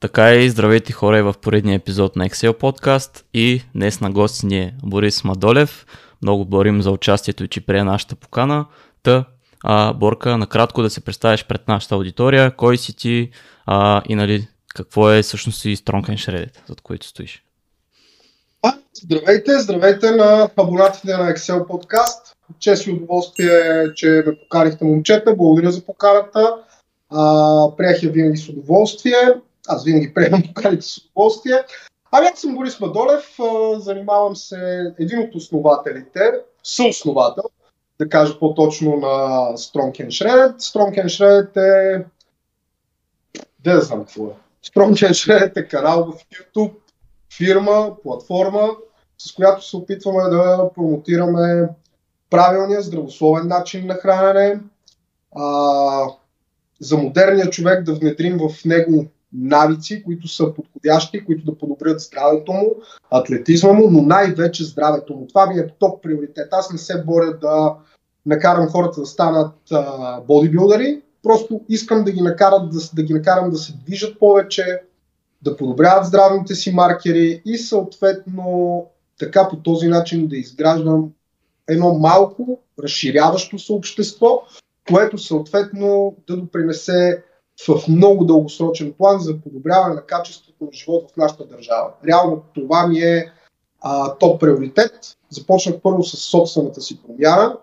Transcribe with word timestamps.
Така 0.00 0.34
и 0.34 0.50
здравейте 0.50 0.92
хора 0.92 1.22
в 1.22 1.34
поредния 1.42 1.74
епизод 1.74 2.16
на 2.16 2.28
Excel 2.28 2.52
подкаст 2.52 3.24
и 3.34 3.62
днес 3.74 4.00
на 4.00 4.10
гости 4.10 4.46
ни 4.46 4.58
е 4.58 4.74
Борис 4.82 5.24
Мадолев. 5.24 5.86
Много 6.22 6.44
борим 6.44 6.82
за 6.82 6.90
участието 6.90 7.44
и 7.44 7.48
че 7.48 7.66
прие 7.66 7.84
нашата 7.84 8.16
покана. 8.16 8.66
Та, 9.02 9.24
а, 9.64 9.92
Борка, 9.92 10.38
накратко 10.38 10.82
да 10.82 10.90
се 10.90 11.00
представиш 11.00 11.44
пред 11.44 11.68
нашата 11.68 11.94
аудитория, 11.94 12.56
кой 12.56 12.78
си 12.78 12.96
ти 12.96 13.30
а, 13.66 14.02
и 14.08 14.14
нали, 14.14 14.48
какво 14.74 15.10
е 15.10 15.22
всъщност 15.22 15.64
и 15.64 15.76
Strong 15.76 16.08
and 16.08 16.16
Shredded, 16.16 16.68
зад 16.68 16.80
който 16.80 17.06
стоиш. 17.06 17.42
Здравейте, 19.02 19.58
здравейте 19.58 20.10
на 20.10 20.50
абонатите 20.56 21.16
на 21.16 21.34
Excel 21.34 21.66
подкаст. 21.66 22.36
Чест 22.58 22.86
и 22.86 22.90
удоволствие, 22.90 23.94
че 23.94 24.22
ме 24.26 24.38
поканихте 24.42 24.84
момчета. 24.84 25.34
Благодаря 25.36 25.70
за 25.70 25.84
поканата. 25.84 26.54
А, 27.10 27.76
приех 27.76 28.02
я 28.02 28.10
винаги 28.10 28.36
с 28.36 28.48
удоволствие. 28.48 29.34
Аз 29.68 29.84
винаги 29.84 30.14
приемам 30.14 30.42
поканите 30.54 30.86
с 30.86 30.98
удоволствие. 30.98 31.64
Ами 32.12 32.26
аз 32.26 32.40
съм 32.40 32.54
Борис 32.54 32.80
Мадолев, 32.80 33.36
занимавам 33.76 34.36
се 34.36 34.92
един 34.98 35.18
от 35.18 35.34
основателите, 35.34 36.32
съосновател, 36.62 37.44
да 37.98 38.08
кажа 38.08 38.38
по-точно 38.38 38.96
на 38.96 39.08
Strong 39.56 40.06
and 40.06 40.08
Shredded. 40.08 40.56
Strong 40.58 41.04
and 41.04 41.06
Shredded 41.06 41.56
е... 41.56 42.04
Де 43.60 43.72
да 43.72 43.80
знам 43.80 43.98
какво 44.00 44.24
е. 44.24 44.30
Strong 44.66 44.92
and 44.92 45.10
Shredded 45.10 45.56
е 45.56 45.68
канал 45.68 46.12
в 46.12 46.36
YouTube, 46.36 46.74
фирма, 47.36 47.96
платформа, 48.02 48.68
с 49.18 49.32
която 49.32 49.68
се 49.68 49.76
опитваме 49.76 50.22
да 50.22 50.70
промотираме 50.74 51.68
правилния, 52.30 52.82
здравословен 52.82 53.48
начин 53.48 53.86
на 53.86 53.94
хранене, 53.94 54.60
а, 55.36 56.04
за 56.80 56.96
модерния 56.96 57.50
човек 57.50 57.84
да 57.84 57.94
внедрим 57.94 58.38
в 58.38 58.64
него 58.64 59.06
навици, 59.32 60.02
които 60.02 60.28
са 60.28 60.54
подходящи, 60.54 61.24
които 61.24 61.44
да 61.44 61.58
подобрят 61.58 62.00
здравето 62.00 62.52
му, 62.52 62.76
атлетизма 63.10 63.72
му, 63.72 63.90
но 63.90 64.02
най-вече 64.02 64.64
здравето 64.64 65.14
му. 65.14 65.26
Това 65.26 65.46
ми 65.46 65.60
е 65.60 65.68
топ 65.78 66.02
приоритет. 66.02 66.48
Аз 66.52 66.72
не 66.72 66.78
се 66.78 67.04
боря 67.04 67.38
да 67.40 67.74
накарам 68.26 68.68
хората 68.68 69.00
да 69.00 69.06
станат 69.06 69.54
а, 69.72 70.20
бодибилдери, 70.20 71.02
просто 71.22 71.60
искам 71.68 72.04
да 72.04 72.12
ги, 72.12 72.22
накарат, 72.22 72.70
да, 72.70 72.78
да 72.94 73.02
ги 73.02 73.14
накарам 73.14 73.50
да 73.50 73.56
се 73.56 73.72
движат 73.86 74.18
повече, 74.18 74.80
да 75.42 75.56
подобряват 75.56 76.06
здравните 76.06 76.54
си 76.54 76.72
маркери 76.72 77.42
и 77.44 77.58
съответно 77.58 78.86
така 79.18 79.48
по 79.48 79.56
този 79.56 79.88
начин 79.88 80.26
да 80.26 80.36
изграждам 80.36 81.10
едно 81.68 81.94
малко 81.94 82.60
разширяващо 82.82 83.58
се 83.58 83.72
общество, 83.72 84.42
което 84.88 85.18
съответно 85.18 86.16
да 86.28 86.36
допринесе 86.36 87.22
в 87.66 87.88
много 87.88 88.24
дългосрочен 88.24 88.92
план 88.92 89.20
за 89.20 89.40
подобряване 89.40 89.94
на 89.94 90.02
качеството 90.02 90.64
на 90.64 90.72
живот 90.72 91.12
в 91.12 91.16
нашата 91.16 91.46
държава. 91.46 91.90
Реално 92.06 92.42
това 92.54 92.86
ми 92.86 92.98
е 92.98 93.32
а, 93.80 94.14
топ 94.14 94.40
приоритет. 94.40 95.16
Започнах 95.30 95.74
първо 95.82 96.02
с 96.02 96.16
собствената 96.16 96.80
си 96.80 97.02
промяна. 97.02 97.56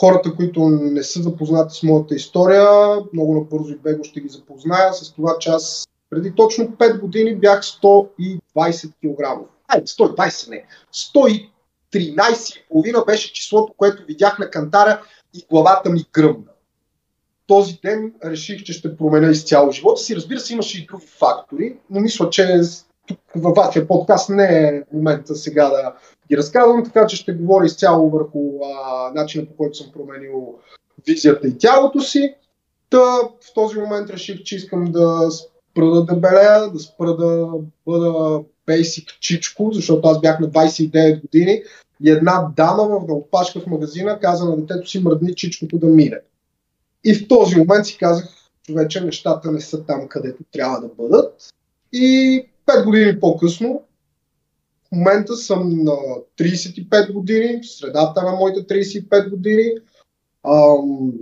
Хората, 0.00 0.36
които 0.36 0.68
не 0.68 1.02
са 1.02 1.22
запознати 1.22 1.78
с 1.78 1.82
моята 1.82 2.14
история, 2.14 2.96
много 3.12 3.34
набързо 3.34 3.72
и 3.72 3.78
бего 3.78 4.04
ще 4.04 4.20
ги 4.20 4.28
запозная 4.28 4.92
с 4.92 5.12
това, 5.12 5.38
че 5.38 5.50
аз 5.50 5.88
преди 6.10 6.34
точно 6.34 6.64
5 6.64 7.00
години 7.00 7.36
бях 7.36 7.62
120 7.62 8.88
кг. 8.88 9.48
Айде, 9.68 9.86
120 9.86 10.50
не. 10.50 10.64
113,5 10.92 13.06
беше 13.06 13.32
числото, 13.32 13.74
което 13.76 14.04
видях 14.04 14.38
на 14.38 14.50
кантара 14.50 15.02
и 15.34 15.46
главата 15.50 15.90
ми 15.90 16.04
гръмна 16.12 16.51
този 17.52 17.78
ден 17.84 18.12
реших, 18.24 18.62
че 18.62 18.72
ще 18.72 18.96
променя 18.96 19.30
изцяло 19.30 19.72
живота 19.72 20.00
си. 20.00 20.16
Разбира 20.16 20.40
се, 20.40 20.52
имаше 20.52 20.82
и 20.82 20.86
други 20.86 21.06
фактори, 21.06 21.76
но 21.90 22.00
мисля, 22.00 22.30
че 22.30 22.60
тук 23.06 23.18
във 23.36 23.56
вашия 23.56 23.88
подкаст 23.88 24.28
не 24.28 24.44
е 24.44 24.82
момента 24.92 25.34
сега 25.34 25.68
да 25.68 25.94
ги 26.30 26.36
разказвам, 26.36 26.84
така 26.84 27.06
че 27.06 27.16
ще 27.16 27.32
говоря 27.32 27.64
изцяло 27.64 28.10
върху 28.10 28.40
а, 28.64 29.10
начина 29.14 29.46
по 29.46 29.56
който 29.56 29.78
съм 29.78 29.92
променил 29.92 30.54
визията 31.06 31.48
и 31.48 31.58
тялото 31.58 32.00
си. 32.00 32.34
Та 32.90 32.98
в 33.40 33.54
този 33.54 33.78
момент 33.78 34.10
реших, 34.10 34.42
че 34.42 34.56
искам 34.56 34.84
да 34.84 35.30
спра 35.30 35.86
да 35.86 36.04
дебелея, 36.04 36.70
да 36.70 36.78
спра 36.78 37.16
да 37.16 37.48
бъда 37.86 38.40
бейсик 38.66 39.20
чичко, 39.20 39.70
защото 39.72 40.08
аз 40.08 40.20
бях 40.20 40.40
на 40.40 40.48
29 40.48 41.20
години 41.20 41.62
и 42.04 42.10
една 42.10 42.48
дама 42.56 42.82
в 42.82 43.12
опашка 43.12 43.60
в 43.60 43.66
магазина 43.66 44.18
каза 44.18 44.44
на 44.44 44.56
детето 44.56 44.88
си 44.88 45.00
мръдни 45.00 45.34
чичкото 45.34 45.78
да 45.78 45.86
мине. 45.86 46.18
И 47.04 47.14
в 47.14 47.28
този 47.28 47.56
момент 47.56 47.86
си 47.86 47.98
казах, 47.98 48.28
човече, 48.66 49.00
нещата 49.00 49.52
не 49.52 49.60
са 49.60 49.84
там, 49.86 50.08
където 50.08 50.44
трябва 50.52 50.80
да 50.80 50.88
бъдат. 50.88 51.54
И 51.92 52.46
5 52.66 52.84
години 52.84 53.20
по-късно, 53.20 53.82
в 54.88 54.92
момента 54.92 55.36
съм 55.36 55.84
на 55.84 55.96
35 56.38 57.12
години, 57.12 57.60
в 57.62 57.66
средата 57.66 58.22
на 58.22 58.32
моите 58.32 58.60
35 58.60 59.30
години, 59.30 59.72
ам, 60.44 61.12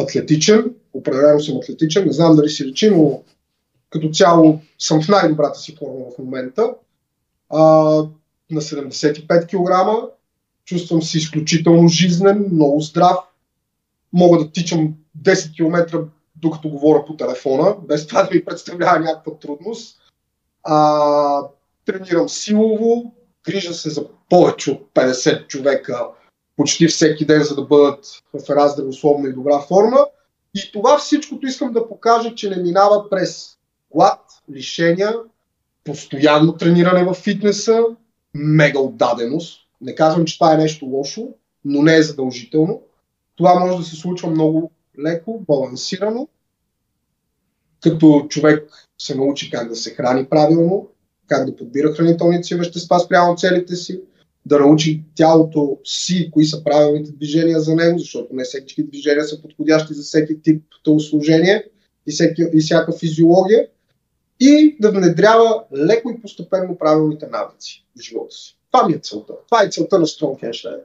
атлетичен, 0.00 0.74
определено 0.92 1.40
съм 1.40 1.56
атлетичен, 1.56 2.06
не 2.06 2.12
знам 2.12 2.36
дали 2.36 2.48
си 2.48 2.64
речи, 2.64 2.90
но 2.90 3.22
като 3.90 4.10
цяло 4.10 4.60
съм 4.78 5.02
в 5.02 5.08
най-добрата 5.08 5.58
си 5.58 5.76
форма 5.76 6.04
в 6.14 6.18
момента. 6.18 6.74
А, 7.48 7.60
на 8.50 8.60
75 8.60 9.46
кг, 9.46 10.10
чувствам 10.64 11.02
се 11.02 11.18
изключително 11.18 11.88
жизнен, 11.88 12.48
много 12.52 12.80
здрав, 12.80 13.16
мога 14.12 14.38
да 14.38 14.52
тичам 14.52 14.94
10 15.22 15.56
км 15.56 16.04
докато 16.36 16.68
говоря 16.68 17.04
по 17.04 17.16
телефона, 17.16 17.76
без 17.88 18.06
това 18.06 18.22
да 18.22 18.34
ми 18.34 18.44
представлява 18.44 19.00
някаква 19.00 19.38
трудност. 19.38 20.00
А, 20.64 21.42
тренирам 21.86 22.28
силово, 22.28 23.14
грижа 23.44 23.74
се 23.74 23.90
за 23.90 24.06
повече 24.28 24.70
от 24.70 24.90
50 24.94 25.46
човека 25.46 26.08
почти 26.56 26.88
всеки 26.88 27.26
ден, 27.26 27.42
за 27.42 27.54
да 27.54 27.62
бъдат 27.62 28.06
в 28.34 28.50
една 28.50 28.68
здравословна 28.68 29.28
и 29.28 29.32
добра 29.32 29.60
форма. 29.60 30.06
И 30.54 30.72
това 30.72 30.98
всичкото 30.98 31.46
искам 31.46 31.72
да 31.72 31.88
покажа, 31.88 32.34
че 32.34 32.50
не 32.50 32.62
минава 32.62 33.10
през 33.10 33.56
глад, 33.94 34.20
лишения, 34.52 35.14
постоянно 35.84 36.52
трениране 36.52 37.04
в 37.04 37.14
фитнеса, 37.14 37.82
мега 38.34 38.78
отдаденост. 38.78 39.60
Не 39.80 39.94
казвам, 39.94 40.24
че 40.24 40.38
това 40.38 40.54
е 40.54 40.56
нещо 40.56 40.86
лошо, 40.86 41.28
но 41.64 41.82
не 41.82 41.96
е 41.96 42.02
задължително. 42.02 42.82
Това 43.40 43.54
може 43.54 43.78
да 43.78 43.84
се 43.84 43.96
случва 43.96 44.30
много 44.30 44.70
леко, 45.04 45.44
балансирано, 45.48 46.28
като 47.82 48.26
човек 48.28 48.88
се 48.98 49.14
научи 49.14 49.50
как 49.50 49.68
да 49.68 49.76
се 49.76 49.90
храни 49.90 50.26
правилно, 50.26 50.88
как 51.26 51.46
да 51.46 51.56
подбира 51.56 51.92
хранителните 51.92 52.42
си 52.42 52.54
вещества 52.54 53.00
спрямо 53.00 53.36
целите 53.36 53.76
си, 53.76 54.00
да 54.46 54.58
научи 54.58 55.02
тялото 55.14 55.78
си, 55.84 56.30
кои 56.30 56.44
са 56.44 56.64
правилните 56.64 57.12
движения 57.12 57.60
за 57.60 57.74
него, 57.74 57.98
защото 57.98 58.34
не 58.34 58.44
всеки 58.44 58.82
движения 58.82 59.24
са 59.24 59.42
подходящи 59.42 59.94
за 59.94 60.02
всеки 60.02 60.42
тип 60.42 60.62
телосложение 60.84 61.64
и, 62.06 62.12
всеки, 62.12 62.42
и 62.52 62.60
всяка 62.60 62.92
физиология 62.92 63.66
и 64.40 64.76
да 64.80 64.90
внедрява 64.90 65.64
леко 65.76 66.10
и 66.10 66.20
постепенно 66.20 66.78
правилните 66.78 67.26
навици 67.26 67.86
в 67.98 68.02
живота 68.02 68.34
си. 68.34 68.56
Това 68.72 68.88
ми 68.88 68.94
е 68.94 68.98
целта. 68.98 69.32
Това 69.46 69.62
е 69.62 69.70
целта 69.70 69.98
на 69.98 70.06
Strong 70.06 70.42
Hand 70.42 70.80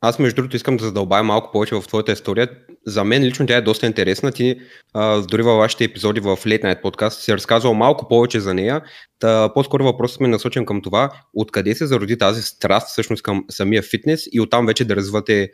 аз 0.00 0.18
между 0.18 0.36
другото 0.36 0.56
искам 0.56 0.76
да 0.76 0.84
задълбая 0.84 1.22
малко 1.22 1.52
повече 1.52 1.74
в 1.74 1.82
твоята 1.88 2.12
история. 2.12 2.48
За 2.86 3.04
мен 3.04 3.22
лично 3.22 3.46
тя 3.46 3.56
е 3.56 3.60
доста 3.60 3.86
интересна. 3.86 4.32
Ти 4.32 4.60
а, 4.94 5.20
дори 5.20 5.42
във 5.42 5.58
вашите 5.58 5.84
епизоди 5.84 6.20
в 6.20 6.24
Late 6.24 6.62
Night 6.62 6.80
подкаст 6.82 7.22
си 7.22 7.32
разказвал 7.32 7.74
малко 7.74 8.08
повече 8.08 8.40
за 8.40 8.54
нея. 8.54 8.82
Та, 9.18 9.52
по-скоро 9.54 9.84
въпросът 9.84 10.20
ми 10.20 10.26
е 10.26 10.30
насочен 10.30 10.66
към 10.66 10.82
това, 10.82 11.10
откъде 11.34 11.74
се 11.74 11.86
зароди 11.86 12.18
тази 12.18 12.42
страст 12.42 12.88
всъщност 12.88 13.22
към 13.22 13.44
самия 13.50 13.82
фитнес 13.82 14.28
и 14.32 14.40
оттам 14.40 14.66
вече 14.66 14.84
да 14.84 14.96
развивате 14.96 15.50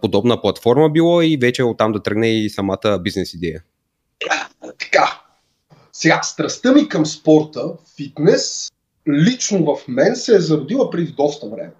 подобна 0.00 0.40
платформа 0.40 0.90
било 0.90 1.22
и 1.22 1.38
вече 1.40 1.62
оттам 1.62 1.92
да 1.92 2.02
тръгне 2.02 2.28
и 2.28 2.50
самата 2.50 2.98
бизнес 3.02 3.34
идея. 3.34 3.62
Така. 4.78 5.20
Сега, 5.92 6.22
страстта 6.22 6.72
ми 6.72 6.88
към 6.88 7.06
спорта, 7.06 7.72
фитнес, 7.96 8.70
лично 9.08 9.64
в 9.64 9.88
мен 9.88 10.16
се 10.16 10.36
е 10.36 10.40
зародила 10.40 10.90
преди 10.90 11.12
доста 11.12 11.48
време. 11.48 11.72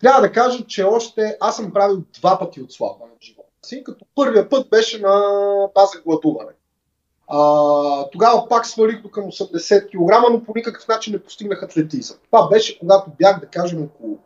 Трябва 0.00 0.20
да 0.20 0.32
кажа, 0.32 0.66
че 0.66 0.84
още 0.84 1.36
аз 1.40 1.56
съм 1.56 1.72
правил 1.72 2.02
два 2.20 2.38
пъти 2.38 2.62
отслабване 2.62 3.12
в 3.20 3.24
живота 3.24 3.48
си, 3.62 3.84
като 3.84 4.04
първия 4.14 4.48
път 4.48 4.70
беше 4.70 5.00
на 5.00 5.32
база 5.74 5.98
гладуване. 6.06 6.50
А, 7.28 8.10
тогава 8.10 8.48
пак 8.48 8.66
свалих 8.66 9.02
до 9.02 9.10
към 9.10 9.24
80 9.24 9.86
кг, 9.86 10.32
но 10.32 10.44
по 10.44 10.52
никакъв 10.56 10.88
начин 10.88 11.12
не 11.12 11.22
постигнах 11.22 11.62
атлетизъм. 11.62 12.16
Това 12.26 12.48
беше 12.48 12.78
когато 12.78 13.10
бях, 13.18 13.40
да 13.40 13.46
кажем, 13.46 13.82
около 13.82 14.18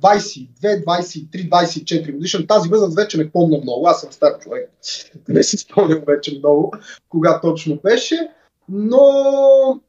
22, 0.00 0.84
23, 0.84 1.48
24 1.48 2.12
годишен. 2.12 2.46
Тази 2.46 2.68
възраст 2.68 2.96
вече 2.96 3.18
не 3.18 3.30
помня 3.30 3.58
много. 3.62 3.86
Аз 3.86 4.00
съм 4.00 4.12
стар 4.12 4.38
човек. 4.38 4.70
Не 5.28 5.42
си 5.42 5.56
спомням 5.56 6.02
вече 6.06 6.38
много 6.38 6.72
кога 7.08 7.40
точно 7.40 7.76
беше. 7.82 8.28
Но 8.68 9.80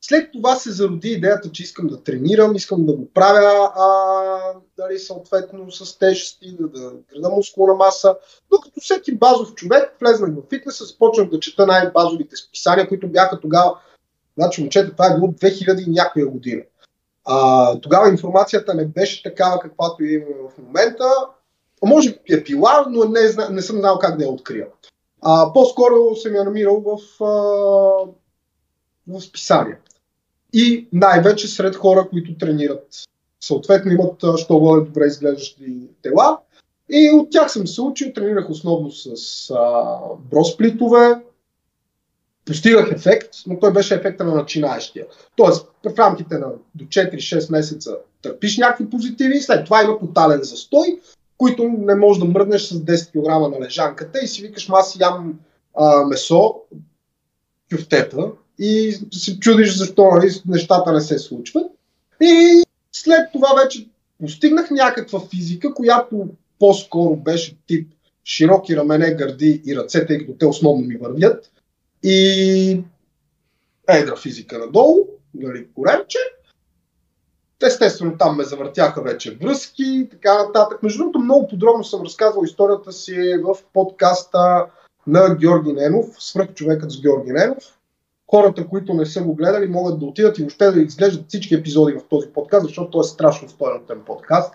след 0.00 0.32
това 0.32 0.56
се 0.56 0.70
зароди 0.70 1.08
идеята, 1.08 1.52
че 1.52 1.62
искам 1.62 1.86
да 1.86 2.02
тренирам, 2.02 2.56
искам 2.56 2.86
да 2.86 2.92
го 2.92 3.10
правя 3.14 3.72
а, 3.76 3.86
дали, 4.76 4.98
съответно 4.98 5.70
с 5.70 5.98
тежести, 5.98 6.56
да, 6.60 6.68
да 6.68 6.92
града 7.12 7.30
мускулна 7.30 7.74
маса. 7.74 8.16
Докато 8.50 8.80
всеки 8.80 9.14
базов 9.14 9.54
човек 9.54 9.96
влезнах 10.00 10.30
в 10.30 10.48
фитнеса, 10.50 10.84
започнах 10.84 11.30
да 11.30 11.40
чета 11.40 11.66
най-базовите 11.66 12.36
списания, 12.36 12.88
които 12.88 13.08
бяха 13.08 13.40
тогава 13.40 13.76
Значи, 14.40 14.60
момчета, 14.60 14.92
това 14.92 15.06
е 15.06 15.14
било 15.14 15.28
2000 15.28 15.86
и 15.86 15.90
някоя 15.90 16.26
година. 16.26 16.62
А, 17.24 17.80
тогава 17.80 18.08
информацията 18.08 18.74
не 18.74 18.84
беше 18.84 19.22
такава, 19.22 19.58
каквато 19.58 20.04
имаме 20.04 20.34
в 20.48 20.58
момента. 20.58 21.04
Може 21.84 22.10
би 22.10 22.34
е 22.34 22.42
била, 22.42 22.86
но 22.90 23.04
не, 23.04 23.20
не 23.50 23.62
съм 23.62 23.78
знал 23.78 23.98
как 23.98 24.18
да 24.18 24.24
я 24.24 24.30
открия. 24.30 24.66
А, 25.22 25.52
по-скоро 25.52 26.14
съм 26.14 26.34
я 26.34 26.44
намирал 26.44 26.80
в, 26.80 27.24
а, 27.24 27.28
в 29.08 29.20
списания. 29.20 29.78
И 30.52 30.88
най-вече 30.92 31.48
сред 31.48 31.76
хора, 31.76 32.08
които 32.10 32.38
тренират. 32.38 32.86
Съответно 33.40 33.92
имат 33.92 34.24
що 34.38 34.58
горе 34.58 34.84
добре 34.84 35.06
изглеждащи 35.06 35.88
тела. 36.02 36.38
И 36.90 37.10
от 37.10 37.30
тях 37.30 37.52
съм 37.52 37.66
се 37.66 37.82
учил, 37.82 38.12
тренирах 38.12 38.50
основно 38.50 38.90
с 38.90 39.50
а, 39.50 39.98
бросплитове, 40.30 41.20
постигах 42.44 42.92
ефект, 42.92 43.28
но 43.46 43.58
той 43.58 43.72
беше 43.72 43.94
ефекта 43.94 44.24
на 44.24 44.34
начинаещия. 44.34 45.06
Тоест, 45.36 45.66
в 45.84 45.98
рамките 45.98 46.38
на 46.38 46.46
до 46.74 46.84
4-6 46.84 47.52
месеца 47.52 47.96
търпиш 48.22 48.58
някакви 48.58 48.90
позитиви, 48.90 49.40
след 49.40 49.64
това 49.64 49.82
има 49.82 49.98
тотален 49.98 50.42
застой, 50.42 51.00
които 51.38 51.62
не 51.78 51.94
можеш 51.94 52.20
да 52.20 52.28
мръднеш 52.28 52.62
с 52.62 52.74
10 52.74 53.10
кг 53.10 53.52
на 53.52 53.64
лежанката 53.64 54.18
и 54.22 54.28
си 54.28 54.42
викаш, 54.42 54.68
аз 54.72 54.96
ям 55.00 55.38
а, 55.74 56.04
месо, 56.04 56.54
кюфтета 57.72 58.30
и 58.60 58.98
се 59.12 59.38
чудиш 59.38 59.76
защо 59.76 60.10
нали, 60.14 60.30
нещата 60.46 60.92
не 60.92 61.00
се 61.00 61.18
случват. 61.18 61.66
И 62.20 62.62
след 62.92 63.32
това 63.32 63.48
вече 63.62 63.88
постигнах 64.20 64.70
някаква 64.70 65.20
физика, 65.20 65.74
която 65.74 66.28
по-скоро 66.58 67.16
беше 67.16 67.56
тип 67.66 67.92
широки 68.24 68.76
рамене, 68.76 69.14
гърди 69.14 69.62
и 69.66 69.76
ръце, 69.76 70.06
тъй 70.06 70.18
като 70.18 70.32
те 70.38 70.46
основно 70.46 70.86
ми 70.86 70.96
вървят. 70.96 71.50
И 72.02 72.82
едра 73.88 74.16
физика 74.16 74.58
надолу, 74.58 75.08
нали, 75.34 75.66
коремче. 75.74 76.18
Естествено, 77.62 78.18
там 78.18 78.36
ме 78.36 78.44
завъртяха 78.44 79.02
вече 79.02 79.34
връзки 79.34 79.84
и 79.84 80.08
така 80.10 80.42
нататък. 80.42 80.82
Между 80.82 80.98
другото, 80.98 81.18
много 81.18 81.48
подробно 81.48 81.84
съм 81.84 82.02
разказвал 82.02 82.44
историята 82.44 82.92
си 82.92 83.34
в 83.42 83.56
подкаста 83.72 84.66
на 85.06 85.34
Георги 85.34 85.72
Ненов, 85.72 86.06
свръх 86.18 86.54
човекът 86.54 86.90
с 86.90 87.00
Георги 87.00 87.32
Ненов. 87.32 87.79
Хората, 88.30 88.68
които 88.68 88.94
не 88.94 89.06
са 89.06 89.22
го 89.22 89.34
гледали, 89.34 89.68
могат 89.68 90.00
да 90.00 90.06
отидат 90.06 90.38
и 90.38 90.42
въобще 90.42 90.70
да 90.70 90.80
изглеждат 90.80 91.28
всички 91.28 91.54
епизоди 91.54 91.92
в 91.92 92.08
този 92.08 92.28
подкаст, 92.28 92.66
защото 92.66 92.90
той 92.90 93.00
е 93.00 93.04
страшно 93.04 93.48
стойнотен 93.48 94.02
подкаст. 94.06 94.54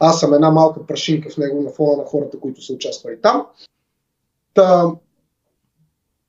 Аз 0.00 0.20
съм 0.20 0.34
една 0.34 0.50
малка 0.50 0.86
прашинка 0.86 1.30
в 1.30 1.36
него 1.36 1.62
на 1.62 1.70
фона 1.70 1.96
на 1.96 2.04
хората, 2.04 2.40
които 2.40 2.62
са 2.62 2.72
участвали 2.72 3.20
там. 3.20 3.46
Та, 4.54 4.90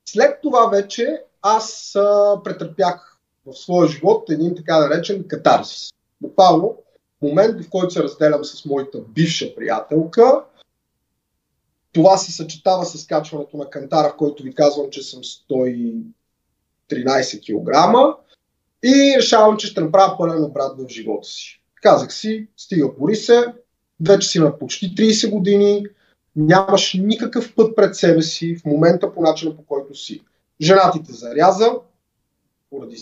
след 0.04 0.38
това 0.42 0.66
вече 0.66 1.22
аз 1.42 1.96
а, 1.96 2.40
претърпях 2.44 3.18
в 3.46 3.54
своя 3.54 3.88
живот 3.88 4.30
един 4.30 4.54
така 4.54 4.80
наречен 4.80 5.24
катарсис. 5.28 5.90
Буквално 6.20 6.76
момент, 7.22 7.64
в 7.64 7.70
който 7.70 7.90
се 7.90 8.02
разделям 8.02 8.44
с 8.44 8.64
моята 8.64 9.00
бивша 9.00 9.54
приятелка. 9.54 10.44
Това 11.92 12.16
се 12.16 12.32
съчетава 12.32 12.84
с 12.84 13.06
качването 13.06 13.56
на 13.56 13.70
кантара, 13.70 14.08
в 14.08 14.16
който 14.16 14.42
ви 14.42 14.54
казвам, 14.54 14.90
че 14.90 15.02
съм 15.02 15.20
113 16.90 17.40
кг. 17.40 18.18
И 18.82 19.14
решавам, 19.18 19.56
че 19.56 19.66
ще 19.66 19.80
направя 19.80 20.18
пълен 20.18 20.44
обрат 20.44 20.78
в 20.78 20.88
живота 20.88 21.28
си. 21.28 21.62
Казах 21.82 22.12
си, 22.12 22.46
стига 22.56 22.96
пори 22.96 23.16
се, 23.16 23.44
вече 24.06 24.28
си 24.28 24.38
на 24.38 24.58
почти 24.58 24.94
30 24.94 25.30
години, 25.30 25.86
нямаш 26.36 26.94
никакъв 26.94 27.54
път 27.54 27.76
пред 27.76 27.96
себе 27.96 28.22
си 28.22 28.56
в 28.56 28.64
момента 28.64 29.14
по 29.14 29.22
начина 29.22 29.56
по 29.56 29.62
който 29.62 29.94
си. 29.94 30.20
Жена 30.60 30.90
ти 30.90 31.02
те 31.02 31.12
заряза 31.12 31.72
поради 32.70 32.96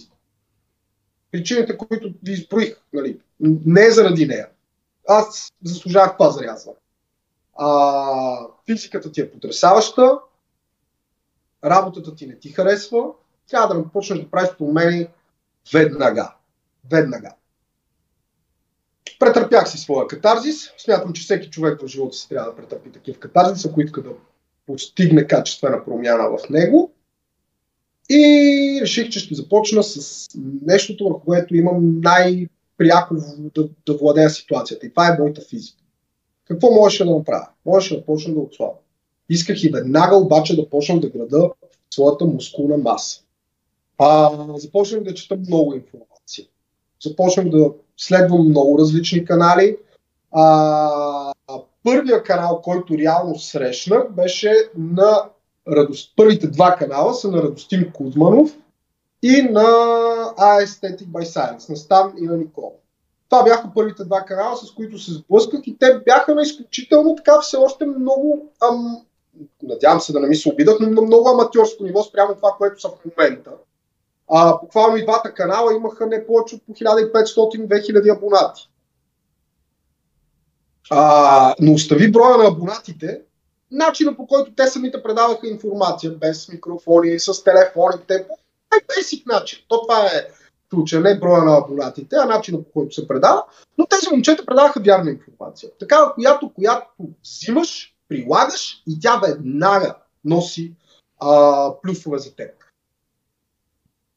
причините, 1.36 1.78
които 1.78 2.14
ви 2.22 2.32
изброих. 2.32 2.76
Нали, 2.92 3.20
не 3.40 3.90
заради 3.90 4.26
нея. 4.26 4.48
Аз 5.08 5.52
заслужавах 5.64 6.16
това 6.16 6.30
зарязване. 6.30 6.78
А, 7.58 8.48
физиката 8.66 9.12
ти 9.12 9.20
е 9.20 9.30
потрясаваща, 9.30 10.18
работата 11.64 12.14
ти 12.14 12.26
не 12.26 12.38
ти 12.38 12.48
харесва, 12.48 13.04
трябва 13.50 13.74
да 13.74 13.88
почнеш 13.88 14.20
да 14.20 14.30
правиш 14.30 14.50
промени 14.58 15.06
веднага. 15.72 16.34
Веднага. 16.90 17.34
Претърпях 19.18 19.68
си 19.68 19.78
своя 19.78 20.06
катарзис. 20.06 20.70
Смятам, 20.78 21.12
че 21.12 21.22
всеки 21.22 21.50
човек 21.50 21.80
в 21.82 21.86
живота 21.86 22.16
си 22.16 22.28
трябва 22.28 22.50
да 22.50 22.56
претърпи 22.56 22.92
такив 22.92 23.18
катарзис, 23.18 23.64
ако 23.64 23.80
иска 23.80 24.02
да 24.02 24.10
постигне 24.66 25.26
качествена 25.26 25.84
промяна 25.84 26.28
в 26.28 26.50
него. 26.50 26.92
И 28.10 28.78
реших, 28.82 29.08
че 29.08 29.20
ще 29.20 29.34
започна 29.34 29.82
с 29.82 30.28
нещото, 30.66 31.04
върху 31.04 31.20
което 31.20 31.56
имам 31.56 32.00
най-пряко 32.00 33.14
да, 33.38 33.68
да 33.86 33.96
владея 33.96 34.30
ситуацията. 34.30 34.86
И 34.86 34.90
това 34.90 35.08
е 35.08 35.18
моята 35.18 35.40
физика. 35.40 35.82
Какво 36.44 36.70
можеше 36.70 37.04
да 37.04 37.10
направя? 37.10 37.48
Можеше 37.66 37.96
да 37.96 38.04
почна 38.04 38.34
да 38.34 38.40
отслабя. 38.40 38.78
Исках 39.28 39.64
и 39.64 39.68
веднага 39.68 40.16
обаче 40.16 40.56
да 40.56 40.70
почна 40.70 41.00
да 41.00 41.08
града 41.08 41.50
своята 41.90 42.24
мускулна 42.24 42.76
маса. 42.76 43.22
А, 43.98 44.30
започнах 44.56 45.02
да 45.02 45.14
чета 45.14 45.36
много 45.36 45.74
информация. 45.74 46.46
Започнах 47.02 47.48
да 47.48 47.72
следвам 47.96 48.48
много 48.48 48.78
различни 48.78 49.24
канали. 49.24 49.76
А, 50.32 51.32
първия 51.84 52.22
канал, 52.22 52.60
който 52.62 52.98
реално 52.98 53.38
срещнах, 53.38 54.12
беше 54.12 54.54
на 54.76 55.22
Радост... 55.68 56.12
Първите 56.16 56.46
два 56.46 56.76
канала 56.76 57.14
са 57.14 57.30
на 57.30 57.42
Радостин 57.42 57.92
Кузманов 57.92 58.56
и 59.22 59.42
на 59.42 59.62
Aesthetic 60.38 61.06
by 61.06 61.24
Science, 61.24 61.70
на 61.70 61.76
Стан 61.76 62.12
и 62.18 62.22
на 62.22 62.36
Никола. 62.36 62.70
Това 63.28 63.42
бяха 63.42 63.70
първите 63.74 64.04
два 64.04 64.20
канала, 64.20 64.56
с 64.56 64.70
които 64.70 64.98
се 64.98 65.12
сблъсках 65.12 65.60
и 65.66 65.78
те 65.78 66.00
бяха 66.04 66.34
на 66.34 66.42
изключително 66.42 67.16
така 67.16 67.40
все 67.40 67.56
още 67.56 67.86
много, 67.86 68.52
ам, 68.70 69.06
надявам 69.62 70.00
се 70.00 70.12
да 70.12 70.20
не 70.20 70.28
ми 70.28 70.36
се 70.36 70.48
обидат, 70.48 70.80
но 70.80 70.90
на 70.90 71.02
много 71.02 71.28
аматьорско 71.28 71.84
ниво 71.84 72.02
спрямо 72.02 72.34
това, 72.34 72.54
което 72.58 72.80
са 72.80 72.88
в 72.88 72.98
момента. 73.04 73.50
А, 74.28 74.58
буквално 74.60 74.96
и 74.96 75.04
двата 75.04 75.34
канала 75.34 75.74
имаха 75.74 76.06
не 76.06 76.26
повече 76.26 76.54
от 76.54 76.66
по 76.66 76.72
1500-2000 76.72 78.16
абонати. 78.16 78.70
А, 80.90 81.54
но 81.60 81.72
остави 81.72 82.12
броя 82.12 82.36
на 82.36 82.48
абонатите, 82.48 83.20
начина 83.70 84.16
по 84.16 84.26
който 84.26 84.54
те 84.54 84.66
самите 84.66 85.02
предаваха 85.02 85.48
информация, 85.48 86.10
без 86.10 86.48
микрофони, 86.48 87.18
с 87.18 87.44
телефоните, 87.44 88.26
е 88.76 88.84
basic 88.84 89.26
начин. 89.26 89.58
То 89.68 89.82
това 89.82 90.06
е 90.06 90.26
случая, 90.70 91.02
не 91.02 91.18
броя 91.18 91.44
на 91.44 91.58
абонатите, 91.58 92.16
а 92.16 92.24
начина 92.24 92.62
по 92.62 92.70
който 92.70 92.94
се 92.94 93.08
предава. 93.08 93.42
Но 93.78 93.86
тези 93.86 94.06
момчета 94.10 94.46
предаваха 94.46 94.80
вярна 94.80 95.10
информация. 95.10 95.70
Такава, 95.78 96.14
която, 96.14 96.52
която 96.54 96.86
взимаш, 97.24 97.94
прилагаш 98.08 98.82
и 98.86 99.00
тя 99.00 99.20
веднага 99.26 99.94
носи 100.24 100.72
а, 101.20 101.72
плюсове 101.82 102.18
за 102.18 102.36
теб. 102.36 102.50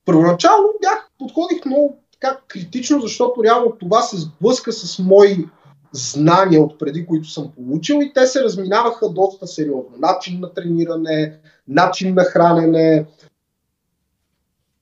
Първоначално 0.09 0.67
бях, 0.81 1.09
подходих 1.19 1.65
много 1.65 1.97
така 2.13 2.37
критично, 2.47 3.01
защото 3.01 3.43
реално 3.43 3.77
това 3.79 4.01
се 4.01 4.17
сблъска 4.17 4.71
с 4.71 4.99
мои 4.99 5.45
знания 5.91 6.61
от 6.61 6.79
преди, 6.79 7.05
които 7.05 7.29
съм 7.29 7.51
получил 7.55 7.95
и 8.01 8.13
те 8.13 8.27
се 8.27 8.43
разминаваха 8.43 9.09
доста 9.09 9.47
сериозно. 9.47 9.91
Начин 9.99 10.39
на 10.39 10.53
трениране, 10.53 11.39
начин 11.67 12.13
на 12.13 12.23
хранене. 12.23 13.05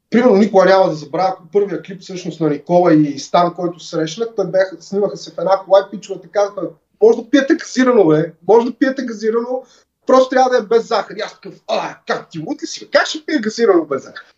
Примерно 0.10 0.36
никога 0.36 0.65
няма 0.65 0.89
да 0.89 0.96
забравя 0.96 1.38
първия 1.53 1.81
клип 1.81 2.01
всъщност 2.01 2.41
на 2.41 2.50
Никола 2.50 2.93
и 2.93 3.19
Стан, 3.19 3.53
който 3.53 3.79
срещнах. 3.79 4.27
Той 4.36 4.51
бяха, 4.51 4.77
снимаха 4.79 5.17
се 5.17 5.31
в 5.31 5.38
една 5.38 5.60
кола 5.65 5.79
и 5.79 5.91
пичовете 5.91 6.27
казаха, 6.27 6.62
може 7.03 7.17
да 7.17 7.29
пиете 7.29 7.55
газирано, 7.55 8.05
бе, 8.05 8.34
може 8.48 8.67
да 8.67 8.77
пиете 8.77 9.05
газирано, 9.05 9.63
просто 10.05 10.29
трябва 10.29 10.50
да 10.50 10.57
е 10.57 10.67
без 10.67 10.88
захар. 10.88 11.15
И 11.15 11.22
аз 11.22 11.34
такъв, 11.34 11.62
а, 11.67 11.98
как 12.07 12.29
ти 12.29 12.39
лут 12.39 12.63
ли 12.63 12.67
си? 12.67 12.89
Как 12.91 13.07
ще 13.07 13.25
пия 13.25 13.41
газирано 13.41 13.86
без 13.86 14.03
захар? 14.03 14.37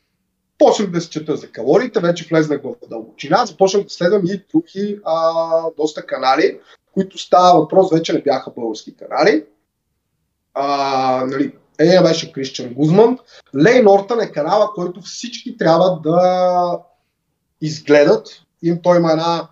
Почнах 0.60 0.92
да 0.92 1.02
се 1.02 1.10
чета 1.10 1.36
за 1.36 1.52
калориите, 1.52 2.00
вече 2.00 2.28
влезнах 2.32 2.62
в 2.64 2.76
дълбочина, 2.90 3.46
започнах 3.46 3.84
да 3.84 3.90
следвам 3.90 4.22
и 4.26 4.44
други 4.54 5.00
а, 5.06 5.64
доста 5.78 6.06
канали, 6.06 6.60
които 6.94 7.18
става 7.18 7.60
въпрос, 7.60 7.92
вече 7.92 8.14
не 8.14 8.22
бяха 8.22 8.52
български 8.52 8.96
канали. 8.96 9.46
А, 10.54 11.26
нали, 11.28 11.54
Ея 11.80 12.04
беше 12.04 12.32
Кристиан 12.32 12.74
Гузман. 12.74 13.18
Лей 13.64 13.82
Нортън 13.82 14.22
е 14.22 14.32
канала, 14.32 14.72
който 14.76 15.02
всички 15.02 15.58
трябва 15.58 16.00
да 16.04 16.80
изгледат. 17.62 18.28
Им 18.64 18.80
той 18.84 18.98
има 18.98 19.12
една 19.12 19.48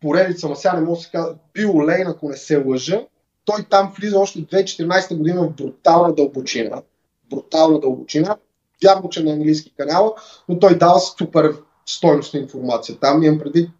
поредица, 0.00 0.48
ма 0.48 0.56
сега 0.56 0.72
не 0.72 0.80
мога 0.80 0.96
да 0.96 1.02
се 1.02 1.10
казва, 1.10 1.34
Био 1.54 1.86
Лейн, 1.86 2.06
ако 2.06 2.28
не 2.28 2.36
се 2.36 2.56
лъжа. 2.56 3.00
Той 3.44 3.64
там 3.70 3.94
влиза 3.98 4.18
още 4.18 4.38
2014 4.38 5.16
година 5.16 5.42
в 5.42 5.50
брутална 5.50 6.14
дълбочина. 6.14 6.82
Брутална 7.30 7.80
дълбочина 7.80 8.36
вярно, 8.84 9.08
че 9.08 9.24
на 9.24 9.32
английски 9.32 9.72
канал, 9.76 10.14
но 10.48 10.58
той 10.58 10.78
дава 10.78 11.00
супер 11.00 11.54
стойностна 11.86 12.40
информация. 12.40 12.98
Там 13.00 13.22
имам 13.22 13.38
преди 13.38 13.70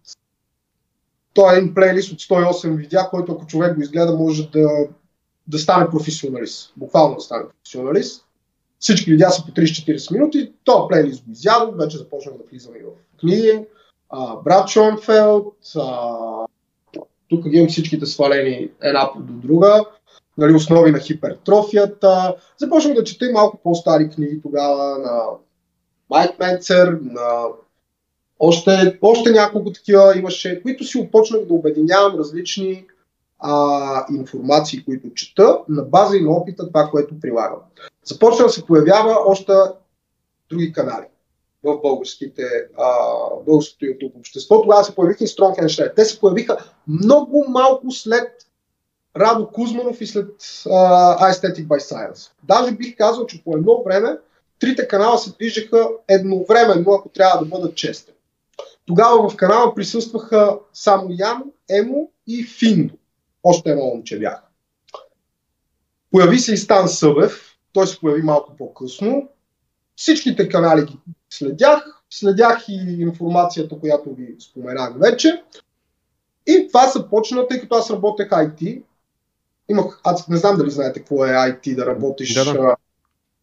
той 1.35 1.55
е 1.55 1.57
един 1.57 1.73
плейлист 1.73 2.11
от 2.11 2.19
108 2.19 2.75
видеа, 2.75 3.09
който 3.09 3.31
ако 3.31 3.47
човек 3.47 3.75
го 3.75 3.81
изгледа, 3.81 4.15
може 4.15 4.49
да, 4.49 4.69
да 5.47 5.59
стане 5.59 5.89
професионалист. 5.89 6.73
Буквално 6.77 7.15
да 7.15 7.21
стане 7.21 7.43
професионалист. 7.49 8.25
Всички 8.79 9.11
видеа 9.11 9.29
са 9.29 9.45
по 9.45 9.51
30-40 9.51 10.11
минути, 10.11 10.51
то 10.63 10.87
плейлист 10.87 11.25
го 11.25 11.31
изядох, 11.31 11.75
вече 11.77 11.97
започнах 11.97 12.35
да 12.37 12.43
влизам 12.49 12.75
и 12.75 12.79
в 12.79 13.19
книги. 13.19 13.65
А, 14.09 14.35
брат 14.35 14.69
Шонфелд, 14.69 15.55
а, 15.77 16.19
тук 17.29 17.45
имам 17.45 17.67
всичките 17.67 18.05
свалени 18.05 18.69
една 18.81 19.09
до 19.19 19.33
друга, 19.33 19.85
нали, 20.37 20.53
основи 20.53 20.91
на 20.91 20.99
хипертрофията. 20.99 22.35
Започнах 22.57 22.93
да 22.93 23.03
чета 23.03 23.25
и 23.25 23.33
малко 23.33 23.57
по-стари 23.63 24.09
книги 24.09 24.41
тогава 24.41 24.99
на 24.99 25.21
Майк 26.09 26.39
Менцер, 26.39 26.97
на 27.01 27.45
още, 28.39 28.99
още 29.01 29.31
няколко 29.31 29.71
такива 29.71 30.17
имаше, 30.17 30.61
които 30.61 30.83
си 30.83 30.97
опочнах 30.97 31.45
да 31.45 31.53
обединявам 31.53 32.19
различни 32.19 32.85
а, 33.39 34.05
информации, 34.15 34.85
които 34.85 35.13
чета, 35.13 35.59
на 35.69 35.83
база 35.83 36.17
и 36.17 36.23
на 36.23 36.31
опита 36.31 36.67
това, 36.67 36.89
което 36.91 37.19
прилагам. 37.19 37.59
Започна 38.05 38.45
да 38.45 38.51
се 38.51 38.65
появява 38.65 39.17
още 39.25 39.53
други 40.49 40.73
канали 40.73 41.05
в 41.63 41.81
българските, 41.81 42.43
а, 42.77 42.89
българското 43.45 43.85
YouTube 43.85 44.19
общество. 44.19 44.61
Тогава 44.61 44.83
се 44.83 44.95
появиха 44.95 45.23
и 45.23 45.27
Shred. 45.27 45.95
Те 45.95 46.05
се 46.05 46.19
появиха 46.19 46.57
много 46.87 47.45
малко 47.47 47.91
след 47.91 48.27
Радо 49.17 49.47
Кузманов 49.51 50.01
и 50.01 50.07
след 50.07 50.41
uh, 50.41 51.31
Aesthetic 51.31 51.67
by 51.67 51.79
Science. 51.79 52.31
Даже 52.43 52.71
бих 52.71 52.97
казал, 52.97 53.25
че 53.25 53.43
по 53.43 53.57
едно 53.57 53.83
време 53.83 54.17
трите 54.59 54.87
канала 54.87 55.17
се 55.17 55.31
движеха 55.31 55.87
едновременно, 56.07 56.91
ако 56.91 57.09
трябва 57.09 57.39
да 57.39 57.45
бъдат 57.45 57.75
честен. 57.75 58.13
Тогава 58.85 59.29
в 59.29 59.35
канала 59.35 59.75
присъстваха 59.75 60.59
само 60.73 61.07
Ян, 61.09 61.43
Емо 61.69 62.11
и 62.27 62.43
Финдо. 62.43 62.93
Още 63.43 63.69
едно 63.69 63.85
момче 63.85 64.19
бях. 64.19 64.41
Появи 66.11 66.39
се 66.39 66.53
и 66.53 66.57
Стан 66.57 66.87
Събев, 66.87 67.57
той 67.73 67.87
се 67.87 67.99
появи 67.99 68.21
малко 68.21 68.55
по-късно. 68.57 69.29
Всичките 69.95 70.49
канали 70.49 70.85
ги 70.85 70.97
следях, 71.29 72.01
следях 72.09 72.65
и 72.69 72.97
информацията, 72.99 73.79
която 73.79 74.13
ви 74.13 74.35
споменах 74.39 74.93
вече. 74.99 75.43
И 76.47 76.67
това 76.67 76.87
започна, 76.87 77.47
тъй 77.47 77.61
като 77.61 77.75
аз 77.75 77.91
работех 77.91 78.29
IT. 78.29 78.83
Имах, 79.69 79.99
аз 80.03 80.27
не 80.27 80.37
знам 80.37 80.57
дали 80.57 80.71
знаете 80.71 80.99
какво 80.99 81.25
е 81.25 81.29
IT, 81.29 81.75
да 81.75 81.85
работиш. 81.85 82.33
Да, 82.33 82.53
да. 82.53 82.75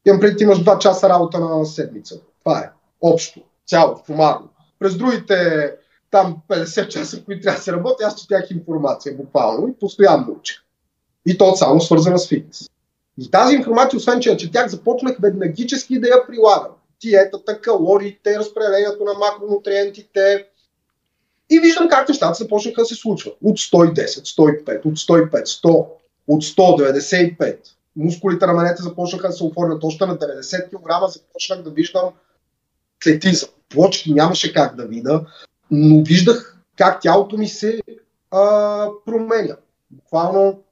Имам 0.07 0.21
преди, 0.21 0.45
имаш 0.45 0.59
2 0.59 0.79
часа 0.79 1.09
работа 1.09 1.41
на 1.41 1.67
седмица. 1.67 2.21
Това 2.45 2.59
е. 2.59 2.71
Общо. 3.00 3.41
Цяло, 3.67 4.02
формарно. 4.07 4.49
През 4.79 4.97
другите 4.97 5.71
там 6.11 6.37
50 6.49 6.88
часа, 6.88 7.25
които 7.25 7.43
трябва 7.43 7.59
да 7.59 7.62
се 7.62 7.73
работи, 7.73 8.05
аз 8.05 8.21
четях 8.21 8.50
информация 8.50 9.17
буквално 9.17 9.69
и 9.69 9.79
постоянно 9.81 10.37
учих. 10.41 10.57
И 11.26 11.38
то 11.38 11.57
само 11.57 11.81
свързана 11.81 12.19
с 12.19 12.29
фитнес. 12.29 12.71
И 13.19 13.31
тази 13.31 13.55
информация, 13.55 13.97
освен 13.97 14.21
че 14.21 14.31
я 14.31 14.37
четях, 14.37 14.69
започнах 14.69 15.17
веднагически 15.23 16.00
да 16.00 16.09
я 16.09 16.26
прилагам. 16.26 16.73
Диетата, 17.00 17.61
калориите, 17.61 18.38
разпределението 18.38 19.05
на 19.05 19.14
макронутриентите. 19.14 20.47
И 21.50 21.61
виждам 21.61 21.88
как 21.88 22.09
нещата 22.09 22.35
започнаха 22.35 22.81
да 22.81 22.87
се 22.87 22.95
случват. 22.95 23.37
От 23.45 23.59
110, 23.59 24.07
105, 24.07 24.85
от 24.87 24.99
105, 24.99 25.45
100, 25.45 25.87
от 26.29 26.43
195. 26.43 27.59
Мускулите 27.97 28.47
на 28.47 28.52
раменете 28.52 28.83
започнаха 28.83 29.29
да 29.29 29.33
се 29.33 29.45
оформят 29.45 29.85
още 29.85 30.07
на 30.07 30.19
90 30.19 30.69
кг, 30.69 31.11
започнах 31.11 31.62
да 31.62 31.71
виждам 31.71 32.05
клетизъм. 33.05 33.49
Плочки 33.69 34.14
нямаше 34.14 34.52
как 34.52 34.76
да 34.76 34.87
видя, 34.87 35.26
но 35.71 36.02
виждах 36.02 36.59
как 36.76 37.00
тялото 37.00 37.38
ми 37.38 37.49
се 37.49 37.81
а, 38.31 38.88
променя. 39.07 39.57
Буквално 39.91 40.62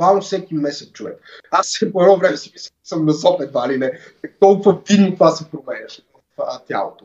буквално 0.00 0.22
всеки 0.22 0.54
месец 0.54 0.88
човек. 0.88 1.18
Аз 1.50 1.78
по 1.92 2.02
едно 2.02 2.16
време 2.16 2.36
си 2.36 2.50
мисля, 2.52 2.70
съм 2.84 3.06
на 3.06 3.12
зоб 3.12 3.40
едва 3.40 3.68
ли 3.68 3.78
не. 3.78 3.98
Толкова 4.40 4.80
видно 4.88 5.14
това 5.14 5.30
се 5.30 5.50
променяше 5.50 6.02
тялото. 6.68 7.04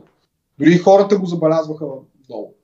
Дори 0.60 0.78
хората 0.78 1.18
го 1.18 1.26
забелязваха 1.26 1.86
много. 2.30 2.56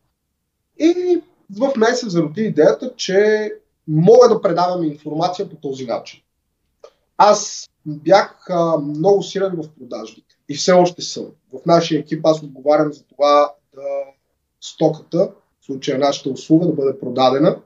И 0.79 1.21
в 1.57 1.73
мен 1.77 1.95
се 1.95 2.09
зароди 2.09 2.41
идеята, 2.41 2.95
че 2.95 3.51
мога 3.91 4.29
да 4.29 4.41
предавам 4.41 4.83
информация 4.83 5.49
по 5.49 5.55
този 5.55 5.85
начин. 5.85 6.21
Аз 7.17 7.69
бях 7.85 8.45
а, 8.49 8.77
много 8.77 9.23
силен 9.23 9.51
в 9.51 9.69
продажбите 9.79 10.35
и 10.49 10.55
все 10.55 10.71
още 10.71 11.01
съм. 11.01 11.25
В 11.53 11.65
нашия 11.65 11.99
екип 11.99 12.25
аз 12.25 12.43
отговарям 12.43 12.93
за 12.93 13.03
това 13.03 13.53
да 13.75 13.81
стоката, 14.61 15.31
в 15.61 15.65
случая 15.65 15.99
нашата 15.99 16.29
услуга, 16.29 16.67
да 16.67 16.73
бъде 16.73 16.99
продадена. 16.99 17.57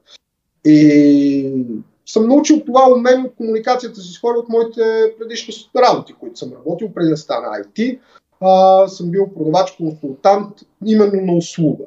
И 0.65 1.65
съм 2.05 2.27
научил 2.27 2.59
това 2.65 2.89
умение 2.97 3.25
от 3.25 3.35
комуникацията 3.35 4.01
си 4.01 4.13
с 4.13 4.19
хора 4.19 4.37
от 4.37 4.49
моите 4.49 5.13
предишни 5.19 5.53
работи, 5.75 6.13
които 6.13 6.39
съм 6.39 6.53
работил 6.53 6.93
преди 6.93 7.09
да 7.09 7.17
стана 7.17 7.47
IT. 7.47 7.99
А, 8.41 8.87
съм 8.87 9.11
бил 9.11 9.29
продавач-консултант 9.35 10.65
именно 10.85 11.21
на 11.21 11.33
услуга. 11.33 11.83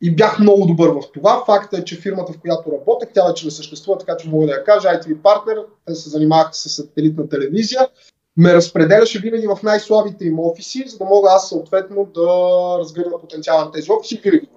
И 0.00 0.16
бях 0.16 0.38
много 0.38 0.66
добър 0.66 0.88
в 0.88 1.12
това. 1.14 1.44
Факта 1.46 1.78
е, 1.78 1.84
че 1.84 2.00
фирмата, 2.00 2.32
в 2.32 2.40
която 2.40 2.72
работех, 2.72 3.08
тя 3.14 3.26
вече 3.28 3.44
не 3.44 3.50
съществува, 3.50 3.98
така 3.98 4.16
че 4.16 4.28
мога 4.28 4.46
да 4.46 4.52
я 4.52 4.64
кажа. 4.64 4.88
ITV 4.88 5.22
партнер, 5.22 5.56
те 5.86 5.94
се 5.94 6.10
занимаваха 6.10 6.54
с 6.54 6.68
сателитна 6.68 7.28
телевизия, 7.28 7.88
ме 8.36 8.54
разпределяше 8.54 9.18
винаги 9.18 9.46
в 9.46 9.58
най-слабите 9.62 10.24
им 10.24 10.40
офиси, 10.40 10.84
за 10.88 10.98
да 10.98 11.04
мога 11.04 11.28
аз 11.30 11.48
съответно 11.48 12.08
да 12.14 12.28
разгърна 12.78 13.20
потенциала 13.20 13.64
на 13.64 13.70
тези 13.70 13.90
офиси 13.92 14.20
винаги. 14.24 14.48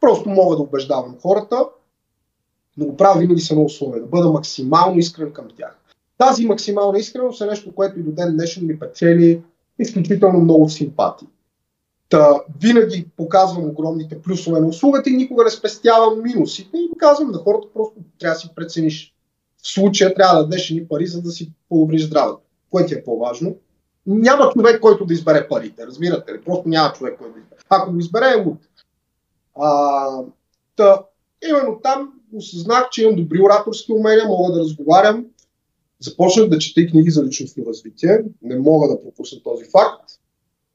Просто 0.00 0.28
мога 0.28 0.56
да 0.56 0.62
убеждавам 0.62 1.16
хората, 1.22 1.64
но 2.76 2.86
го 2.86 2.96
правя 2.96 3.20
винаги 3.20 3.40
с 3.40 3.50
едно 3.50 3.64
условие, 3.64 4.00
да 4.00 4.06
бъда 4.06 4.30
максимално 4.30 4.98
искрен 4.98 5.32
към 5.32 5.48
тях. 5.58 5.78
Тази 6.18 6.46
максимална 6.46 6.98
искреност 6.98 7.40
е 7.40 7.46
нещо, 7.46 7.74
което 7.74 7.98
и 7.98 8.02
до 8.02 8.12
ден 8.12 8.36
днешен 8.36 8.66
ми 8.66 8.78
печели 8.78 9.42
изключително 9.78 10.40
много 10.40 10.68
симпатии. 10.68 11.28
Та, 12.08 12.40
винаги 12.60 13.06
показвам 13.16 13.64
огромните 13.64 14.22
плюсове 14.22 14.60
на 14.60 14.66
услугата 14.66 15.10
и 15.10 15.16
никога 15.16 15.44
не 15.44 15.50
спестявам 15.50 16.22
минусите 16.22 16.76
и 16.76 16.90
казвам 16.98 17.30
на 17.30 17.38
хората 17.38 17.68
просто 17.74 17.94
трябва 18.18 18.34
да 18.34 18.40
си 18.40 18.50
прецениш. 18.56 19.14
В 19.62 19.68
случая 19.68 20.14
трябва 20.14 20.36
да 20.36 20.42
дадеш 20.42 20.70
ни 20.70 20.88
пари, 20.88 21.06
за 21.06 21.22
да 21.22 21.30
си 21.30 21.52
подобриш 21.68 22.06
здравето. 22.06 22.40
Кое 22.70 22.86
ти 22.86 22.94
е 22.94 23.04
по-важно? 23.04 23.56
Няма 24.06 24.50
човек, 24.52 24.80
който 24.80 25.04
да 25.04 25.14
избере 25.14 25.48
парите, 25.48 25.86
разбирате 25.86 26.32
ли? 26.32 26.40
Просто 26.40 26.68
няма 26.68 26.92
човек, 26.92 27.18
който 27.18 27.34
да 27.34 27.40
избере. 27.40 27.60
Ако 27.70 27.92
го 27.92 27.98
избере, 27.98 28.26
е 28.26 28.44
луд. 28.44 28.58
А, 29.60 30.08
та, 30.76 31.02
именно 31.48 31.80
там 31.82 32.12
осъзнах, 32.32 32.88
че 32.90 33.02
имам 33.02 33.16
добри 33.16 33.42
ораторски 33.42 33.92
умения, 33.92 34.28
мога 34.28 34.52
да 34.52 34.60
разговарям. 34.60 35.26
Започнах 36.00 36.48
да 36.48 36.58
чета 36.58 36.86
книги 36.90 37.10
за 37.10 37.24
личностно 37.24 37.66
развитие. 37.66 38.24
Не 38.42 38.58
мога 38.58 38.88
да 38.88 39.02
пропусна 39.02 39.42
този 39.42 39.64
факт. 39.64 40.10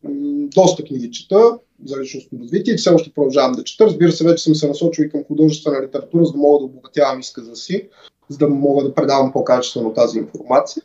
Доста 0.04 0.84
книги 0.84 1.12
чета 1.12 1.60
за 1.86 2.00
личностно 2.00 2.40
развитие 2.40 2.74
и 2.74 2.78
все 2.78 2.90
още 2.90 3.14
продължавам 3.14 3.52
да 3.52 3.64
чета. 3.64 3.86
Разбира 3.86 4.12
се, 4.12 4.24
вече 4.24 4.44
съм 4.44 4.56
се 4.56 4.68
насочил 4.68 5.04
и 5.04 5.10
към 5.10 5.24
художествена 5.24 5.84
литература, 5.84 6.26
за 6.26 6.32
да 6.32 6.38
мога 6.38 6.60
да 6.60 6.66
обогатявам 6.66 7.20
изказа 7.20 7.56
си, 7.56 7.90
за 8.30 8.38
да 8.38 8.48
мога 8.48 8.84
да 8.84 8.94
предавам 8.94 9.32
по-качествено 9.32 9.94
тази 9.94 10.20
информация. 10.20 10.84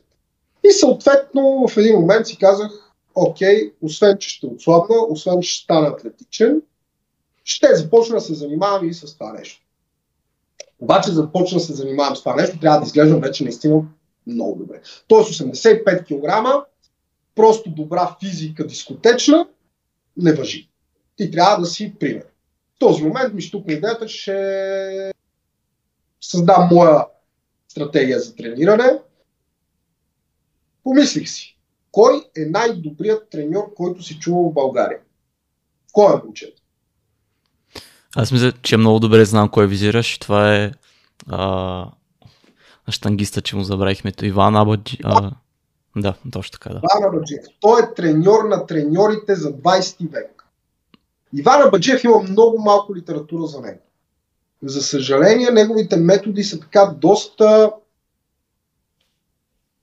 И 0.64 0.70
съответно 0.72 1.66
в 1.68 1.76
един 1.76 1.96
момент 1.96 2.26
си 2.26 2.38
казах, 2.38 2.94
окей, 3.14 3.72
освен 3.82 4.18
че 4.18 4.28
ще 4.28 4.46
отслабна, 4.46 4.96
освен 5.08 5.40
че 5.40 5.50
ще 5.50 5.64
стана 5.64 5.86
атлетичен, 5.86 6.62
ще 7.44 7.74
започна 7.74 8.14
да 8.14 8.20
се 8.20 8.34
занимавам 8.34 8.88
и 8.88 8.94
с 8.94 9.14
това 9.14 9.32
нещо. 9.32 9.60
Обаче 10.80 11.12
започна 11.12 11.58
да 11.58 11.64
се 11.64 11.72
занимавам 11.72 12.16
с 12.16 12.20
това 12.20 12.36
нещо, 12.36 12.60
трябва 12.60 12.80
да 12.80 12.86
изглеждам 12.86 13.20
вече 13.20 13.44
наистина 13.44 13.82
много 14.26 14.58
добре. 14.58 14.80
Тоест 15.08 15.30
85 15.30 16.04
кг, 16.04 16.66
просто 17.34 17.70
добра 17.70 18.16
физика, 18.20 18.66
дискотечна, 18.66 19.46
не 20.16 20.32
въжи. 20.32 20.68
Ти 21.16 21.30
трябва 21.30 21.60
да 21.60 21.66
си 21.66 21.94
пример. 22.00 22.26
В 22.76 22.78
този 22.78 23.02
момент 23.02 23.34
ми 23.34 23.42
штукна 23.42 23.72
идеята, 23.72 24.08
ще 24.08 25.12
създам 26.20 26.68
моя 26.72 27.06
стратегия 27.68 28.20
за 28.20 28.36
трениране. 28.36 28.98
Помислих 30.82 31.28
си, 31.28 31.58
кой 31.92 32.24
е 32.36 32.44
най-добрият 32.44 33.30
треньор, 33.30 33.74
който 33.74 34.02
си 34.02 34.18
чува 34.18 34.50
в 34.50 34.54
България? 34.54 34.98
Кой 35.92 36.14
е 36.14 36.20
момчето? 36.24 36.62
Аз 38.16 38.32
мисля, 38.32 38.52
че 38.62 38.76
много 38.76 38.98
добре 39.00 39.24
знам 39.24 39.48
кой 39.48 39.66
визираш. 39.66 40.18
Това 40.18 40.56
е 40.56 40.72
а, 41.28 41.86
штангиста, 42.90 43.40
че 43.40 43.56
му 43.56 43.62
забравихме. 43.62 44.12
Иван 44.22 44.56
Абаджи. 44.56 44.98
А, 45.04 45.30
да, 45.96 46.14
точно 46.32 46.52
така. 46.52 46.70
Да. 46.70 46.80
Иван 46.84 47.08
Абаджиев. 47.08 47.44
Той 47.60 47.82
е 47.82 47.94
треньор 47.94 48.44
на 48.44 48.66
треньорите 48.66 49.34
за 49.34 49.52
20 49.52 50.12
век. 50.12 50.44
Иван 51.32 51.62
Абаджиев 51.62 52.04
има 52.04 52.18
много 52.18 52.58
малко 52.58 52.96
литература 52.96 53.46
за 53.46 53.60
него. 53.60 53.80
За 54.62 54.82
съжаление, 54.82 55.50
неговите 55.50 55.96
методи 55.96 56.44
са 56.44 56.60
така 56.60 56.94
доста 57.00 57.72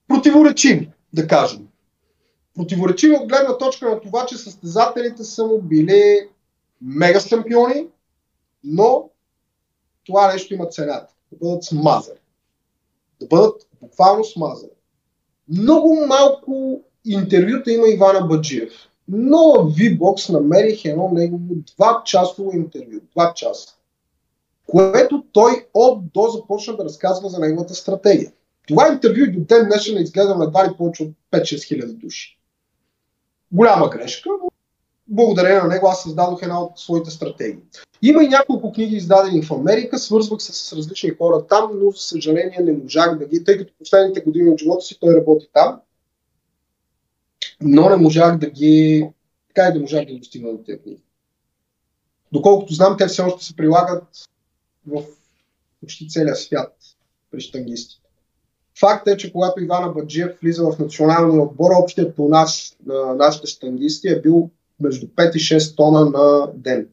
противоречиви, 0.07 0.91
да 1.13 1.27
кажем. 1.27 1.67
Противоречиви 2.55 3.15
от 3.15 3.29
гледна 3.29 3.57
точка 3.57 3.89
на 3.89 3.99
това, 3.99 4.25
че 4.25 4.37
състезателите 4.37 5.23
са 5.23 5.45
му 5.45 5.61
били 5.61 6.29
мега 6.81 7.19
шампиони, 7.19 7.87
но 8.63 9.09
това 10.05 10.33
нещо 10.33 10.53
има 10.53 10.65
цената. 10.65 11.13
Да 11.31 11.37
бъдат 11.37 11.63
смазани. 11.63 12.19
Да 13.19 13.27
бъдат 13.27 13.67
буквално 13.81 14.23
смазани. 14.23 14.71
Много 15.51 16.05
малко 16.07 16.81
интервюта 17.05 17.71
има 17.71 17.87
Ивана 17.87 18.27
Баджиев. 18.27 18.71
Но 19.07 19.37
в 19.37 19.75
V-Box 19.75 20.33
намерих 20.33 20.85
едно 20.85 21.09
негово 21.13 21.55
два 21.75 22.01
часово 22.05 22.51
интервю. 22.53 22.99
Два 23.11 23.33
часа. 23.33 23.75
Което 24.67 25.23
той 25.31 25.67
от 25.73 26.11
до 26.13 26.27
започна 26.27 26.77
да 26.77 26.85
разказва 26.85 27.29
за 27.29 27.39
неговата 27.39 27.75
стратегия. 27.75 28.31
Това 28.67 28.93
интервю 28.93 29.31
до 29.31 29.39
ден 29.39 29.65
днешен 29.65 29.97
е 29.97 30.01
изгледано 30.01 30.43
едва 30.43 30.67
ли 30.67 30.77
повече 30.77 31.03
от 31.03 31.09
5-6 31.31 31.67
хиляди 31.67 31.93
души. 31.93 32.39
Голяма 33.51 33.89
грешка, 33.89 34.29
но 34.29 34.50
благодарение 35.11 35.61
на 35.61 35.67
него 35.67 35.87
аз 35.87 36.03
създадох 36.03 36.41
една 36.41 36.63
от 36.63 36.79
своите 36.79 37.11
стратегии. 37.11 37.63
Има 38.01 38.23
и 38.23 38.27
няколко 38.27 38.71
книги 38.71 38.95
издадени 38.95 39.43
в 39.43 39.51
Америка, 39.51 39.99
свързвах 39.99 40.41
се 40.41 40.53
с 40.53 40.73
различни 40.73 41.09
хора 41.09 41.47
там, 41.47 41.71
но 41.73 41.91
за 41.91 41.97
съжаление 41.97 42.59
не 42.61 42.71
можах 42.71 43.17
да 43.17 43.25
ги, 43.25 43.43
тъй 43.43 43.57
като 43.57 43.73
последните 43.79 44.21
години 44.21 44.49
от 44.49 44.59
живота 44.59 44.85
си 44.85 44.97
той 44.99 45.15
работи 45.15 45.49
там, 45.53 45.79
но 47.61 47.89
не 47.89 47.95
можах 47.95 48.37
да 48.37 48.49
ги, 48.49 49.07
така 49.47 49.69
и 49.69 49.73
да 49.73 49.79
можах 49.79 50.05
да 50.05 50.17
достигна 50.17 50.51
до 50.51 50.57
тези 50.57 50.79
книги. 50.79 51.01
Доколкото 52.31 52.73
знам, 52.73 52.95
те 52.97 53.07
все 53.07 53.21
още 53.21 53.45
се 53.45 53.55
прилагат 53.55 54.03
в 54.87 55.03
почти 55.81 56.09
целия 56.09 56.35
свят 56.35 56.73
при 57.31 57.41
штангистите. 57.41 58.09
Факт 58.79 59.07
е, 59.07 59.17
че 59.17 59.31
когато 59.31 59.63
Ивана 59.63 59.89
Баджиев 59.89 60.31
влиза 60.41 60.63
в 60.63 60.79
националния 60.79 61.41
отбор, 61.41 61.71
общият 61.71 62.15
по 62.15 62.29
нас 62.29 62.77
на 62.85 63.15
нашите 63.15 63.47
штангисти 63.47 64.07
е 64.07 64.21
бил 64.21 64.49
между 64.81 65.07
5 65.07 65.35
и 65.35 65.39
6 65.39 65.77
тона 65.77 66.09
на 66.09 66.51
ден. 66.55 66.87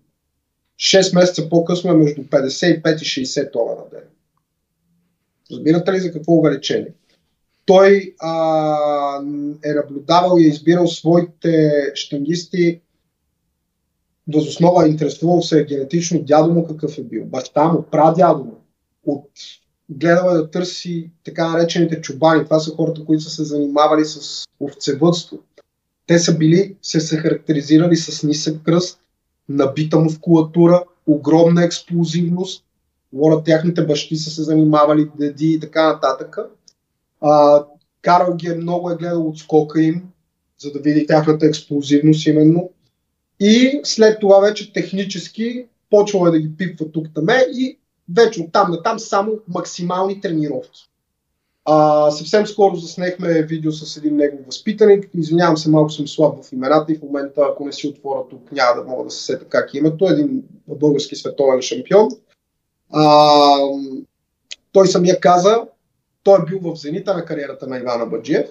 6 0.79 1.15
месеца 1.15 1.49
по-късно 1.49 1.91
е 1.91 1.97
между 1.97 2.23
55 2.23 3.03
и 3.03 3.27
60 3.27 3.53
тона 3.53 3.71
на 3.71 3.91
ден. 3.91 4.09
Разбирате 5.53 5.93
ли 5.93 6.01
за 6.01 6.13
какво 6.13 6.33
увеличение? 6.33 6.93
Той 7.67 8.15
а, 8.19 9.21
е 9.65 9.73
наблюдавал 9.73 10.39
и 10.39 10.45
е 10.45 10.49
избирал 10.49 10.87
своите 10.87 11.83
штангисти 11.95 12.81
възоснова, 14.35 14.89
интересувал 14.89 15.43
се 15.43 15.65
генетично 15.65 16.23
дядо 16.23 16.55
му 16.55 16.67
какъв 16.67 16.99
е 16.99 17.03
бил, 17.03 17.25
баща 17.25 17.65
му, 17.69 17.83
прадядо 17.83 18.45
му. 18.45 18.57
От 19.07 19.31
гледал 19.91 20.31
е 20.31 20.35
да 20.35 20.51
търси 20.51 21.11
така 21.25 21.49
наречените 21.49 22.01
чубани. 22.01 22.45
Това 22.45 22.61
са 22.61 22.75
хората, 22.77 23.05
които 23.05 23.23
са 23.23 23.31
се 23.31 23.45
занимавали 23.45 24.05
с 24.05 24.45
овцевътство. 24.61 25.39
Те 26.09 26.19
са 26.19 26.39
били, 26.39 26.77
се, 26.83 27.01
се 27.01 27.17
характеризирали 27.17 27.97
с 27.97 28.23
нисък 28.23 28.63
кръст, 28.63 29.01
набита 29.49 29.99
мускулатура, 29.99 30.85
огромна 31.07 31.65
експлозивност. 31.65 32.65
Говорят, 33.13 33.45
тяхните 33.45 33.87
бащи 33.87 34.17
са 34.17 34.31
се 34.31 34.43
занимавали, 34.43 35.09
деди 35.19 35.53
и 35.53 35.61
така 35.61 35.93
нататък. 35.93 36.37
А, 37.21 37.65
Карл 38.03 38.35
ги 38.37 38.47
е 38.47 38.55
много 38.55 38.91
е 38.91 38.97
гледал 38.97 39.27
от 39.29 39.39
скока 39.39 39.83
им, 39.83 40.03
за 40.59 40.73
да 40.73 40.79
види 40.79 41.07
тяхната 41.07 41.47
експлозивност 41.47 42.27
именно. 42.27 42.71
И 43.41 43.81
след 43.85 44.21
това 44.21 44.41
вече 44.41 44.73
технически 44.73 45.67
почвал 45.91 46.29
е 46.29 46.31
да 46.31 46.41
ги 46.41 46.57
пипва 46.57 46.93
тук 46.93 47.07
таме 47.15 47.47
и 47.53 47.79
вече 48.17 48.41
от 48.41 48.53
там 48.53 48.71
на 48.71 48.83
там 48.83 48.99
само 48.99 49.33
максимални 49.49 50.21
тренировки. 50.21 50.91
А, 51.71 52.11
съвсем 52.11 52.47
скоро 52.47 52.77
заснехме 52.77 53.43
видео 53.43 53.73
с 53.73 53.97
един 53.97 54.17
негов 54.17 54.47
възпитаник. 54.47 55.11
Извинявам 55.15 55.57
се, 55.57 55.71
малко 55.71 55.91
съм 55.91 56.09
слаб 56.09 56.45
в 56.45 56.53
имената 56.53 56.93
и 56.93 56.97
в 56.97 57.03
момента, 57.03 57.49
ако 57.51 57.65
не 57.65 57.73
си 57.73 57.89
отворя 57.89 58.29
тук, 58.31 58.53
няма 58.53 58.83
да 58.83 58.89
мога 58.89 59.05
да 59.05 59.11
се 59.11 59.25
сета 59.25 59.45
как 59.45 59.75
е 59.75 59.79
името. 59.79 60.05
Един 60.05 60.43
български 60.69 61.17
световен 61.17 61.63
шампион. 61.63 62.09
А, 62.91 63.59
той 64.73 64.87
самия 64.87 65.21
каза, 65.21 65.63
той 66.23 66.39
е 66.39 66.45
бил 66.45 66.61
в 66.61 66.77
зенита 66.77 67.15
на 67.15 67.25
кариерата 67.25 67.67
на 67.67 67.79
Ивана 67.79 68.07
Баджиев, 68.07 68.51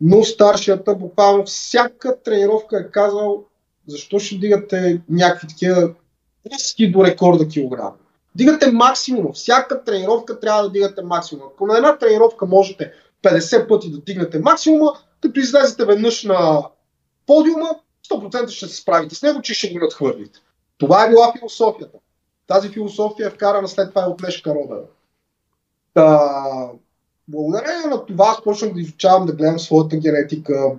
но 0.00 0.24
старшията 0.24 0.94
буквално 0.94 1.44
всяка 1.44 2.22
тренировка 2.22 2.78
е 2.78 2.90
казал 2.90 3.44
защо 3.86 4.18
ще 4.18 4.38
дигате 4.38 5.02
някакви 5.08 5.48
такива 5.48 5.94
ниски 6.52 6.90
до 6.90 7.04
рекорда 7.04 7.48
килограми. 7.48 8.05
Дигате 8.36 8.72
максимум. 8.72 9.32
Всяка 9.32 9.84
тренировка 9.84 10.40
трябва 10.40 10.62
да 10.62 10.70
дигате 10.70 11.02
максимум. 11.02 11.44
Ако 11.52 11.66
на 11.66 11.76
една 11.76 11.98
тренировка 11.98 12.46
можете 12.46 12.92
50 13.22 13.68
пъти 13.68 13.90
да 13.90 13.98
дигнете 14.00 14.38
максимума, 14.38 14.92
като 15.22 15.40
излезете 15.40 15.84
веднъж 15.84 16.24
на 16.24 16.62
подиума, 17.26 17.70
100% 18.10 18.48
ще 18.48 18.66
се 18.66 18.76
справите 18.76 19.14
с 19.14 19.22
него, 19.22 19.42
че 19.42 19.54
ще 19.54 19.72
го 19.72 19.78
надхвърлите. 19.78 20.38
Това 20.78 21.04
е 21.04 21.08
била 21.08 21.32
философията. 21.38 21.98
Тази 22.46 22.68
философия 22.68 23.26
е 23.26 23.30
вкарана 23.30 23.68
след 23.68 23.88
това 23.88 24.02
от 24.02 24.22
Лешка 24.24 24.54
Робера. 24.54 24.84
Та, 25.94 26.20
благодарение 27.28 27.86
на 27.90 28.06
това 28.06 28.26
аз 28.28 28.42
почнах 28.42 28.74
да 28.74 28.80
изучавам, 28.80 29.26
да 29.26 29.32
гледам 29.32 29.58
своята 29.58 29.96
генетика, 29.96 30.72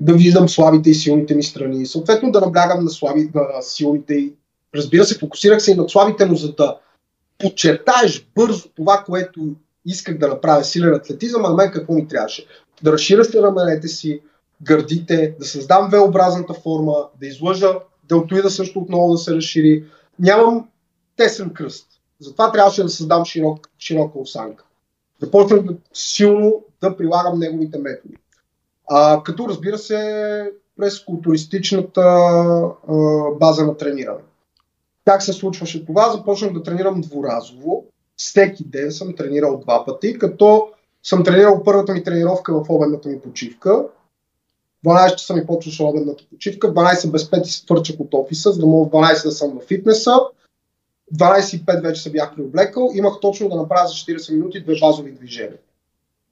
да 0.00 0.14
виждам 0.14 0.48
слабите 0.48 0.90
и 0.90 0.94
силните 0.94 1.34
ми 1.34 1.42
страни, 1.42 1.86
съответно 1.86 2.32
да 2.32 2.40
наблягам 2.40 2.84
на, 2.84 2.90
слаби, 2.90 3.30
на 3.34 3.62
силните 3.62 4.14
и 4.14 4.34
Разбира 4.74 5.04
се, 5.04 5.18
фокусирах 5.18 5.62
се 5.62 5.72
и 5.72 5.74
над 5.74 5.90
слабите, 5.90 6.26
но 6.26 6.34
за 6.34 6.52
да 6.52 6.78
подчертаеш 7.38 8.26
бързо 8.34 8.68
това, 8.68 9.02
което 9.06 9.40
исках 9.86 10.18
да 10.18 10.28
направя 10.28 10.64
силен 10.64 10.94
атлетизъм, 10.94 11.44
а 11.44 11.48
на 11.48 11.54
мен 11.54 11.70
какво 11.70 11.92
ми 11.92 12.08
трябваше? 12.08 12.46
Да 12.82 12.92
разширя 12.92 13.24
се 13.24 13.42
раменете 13.42 13.88
си, 13.88 14.20
гърдите, 14.62 15.34
да 15.38 15.46
създам 15.46 15.90
V-образната 15.90 16.54
форма, 16.62 16.94
да 17.20 17.26
излъжа 17.26 17.72
делтоида 18.08 18.50
също 18.50 18.78
отново 18.78 19.12
да 19.12 19.18
се 19.18 19.34
разшири. 19.34 19.84
Нямам 20.18 20.68
тесен 21.16 21.50
кръст. 21.50 21.86
Затова 22.20 22.52
трябваше 22.52 22.82
да 22.82 22.88
създам 22.88 23.24
широк, 23.24 23.68
широка 23.78 24.18
осанка. 24.18 24.64
Започнах 25.22 25.62
да, 25.62 25.74
силно 25.94 26.64
да 26.80 26.96
прилагам 26.96 27.38
неговите 27.38 27.78
методи. 27.78 28.14
А, 28.90 29.22
като 29.22 29.48
разбира 29.48 29.78
се, 29.78 30.52
през 30.76 31.04
културистичната 31.04 32.00
а, 32.00 32.74
база 33.40 33.66
на 33.66 33.76
трениране. 33.76 34.20
Как 35.04 35.22
се 35.22 35.32
случваше 35.32 35.86
това? 35.86 36.12
Започнах 36.12 36.52
да 36.52 36.62
тренирам 36.62 37.00
дворазово. 37.00 37.86
Всеки 38.16 38.64
ден 38.64 38.92
съм 38.92 39.16
тренирал 39.16 39.58
два 39.58 39.84
пъти, 39.84 40.18
като 40.18 40.68
съм 41.02 41.24
тренирал 41.24 41.62
първата 41.64 41.92
ми 41.92 42.04
тренировка 42.04 42.54
в 42.54 42.64
обедната 42.68 43.08
ми 43.08 43.20
почивка. 43.20 43.84
12 44.86 45.14
часа 45.16 45.34
ми 45.34 45.46
почваше 45.46 45.82
обедната 45.82 46.24
почивка, 46.30 46.74
12 46.74 47.10
без 47.10 47.30
5 47.30 47.42
се 47.42 47.66
твърчах 47.66 48.00
от 48.00 48.14
офиса, 48.14 48.52
за 48.52 48.60
да 48.60 48.66
мога 48.66 48.88
в 48.88 48.92
12 48.92 49.24
да 49.24 49.32
съм 49.32 49.58
в 49.58 49.66
фитнеса. 49.66 50.18
25 51.14 51.82
вече 51.82 52.02
се 52.02 52.10
бях 52.10 52.34
приоблекал, 52.34 52.90
имах 52.94 53.20
точно 53.20 53.48
да 53.48 53.56
направя 53.56 53.88
за 53.88 53.94
40 53.94 54.32
минути 54.32 54.62
две 54.62 54.74
базови 54.80 55.12
движения. 55.12 55.58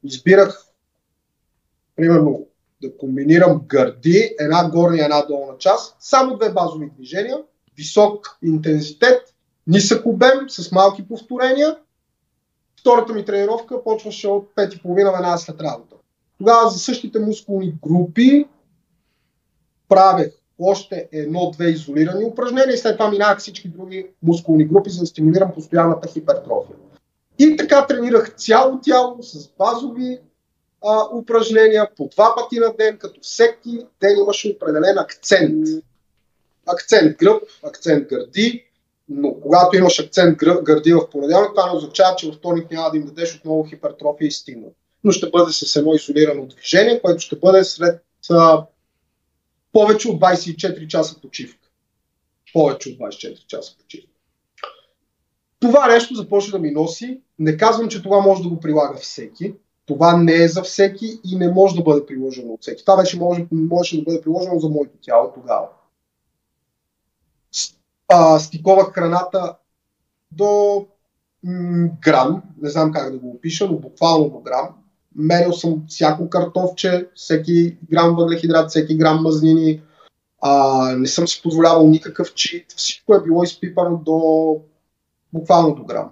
Избирах, 0.05 0.67
примерно, 1.97 2.47
да 2.83 2.97
комбинирам 2.97 3.63
гърди, 3.67 4.35
една 4.41 4.71
горна 4.71 4.97
и 4.97 5.01
една 5.01 5.23
долна 5.27 5.59
част, 5.59 5.97
само 6.01 6.37
две 6.37 6.53
базови 6.53 6.91
движения– 6.97 7.39
висок 7.77 8.39
интензитет, 8.43 9.35
нисък 9.67 10.07
обем 10.07 10.49
с 10.49 10.73
малки 10.73 11.09
повторения. 11.09 11.79
Втората 12.81 13.13
ми 13.13 13.25
тренировка 13.25 13.85
почваше 13.85 14.29
от 14.29 14.51
5.30 14.57 14.95
веднага 14.95 15.39
след 15.39 15.61
работа. 15.61 15.97
Тогава 16.39 16.71
за 16.71 16.79
същите 16.79 17.19
мускулни 17.19 17.75
групи 17.83 18.47
правех 19.89 20.33
още 20.59 21.09
едно-две 21.13 21.67
изолирани 21.67 22.25
упражнения 22.25 22.75
и 22.75 22.79
след 22.79 22.97
това 22.97 23.11
минах 23.11 23.39
всички 23.39 23.69
други 23.69 24.07
мускулни 24.23 24.65
групи, 24.65 24.91
за 24.91 25.01
да 25.01 25.07
стимулирам 25.07 25.53
постоянната 25.55 26.09
хипертрофия. 26.09 26.77
И 27.39 27.57
така 27.57 27.87
тренирах 27.87 28.35
цяло 28.37 28.81
тяло 28.81 29.23
с 29.23 29.49
базови 29.59 30.19
а, 30.85 31.09
упражнения 31.15 31.91
по 31.97 32.09
два 32.13 32.35
пъти 32.37 32.59
на 32.59 32.75
ден, 32.79 32.99
като 32.99 33.21
всеки 33.21 33.87
ден 34.01 34.19
имаше 34.23 34.57
определен 34.57 34.99
акцент 34.99 35.69
акцент 36.67 37.17
гръб, 37.17 37.43
акцент 37.63 38.09
гърди, 38.09 38.65
но 39.09 39.35
когато 39.35 39.77
имаш 39.77 39.99
акцент 39.99 40.39
гърди 40.39 40.93
в 40.93 41.11
понеделник, 41.11 41.51
това 41.55 41.71
не 41.71 41.77
означава, 41.77 42.17
че 42.17 42.27
във 42.27 42.37
вторник 42.37 42.71
няма 42.71 42.91
да 42.91 42.97
им 42.97 43.05
дадеш 43.05 43.37
отново 43.37 43.65
хипертрофия 43.65 44.29
и 44.29 44.33
стимул. 44.33 44.73
Но 45.05 45.13
ще 45.13 45.31
бъде 45.31 45.53
с 45.53 45.77
едно 45.77 45.95
изолирано 45.95 46.47
движение, 46.47 47.01
което 47.01 47.21
ще 47.21 47.37
бъде 47.37 47.65
след 47.65 48.03
а, 48.31 48.67
повече 49.73 50.09
от 50.09 50.21
24 50.21 50.87
часа 50.87 51.21
почивка. 51.21 51.69
Повече 52.53 52.89
от 52.89 52.99
24 52.99 53.47
часа 53.47 53.77
почивка. 53.79 54.09
Това 55.61 55.87
нещо 55.87 56.15
започва 56.15 56.59
да 56.59 56.59
ми 56.59 56.71
носи. 56.71 57.21
Не 57.39 57.57
казвам, 57.57 57.89
че 57.89 58.03
това 58.03 58.21
може 58.21 58.43
да 58.43 58.49
го 58.49 58.61
прилага 58.61 58.99
всеки. 58.99 59.55
Това 59.87 60.17
не 60.17 60.35
е 60.35 60.49
за 60.49 60.63
всеки 60.63 61.21
и 61.25 61.37
не 61.37 61.53
може 61.53 61.77
да 61.77 61.83
бъде 61.83 62.07
приложено 62.07 62.53
от 62.53 62.63
всеки. 62.63 62.85
Това 62.85 62.97
вече 62.97 63.19
може, 63.19 63.47
може 63.53 63.97
да 63.97 64.03
бъде 64.03 64.21
приложено 64.21 64.61
за 64.61 64.69
моето 64.69 64.97
тяло 65.03 65.33
тогава 65.35 65.69
а, 68.13 68.39
стиковах 68.39 68.93
храната 68.93 69.57
до 70.33 70.87
м- 71.45 71.89
грам, 72.03 72.43
не 72.63 72.71
знам 72.71 72.93
как 72.93 73.13
да 73.13 73.19
го 73.19 73.31
опиша, 73.31 73.67
но 73.67 73.79
буквално 73.79 74.31
до 74.31 74.39
грам. 74.39 74.69
Мерил 75.17 75.53
съм 75.53 75.85
всяко 75.89 76.31
картофче, 76.31 77.09
всеки 77.15 77.77
грам 77.91 78.17
въглехидрат, 78.17 78.71
всеки 78.71 78.97
грам 78.97 79.23
мазнини. 79.23 79.83
А, 80.41 80.83
не 80.97 81.07
съм 81.07 81.29
си 81.29 81.43
позволявал 81.43 81.87
никакъв 81.87 82.35
чит. 82.35 82.73
Всичко 82.77 83.15
е 83.15 83.23
било 83.23 83.43
изпипано 83.43 83.97
до 83.97 84.57
буквално 85.33 85.75
до 85.75 85.85
грам. 85.85 86.11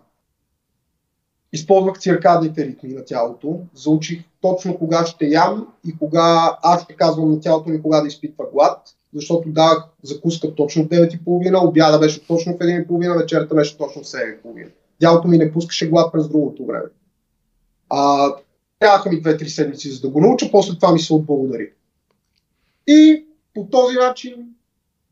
използвах 1.52 1.98
циркадните 1.98 2.66
ритми 2.66 2.92
на 2.92 3.04
тялото, 3.04 3.60
заучих 3.74 4.24
точно 4.40 4.78
кога 4.78 5.06
ще 5.06 5.26
ям 5.26 5.66
и 5.86 5.98
кога 5.98 6.58
аз 6.62 6.82
ще 6.82 6.96
казвам 6.96 7.30
на 7.30 7.40
тялото 7.40 7.70
ми 7.70 7.82
кога 7.82 8.00
да 8.00 8.08
изпитва 8.08 8.44
глад, 8.52 8.96
защото 9.14 9.48
давах 9.48 9.84
закуска 10.02 10.54
точно 10.54 10.84
в 10.84 10.88
9.30, 10.88 11.68
обяда 11.68 11.98
беше 11.98 12.26
точно 12.26 12.52
в 12.52 12.58
1.30, 12.58 13.18
вечерта 13.18 13.54
беше 13.54 13.78
точно 13.78 14.02
в 14.02 14.06
7.30. 14.06 14.68
Тялото 15.00 15.28
ми 15.28 15.38
не 15.38 15.52
пускаше 15.52 15.88
глад 15.88 16.12
през 16.12 16.28
другото 16.28 16.66
време. 16.66 16.86
А, 17.88 18.28
трябваха 18.78 19.10
ми 19.10 19.22
2-3 19.22 19.46
седмици 19.46 19.90
за 19.90 20.00
да 20.00 20.08
го 20.08 20.20
науча, 20.20 20.50
после 20.50 20.74
това 20.74 20.92
ми 20.92 21.00
се 21.00 21.14
отблагодари. 21.14 21.72
И 22.86 23.26
по 23.54 23.66
този 23.70 23.96
начин 23.96 24.34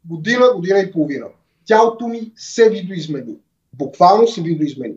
година, 0.04 0.46
година 0.54 0.78
и 0.78 0.92
половина. 0.92 1.26
Тялото 1.64 2.08
ми 2.08 2.32
се 2.36 2.70
видоизмени. 2.70 3.34
Буквално 3.72 4.28
се 4.28 4.42
видоизмени. 4.42 4.94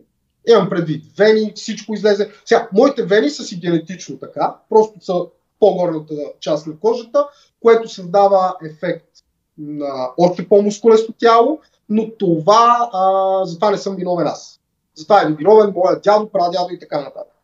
Имам 0.48 0.68
предвид 0.68 1.04
вени, 1.16 1.52
всичко 1.54 1.94
излезе. 1.94 2.30
Сега, 2.44 2.68
моите 2.72 3.02
вени 3.02 3.30
са 3.30 3.44
си 3.44 3.60
генетично 3.60 4.18
така, 4.18 4.54
просто 4.68 5.04
са 5.04 5.14
по-горната 5.62 6.14
част 6.40 6.66
на 6.66 6.78
кожата, 6.78 7.28
което 7.60 7.88
създава 7.88 8.56
ефект 8.64 9.06
на 9.58 10.10
още 10.18 10.48
по-мускулесто 10.48 11.12
тяло, 11.12 11.60
но 11.88 12.10
това, 12.10 12.90
а, 12.92 13.44
за 13.44 13.54
това 13.54 13.70
не 13.70 13.78
съм 13.78 13.96
виновен 13.96 14.26
аз. 14.26 14.60
За 14.94 15.04
това 15.04 15.22
е 15.22 15.32
виновен 15.32 15.72
моят 15.74 16.02
дядо, 16.02 16.28
прадядо 16.28 16.68
и 16.72 16.78
така 16.78 17.00
нататък. 17.00 17.36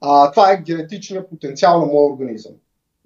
А, 0.00 0.30
това 0.30 0.52
е 0.52 0.62
генетичният 0.62 1.30
потенциал 1.30 1.80
на 1.80 1.86
моя 1.86 2.12
организъм. 2.12 2.52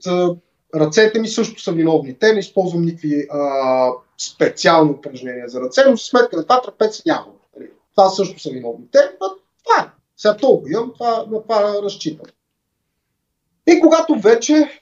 За 0.04 0.36
ръцете 0.74 1.20
ми 1.20 1.28
също 1.28 1.62
са 1.62 1.72
виновни. 1.72 2.18
Те 2.18 2.32
не 2.32 2.38
използвам 2.38 2.82
никакви 2.82 3.26
а, 3.30 3.90
специални 4.18 4.90
упражнения 4.90 5.48
за 5.48 5.60
ръце, 5.60 5.84
но 5.90 5.96
с 5.96 6.08
сметка 6.08 6.36
на 6.36 6.42
това 6.42 6.62
трапец 6.62 7.02
няма. 7.06 7.32
Това 7.96 8.08
също 8.08 8.40
са 8.40 8.50
виновни. 8.50 8.84
Те, 8.92 8.98
това 9.64 9.84
е. 9.84 9.90
Сега 10.16 10.36
толкова 10.36 10.70
имам, 10.72 10.92
това, 10.92 11.24
на 11.30 11.42
това 11.42 11.82
разчитам. 11.82 12.26
И 13.68 13.80
когато 13.80 14.14
вече 14.14 14.80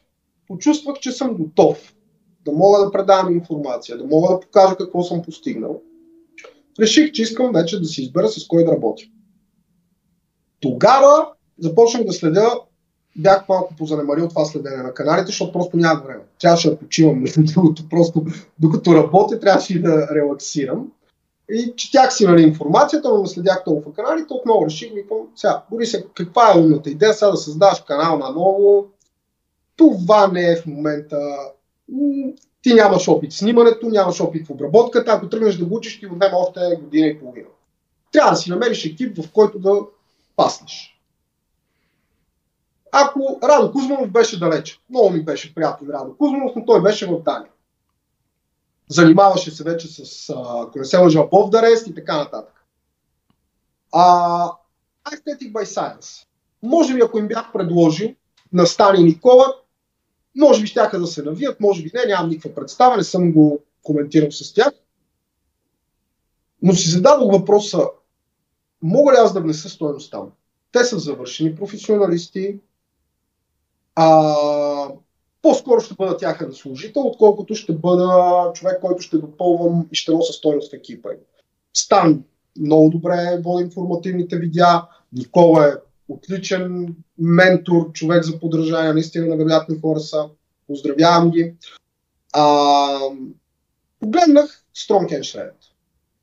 почувствах, 0.48 0.98
че 0.98 1.12
съм 1.12 1.34
готов 1.34 1.94
да 2.44 2.52
мога 2.52 2.84
да 2.84 2.92
предавам 2.92 3.34
информация, 3.34 3.98
да 3.98 4.04
мога 4.04 4.34
да 4.34 4.40
покажа 4.40 4.76
какво 4.76 5.02
съм 5.02 5.22
постигнал, 5.22 5.82
реших, 6.80 7.12
че 7.12 7.22
искам 7.22 7.52
вече 7.52 7.80
да 7.80 7.86
си 7.86 8.02
избера 8.02 8.28
с 8.28 8.46
кой 8.46 8.64
да 8.64 8.72
работя. 8.72 9.02
Тогава 10.60 11.28
започнах 11.58 12.04
да 12.04 12.12
следя, 12.12 12.50
бях 13.16 13.48
малко 13.48 13.74
позанемарил 13.76 14.28
това 14.28 14.44
следене 14.44 14.82
на 14.82 14.94
каналите, 14.94 15.26
защото 15.26 15.52
просто 15.52 15.76
нямах 15.76 16.04
време. 16.04 16.22
Трябваше 16.40 16.70
да 16.70 16.78
почивам, 16.78 17.20
между 17.20 17.42
другото, 17.44 17.88
просто 17.88 18.24
докато 18.58 18.94
работя, 18.94 19.40
трябваше 19.40 19.74
и 19.74 19.82
да 19.82 20.08
релаксирам. 20.14 20.92
И 21.50 21.72
четях 21.76 22.14
си 22.14 22.26
нали, 22.26 22.42
информацията, 22.42 23.08
но 23.08 23.22
не 23.22 23.28
следях 23.28 23.64
толкова 23.64 23.94
каналите, 23.94 24.34
отново 24.34 24.66
реших, 24.66 24.92
викам, 24.94 25.18
сега, 25.36 25.62
Борис, 25.70 25.96
каква 26.14 26.52
е 26.52 26.58
умната 26.58 26.90
идея 26.90 27.14
сега 27.14 27.30
да 27.30 27.36
създаваш 27.36 27.80
канал 27.80 28.18
на 28.18 28.30
ново, 28.30 28.86
това 29.76 30.26
не 30.26 30.52
е 30.52 30.56
в 30.56 30.66
момента. 30.66 31.18
Ти 32.62 32.74
нямаш 32.74 33.08
опит 33.08 33.32
в 33.32 33.36
снимането, 33.36 33.88
нямаш 33.88 34.20
опит 34.20 34.46
в 34.46 34.50
обработката, 34.50 35.12
ако 35.12 35.28
тръгнеш 35.28 35.56
да 35.56 35.64
го 35.64 35.76
учиш, 35.76 36.00
ти 36.00 36.06
отнема 36.06 36.36
още 36.36 36.60
година 36.82 37.06
и 37.06 37.18
половина. 37.18 37.48
Трябва 38.12 38.30
да 38.30 38.36
си 38.36 38.50
намериш 38.50 38.84
екип, 38.84 39.22
в 39.22 39.32
който 39.32 39.58
да 39.58 39.80
паснеш. 40.36 41.00
Ако 42.92 43.38
Радо 43.42 43.72
Кузманов 43.72 44.10
беше 44.10 44.38
далече, 44.38 44.78
много 44.90 45.10
ми 45.10 45.24
беше 45.24 45.54
приятен 45.54 45.90
Радо 45.90 46.16
Кузманов, 46.16 46.52
но 46.56 46.64
той 46.64 46.82
беше 46.82 47.06
в 47.06 47.22
Дания. 47.22 47.50
Занимаваше 48.88 49.50
се 49.50 49.64
вече 49.64 49.88
с, 49.88 50.30
ако 50.30 50.78
не 50.78 50.84
се 50.84 50.96
лъжа, 50.96 51.24
и 51.86 51.94
така 51.94 52.16
нататък. 52.16 52.64
А, 53.92 54.52
Aesthetic 55.04 55.52
by 55.52 55.64
Science. 55.64 56.26
Може 56.62 56.94
би, 56.94 57.00
ако 57.00 57.18
им 57.18 57.28
бях 57.28 57.52
предложил 57.52 58.14
на 58.52 58.66
Стани 58.66 59.04
Никола, 59.04 59.54
може 60.36 60.60
би 60.60 60.66
щяха 60.66 61.00
да 61.00 61.06
се 61.06 61.22
навият, 61.22 61.60
може 61.60 61.82
би 61.82 61.90
не, 61.94 62.04
нямам 62.06 62.30
никаква 62.30 62.54
представа, 62.54 62.96
не 62.96 63.04
съм 63.04 63.32
го 63.32 63.62
коментирал 63.82 64.30
с 64.30 64.54
тях. 64.54 64.72
Но 66.62 66.72
си 66.72 66.90
зададох 66.90 67.32
въпроса, 67.32 67.88
мога 68.82 69.12
ли 69.12 69.16
аз 69.16 69.32
да 69.32 69.40
внеса 69.40 69.68
стоеност 69.68 70.10
там? 70.10 70.30
Те 70.72 70.84
са 70.84 70.98
завършени 70.98 71.56
професионалисти, 71.56 72.58
а, 73.94 74.34
по-скоро 75.46 75.80
ще 75.80 75.94
бъда 75.94 76.16
тяхен 76.16 76.52
служител, 76.52 77.02
отколкото 77.02 77.54
ще 77.54 77.72
бъда 77.72 78.50
човек, 78.54 78.80
който 78.80 79.02
ще 79.02 79.18
допълвам 79.18 79.88
и 79.92 79.94
ще 79.94 80.12
нося 80.12 80.32
стоеност 80.32 80.70
в 80.70 80.74
екипа 80.74 81.08
Стан 81.76 82.24
много 82.60 82.90
добре 82.90 83.40
води 83.44 83.64
информативните 83.64 84.38
видеа, 84.38 84.82
Никола 85.12 85.66
е 85.66 85.72
отличен 86.08 86.94
ментор, 87.18 87.92
човек 87.92 88.24
за 88.24 88.38
подражание, 88.38 88.92
наистина 88.92 89.26
невероятни 89.26 89.80
хора 89.80 90.00
са. 90.00 90.28
Поздравявам 90.66 91.30
ги. 91.30 91.54
А, 92.32 92.98
погледнах 94.00 94.64
Strong 94.76 95.20
Shred. 95.20 95.52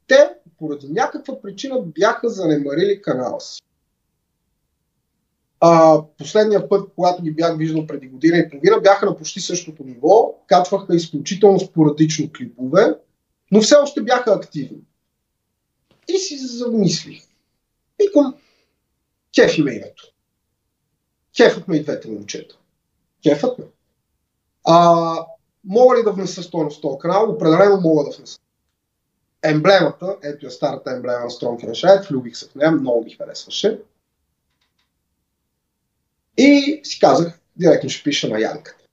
Те, 0.07 0.29
поради 0.59 0.87
някаква 0.89 1.41
причина, 1.41 1.81
бяха 1.81 2.29
занемарили 2.29 3.01
канала 3.01 3.41
си. 3.41 3.62
А, 5.65 6.01
последния 6.17 6.69
път, 6.69 6.89
когато 6.95 7.23
ги 7.23 7.31
бях 7.31 7.57
виждал 7.57 7.87
преди 7.87 8.07
година 8.07 8.37
и 8.37 8.49
половина, 8.49 8.79
бяха 8.81 9.05
на 9.05 9.17
почти 9.17 9.39
същото 9.39 9.83
ниво, 9.83 10.35
качваха 10.47 10.95
изключително 10.95 11.59
спорадично 11.59 12.29
клипове, 12.37 12.95
но 13.51 13.61
все 13.61 13.75
още 13.75 14.01
бяха 14.01 14.33
активни. 14.33 14.81
И 16.07 16.17
си 16.17 16.37
замислих. 16.37 17.23
Викам, 18.01 18.35
Кеф 19.35 19.57
има 19.57 19.71
името. 19.71 20.03
Кефът 21.37 21.67
ме 21.67 21.77
и 21.77 21.83
двете 21.83 22.09
момчета. 22.09 22.55
Кефът 23.23 23.57
ме. 23.57 23.65
А, 24.63 25.15
мога 25.63 25.97
ли 25.97 26.03
да 26.03 26.11
внеса 26.11 26.43
стойност 26.43 26.77
в 26.77 26.81
този 26.81 26.99
канал? 26.99 27.29
Определено 27.29 27.81
мога 27.81 28.03
да 28.03 28.17
внеса. 28.17 28.39
Емблемата, 29.43 30.17
ето 30.23 30.47
е 30.47 30.49
старата 30.49 30.91
емблема 30.91 31.19
на 31.19 31.29
Strong 31.29 31.69
Shred, 31.69 32.09
влюбих 32.09 32.37
се 32.37 32.49
в 32.49 32.55
нея, 32.55 32.71
много 32.71 33.03
ми 33.03 33.11
харесваше. 33.11 33.79
И 36.37 36.81
си 36.83 36.99
казах, 36.99 37.39
директно 37.55 37.89
ще 37.89 38.03
пиша 38.03 38.29
на 38.29 38.39
Янката. 38.39 38.83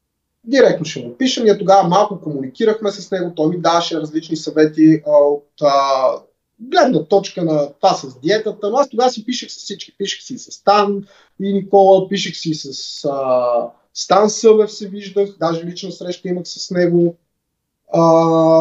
Директно 0.45 0.85
ще 0.85 1.01
му 1.01 1.17
пиша. 1.17 1.45
Ние 1.45 1.59
тогава 1.59 1.89
малко 1.89 2.21
комуникирахме 2.21 2.91
с 2.91 3.11
него. 3.11 3.33
Той 3.37 3.49
ми 3.49 3.61
даваше 3.61 4.01
различни 4.01 4.37
съвети 4.37 5.03
от 5.07 5.49
а, 5.63 6.13
гледна 6.61 7.05
точка 7.05 7.45
на 7.45 7.73
това 7.81 7.95
с 7.95 8.21
диетата, 8.21 8.71
но 8.71 8.77
аз 8.77 8.89
тогава 8.89 9.11
си 9.11 9.25
пишех 9.25 9.51
с 9.51 9.57
всички. 9.57 9.97
Пишех 9.99 10.23
си 10.23 10.39
с 10.39 10.53
Стан 10.53 11.05
и 11.43 11.53
Никола, 11.53 12.09
пишех 12.09 12.37
си 12.37 12.55
с 12.55 13.05
а, 13.05 13.71
Стан 13.95 14.31
Съвев 14.31 14.73
се 14.73 14.89
виждах, 14.89 15.29
даже 15.41 15.65
лична 15.65 15.93
среща 15.93 16.29
имах 16.29 16.47
с 16.47 16.71
него, 16.71 17.17
а, 17.93 18.01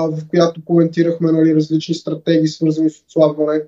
в 0.08 0.20
която 0.30 0.66
коментирахме 0.66 1.32
нали, 1.32 1.56
различни 1.56 1.96
стратегии, 1.96 2.48
свързани 2.48 2.90
с 2.90 3.02
отслабване. 3.02 3.62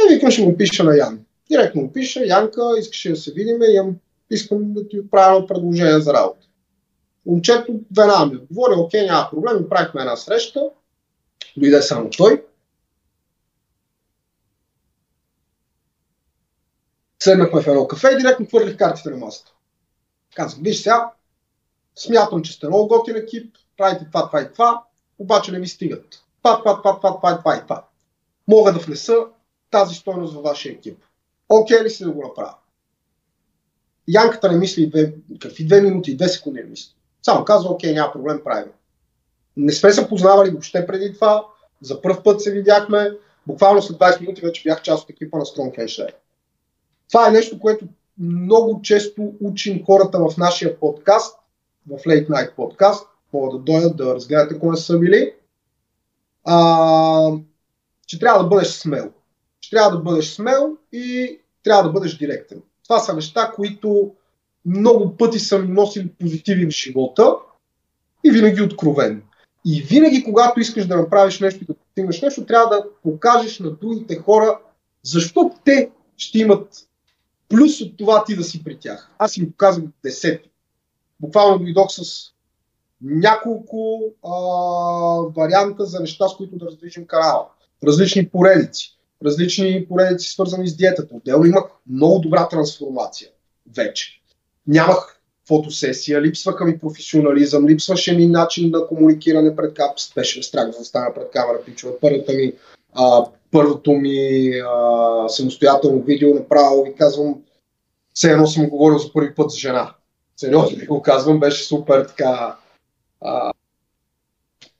И 0.00 0.14
викам, 0.14 0.30
ще 0.30 0.42
му 0.42 0.56
пиша 0.56 0.84
на 0.84 0.96
Ян. 0.96 1.20
Директно 1.50 1.82
му 1.82 1.92
пиша, 1.92 2.26
Янка, 2.26 2.62
искаше 2.78 3.10
да 3.10 3.16
се 3.16 3.32
видим, 3.32 3.58
имам, 3.74 3.96
искам 4.30 4.72
да 4.72 4.88
ти 4.88 5.00
отправя 5.00 5.46
предложение 5.46 6.00
за 6.00 6.14
работа. 6.14 6.46
Момчето 7.26 7.80
веднага 7.96 8.26
ми 8.26 8.36
отговори, 8.36 8.74
окей, 8.76 9.06
няма 9.06 9.28
проблем, 9.30 9.68
правихме 9.68 10.00
една 10.00 10.16
среща, 10.16 10.70
дойде 11.56 11.82
само 11.82 12.10
той. 12.10 12.44
Седнахме 17.22 17.62
в 17.62 17.66
едно 17.66 17.88
кафе 17.88 18.08
и 18.12 18.16
директно 18.16 18.46
хвърлих 18.46 18.76
картите 18.76 19.10
на 19.10 19.16
масата. 19.16 19.52
Казах, 20.34 20.58
виж 20.62 20.82
сега, 20.82 21.12
смятам, 21.96 22.42
че 22.42 22.52
сте 22.52 22.66
много 22.68 22.88
готин 22.88 23.16
екип, 23.16 23.56
правите 23.76 24.04
това, 24.04 24.26
това 24.26 24.42
и 24.42 24.52
това, 24.52 24.82
обаче 25.18 25.52
не 25.52 25.60
ви 25.60 25.68
стигат. 25.68 26.22
Това, 26.42 26.58
това, 26.58 26.82
това, 26.82 26.96
това, 26.96 27.16
това, 27.16 27.38
това 27.38 27.56
и 27.56 27.60
това. 27.60 27.84
Мога 28.48 28.72
да 28.72 28.78
внеса 28.78 29.16
тази 29.70 29.94
стойност 29.94 30.34
във 30.34 30.42
вашия 30.42 30.72
екип. 30.72 31.04
Окей 31.48 31.84
ли 31.84 31.90
си 31.90 32.04
да 32.04 32.10
го 32.10 32.22
направя? 32.22 32.54
Янката 34.08 34.52
не 34.52 34.58
мисли 34.58 34.90
две, 34.90 35.14
какви 35.40 35.66
две 35.66 35.80
минути 35.80 36.10
и 36.10 36.16
две 36.16 36.28
секунди 36.28 36.60
не 36.60 36.70
мисли. 36.70 36.94
Само 37.22 37.44
казва, 37.44 37.70
окей, 37.70 37.92
няма 37.92 38.12
проблем, 38.12 38.40
правим. 38.44 38.72
Не 39.56 39.72
сме 39.72 39.92
се 39.92 40.08
познавали 40.08 40.50
въобще 40.50 40.86
преди 40.86 41.14
това. 41.14 41.44
За 41.82 42.02
първ 42.02 42.22
път 42.22 42.42
се 42.42 42.52
видяхме. 42.52 43.12
Буквално 43.46 43.82
след 43.82 43.98
20 43.98 44.20
минути 44.20 44.40
вече 44.40 44.62
бях 44.64 44.82
част 44.82 45.04
от 45.04 45.10
екипа 45.10 45.38
на 45.38 45.44
Strong. 45.44 46.12
Това 47.08 47.28
е 47.28 47.32
нещо, 47.32 47.60
което 47.60 47.84
много 48.18 48.82
често 48.82 49.34
учим 49.40 49.84
хората 49.86 50.18
в 50.18 50.36
нашия 50.38 50.80
подкаст, 50.80 51.38
в 51.90 51.98
Late 51.98 52.28
Night 52.28 52.54
подкаст, 52.54 53.06
могат 53.32 53.52
да 53.52 53.72
дойдат 53.72 53.96
да 53.96 54.14
разгледат, 54.14 54.52
ако 54.52 54.70
не 54.70 54.76
са 54.76 54.98
били, 54.98 55.34
а, 56.44 57.32
че 58.06 58.18
трябва 58.18 58.42
да 58.42 58.48
бъдеш 58.48 58.68
смел. 58.68 59.12
Че 59.60 59.70
трябва 59.70 59.90
да 59.90 60.02
бъдеш 60.02 60.34
смел 60.34 60.76
и 60.92 61.38
трябва 61.62 61.82
да 61.82 61.90
бъдеш 61.90 62.18
директен. 62.18 62.62
Това 62.88 62.98
са 62.98 63.14
неща, 63.14 63.52
които 63.56 64.14
много 64.66 65.16
пъти 65.16 65.38
са 65.38 65.58
ми 65.58 65.68
носили 65.68 66.08
позитиви 66.08 66.66
в 66.66 66.70
живота 66.70 67.36
и 68.24 68.30
винаги 68.30 68.62
откровен. 68.62 69.22
И 69.64 69.82
винаги, 69.82 70.24
когато 70.24 70.60
искаш 70.60 70.86
да 70.86 70.96
направиш 70.96 71.40
нещо 71.40 71.64
и 71.64 71.66
да 71.66 71.74
постигнеш 71.74 72.22
нещо, 72.22 72.46
трябва 72.46 72.76
да 72.76 72.84
покажеш 73.02 73.58
на 73.58 73.70
другите 73.70 74.16
хора 74.16 74.58
защо 75.02 75.50
те 75.64 75.90
ще 76.16 76.38
имат 76.38 76.86
Плюс 77.48 77.80
от 77.80 77.96
това 77.96 78.24
ти 78.24 78.36
да 78.36 78.44
си 78.44 78.64
при 78.64 78.78
тях. 78.78 79.10
Аз 79.18 79.36
им 79.36 79.50
показвам 79.50 79.92
десети. 80.02 80.50
Буквално 81.20 81.58
дойдох 81.58 81.90
с 81.90 82.30
няколко 83.00 84.00
а, 84.24 84.30
варианта 85.36 85.84
за 85.84 86.00
неща, 86.00 86.28
с 86.28 86.36
които 86.36 86.56
да 86.56 86.66
раздвижим 86.66 87.06
канала. 87.06 87.46
Различни 87.84 88.28
поредици. 88.28 88.95
Различни 89.24 89.86
поредици, 89.88 90.30
свързани 90.30 90.68
с 90.68 90.76
диетата. 90.76 91.14
Отделно 91.14 91.46
имах 91.46 91.64
много 91.90 92.18
добра 92.18 92.48
трансформация 92.48 93.28
вече. 93.76 94.20
Нямах 94.66 95.20
фотосесия, 95.48 96.22
липсваха 96.22 96.64
ми 96.64 96.78
професионализъм, 96.78 97.68
липсваше 97.68 98.16
ми 98.16 98.26
начин 98.26 98.70
на 98.70 98.86
комуникиране 98.86 99.56
пред 99.56 99.74
кап. 99.74 99.96
Беше 100.14 100.42
страх 100.42 100.66
да 100.66 100.72
застана 100.72 101.14
пред 101.14 101.30
камера, 101.30 101.64
пичува. 101.64 101.92
Първата 102.00 102.32
ми, 102.32 102.52
а, 102.92 103.26
първото 103.50 103.92
ми 103.92 104.50
а, 104.50 105.28
самостоятелно 105.28 106.02
видео 106.02 106.34
направо 106.34 106.84
ви 106.84 106.94
казвам, 106.94 107.42
все 108.14 108.32
едно 108.32 108.46
съм 108.46 108.68
говорил 108.68 108.98
за 108.98 109.12
първи 109.12 109.34
път 109.34 109.52
с 109.52 109.56
жена. 109.56 109.94
Сериозно 110.36 110.78
ви 110.78 110.86
го 110.86 111.02
казвам, 111.02 111.40
беше 111.40 111.64
супер 111.64 112.04
така 112.04 112.56
а, 113.20 113.52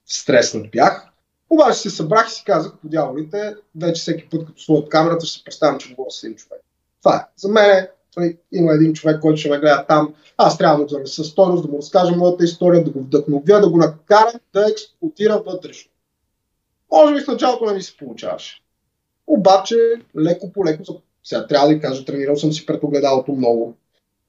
стреснат 0.06 0.70
бях. 0.70 1.08
Обаче 1.50 1.78
се 1.78 1.90
събрах 1.90 2.28
и 2.28 2.34
си 2.34 2.44
казах, 2.44 2.72
по 2.82 2.88
дяволите, 2.88 3.54
вече 3.80 4.00
всеки 4.00 4.28
път 4.30 4.46
като 4.46 4.62
слоят 4.62 4.88
камерата 4.88 5.26
ще 5.26 5.38
се 5.38 5.44
представям, 5.44 5.78
че 5.78 5.94
говоря 5.94 6.10
с 6.10 6.24
един 6.24 6.36
човек. 6.36 6.60
Това 7.02 7.16
е. 7.16 7.26
За 7.36 7.48
мен 7.48 7.86
той, 8.14 8.38
има 8.52 8.72
един 8.72 8.92
човек, 8.92 9.20
който 9.20 9.36
ще 9.36 9.50
ме 9.50 9.58
гледа 9.58 9.84
там. 9.88 10.14
Аз 10.36 10.58
трябва 10.58 10.76
да 10.76 10.82
му 10.82 10.88
занеса 10.88 11.24
стойност, 11.24 11.62
да 11.62 11.72
му 11.72 11.78
разкажа 11.78 12.16
моята 12.16 12.44
история, 12.44 12.84
да 12.84 12.90
го 12.90 13.00
вдъхновя, 13.00 13.60
да 13.60 13.70
го 13.70 13.76
накарам 13.76 14.40
да 14.52 14.70
експлуатира 14.70 15.42
вътрешно. 15.46 15.90
Може 16.92 17.14
би 17.14 17.20
в 17.20 17.28
началото 17.28 17.64
не 17.64 17.74
ми 17.74 17.82
се 17.82 17.96
получаваше. 17.96 18.62
Обаче, 19.26 19.76
леко 20.18 20.52
по 20.52 20.64
леко, 20.64 20.82
сега 21.24 21.46
трябва 21.46 21.68
да 21.68 21.74
ви 21.74 21.80
кажа, 21.80 22.04
тренирал 22.04 22.36
съм 22.36 22.52
си 22.52 22.66
пред 22.66 22.82
огледалото 22.82 23.32
много. 23.32 23.74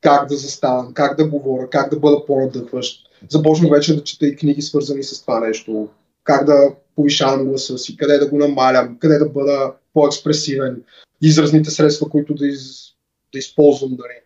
Как 0.01 0.30
да 0.30 0.36
заставам, 0.36 0.93
как 0.93 1.17
да 1.17 1.27
говоря, 1.27 1.69
как 1.69 1.89
да 1.91 1.99
бъда 1.99 2.25
по-надъхващ. 2.25 3.10
Започнах 3.30 3.71
вече 3.71 3.95
да 3.95 4.03
чета 4.03 4.27
и 4.27 4.36
книги, 4.36 4.62
свързани 4.62 5.03
с 5.03 5.21
това 5.21 5.39
нещо. 5.39 5.89
Как 6.27 6.45
да 6.45 6.75
повишавам 6.95 7.45
гласа 7.45 7.77
си, 7.77 7.97
къде 7.97 8.17
да 8.17 8.29
го 8.29 8.37
намалям, 8.37 8.97
къде 8.99 9.17
да 9.17 9.29
бъда 9.29 9.73
по-експресивен, 9.93 10.83
изразните 11.21 11.71
средства, 11.71 12.09
които 12.09 12.33
да 12.35 12.47
из, 12.47 12.91
да 13.33 13.39
използвам. 13.39 13.95
Дали. 13.95 14.21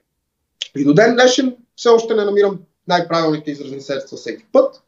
И 0.75 0.83
до 0.85 0.93
ден 0.93 1.13
днешен 1.13 1.55
все 1.75 1.89
още 1.89 2.15
не 2.15 2.25
намирам 2.25 2.59
най-правилните 2.87 3.51
изразни 3.51 3.81
средства 3.81 4.17
всеки 4.17 4.45
път, 4.51 4.83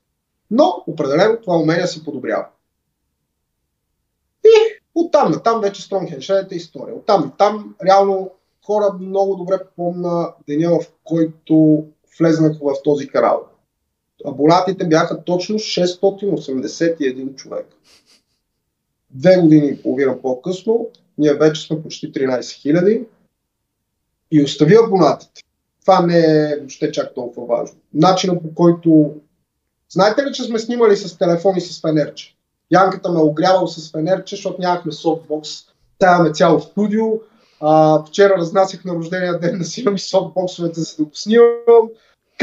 но 0.52 0.84
определено 0.88 1.38
това 1.41 1.58
умение 1.58 1.88
се 1.88 2.04
подобрява. 2.04 2.45
И 4.45 4.82
оттам 4.95 5.32
на 5.32 5.43
там 5.43 5.62
вече 5.62 5.82
Стронгхендж 5.82 6.30
е 6.30 6.47
история. 6.52 6.95
Оттам 6.95 7.21
на 7.21 7.38
там 7.38 7.76
реално 7.86 8.32
хора 8.65 8.93
много 8.99 9.36
добре 9.36 9.56
помна 9.76 10.34
деня, 10.47 10.80
в 10.80 10.86
който 11.04 11.86
влезнах 12.19 12.58
в 12.62 12.84
този 12.84 13.08
канал. 13.08 13.47
Абонатите 14.26 14.88
бяха 14.88 15.24
точно 15.24 15.56
681 15.56 17.36
човек. 17.36 17.66
Две 19.12 19.38
години 19.38 19.68
и 19.68 19.82
половина 19.82 20.22
по-късно, 20.22 20.90
ние 21.18 21.34
вече 21.34 21.62
сме 21.62 21.84
почти 21.84 22.12
13 22.12 22.40
000 22.40 23.06
и 24.32 24.44
остави 24.44 24.76
абонатите. 24.76 25.42
Това 25.82 26.06
не 26.06 26.20
е 26.20 26.58
въобще 26.60 26.92
чак 26.92 27.14
толкова 27.14 27.58
важно. 27.58 27.78
Начинът 27.94 28.42
по 28.42 28.54
който... 28.56 29.14
Знаете 29.90 30.26
ли, 30.26 30.34
че 30.34 30.44
сме 30.44 30.60
снимали 30.60 30.98
с 30.98 31.18
телефон 31.18 31.58
и 31.58 31.62
с 31.62 31.82
фенерче? 31.82 32.36
Янката 32.72 33.12
ме 33.12 33.20
е 33.20 33.24
огрявал 33.24 33.68
с 33.68 33.92
фенерче, 33.92 34.36
защото 34.36 34.62
нямахме 34.62 34.92
софтбокс. 34.92 35.50
Тяваме 36.00 36.32
цяло 36.32 36.60
студио. 36.60 37.06
А, 37.60 38.04
вчера 38.04 38.38
разнасях 38.38 38.86
на 38.86 38.94
рождения 38.94 39.40
ден 39.40 39.58
на 39.58 39.64
сина 39.64 39.92
ми 39.92 40.00
софтбоксовете, 40.00 40.80
за 40.80 40.96
да 40.98 41.04
го 41.04 41.12
снимам. 41.14 41.90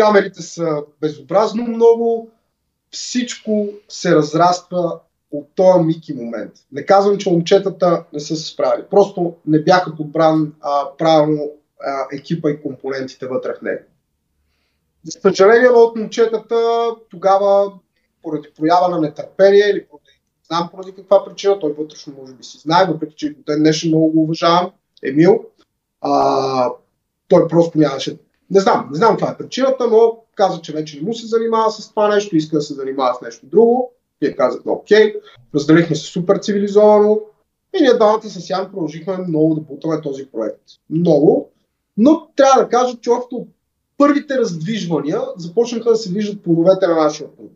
Камерите 0.01 0.43
са 0.43 0.83
безобразно 1.01 1.63
много. 1.63 2.31
Всичко 2.91 3.69
се 3.89 4.15
разраства 4.15 5.01
от 5.31 5.49
този 5.55 5.85
миг 5.85 6.09
и 6.09 6.15
момент. 6.15 6.53
Не 6.73 6.87
казвам, 6.87 7.19
че 7.19 7.31
момчетата 7.31 8.05
не 8.13 8.21
са 8.21 8.37
се 8.37 8.49
справили. 8.49 8.85
Просто 8.91 9.35
не 9.47 9.63
бяха 9.63 9.97
подбран 9.97 10.55
а, 10.61 10.97
правилно 10.99 11.51
а, 11.81 12.07
екипа 12.13 12.51
и 12.51 12.63
компонентите 12.63 13.27
вътре 13.27 13.55
в 13.59 13.63
него. 13.63 13.83
За 15.05 15.21
съжаление, 15.21 15.69
от 15.69 15.97
момчетата 15.97 16.57
тогава, 17.11 17.73
поради 18.23 18.49
проява 18.57 18.89
на 18.89 19.01
нетърпение 19.01 19.71
или 19.71 19.87
поради, 19.87 20.21
знам 20.47 20.69
поради 20.71 20.95
каква 20.95 21.25
причина, 21.25 21.59
той 21.59 21.73
вътрешно 21.73 22.15
може 22.21 22.33
би 22.33 22.45
си 22.45 22.59
знае, 22.59 22.87
въпреки 22.87 23.15
че 23.17 23.35
ден 23.47 23.59
днешен 23.59 23.89
много 23.89 24.13
го 24.13 24.23
уважавам, 24.23 24.71
Емил, 25.03 25.45
а, 26.01 26.71
той 27.29 27.49
просто 27.49 27.79
нямаше. 27.79 28.17
Не 28.51 28.61
знам, 28.61 28.89
не 28.91 28.97
знам 28.97 29.11
каква 29.11 29.31
е 29.31 29.37
причината, 29.37 29.87
но 29.91 30.19
каза, 30.35 30.61
че 30.61 30.73
вече 30.73 30.97
не 30.97 31.03
му 31.03 31.15
се 31.15 31.27
занимава 31.27 31.71
с 31.71 31.91
това 31.91 32.09
нещо, 32.09 32.37
иска 32.37 32.57
да 32.57 32.63
се 32.63 32.75
занимава 32.75 33.15
с 33.15 33.21
нещо 33.21 33.47
друго. 33.47 33.93
Вие 34.21 34.37
казахме, 34.37 34.73
окей, 34.73 35.15
разделихме 35.55 35.97
се 35.97 36.07
супер 36.07 36.37
цивилизовано 36.37 37.21
и 37.79 37.83
ние 37.83 37.95
двамата 37.95 38.23
с 38.23 38.51
Ян 38.51 38.71
продължихме 38.71 39.17
много 39.17 39.55
да 39.55 39.61
бутаме 39.61 40.01
този 40.01 40.27
проект. 40.27 40.63
Много, 40.91 41.51
но 41.97 42.29
трябва 42.37 42.63
да 42.63 42.69
кажа, 42.69 42.97
че 43.01 43.11
още 43.11 43.37
първите 43.99 44.39
раздвижвания 44.39 45.21
започнаха 45.37 45.91
да 45.91 45.97
се 45.97 46.11
виждат 46.11 46.43
плодовете 46.43 46.87
на 46.87 46.95
нашия 46.95 47.37
път. 47.37 47.51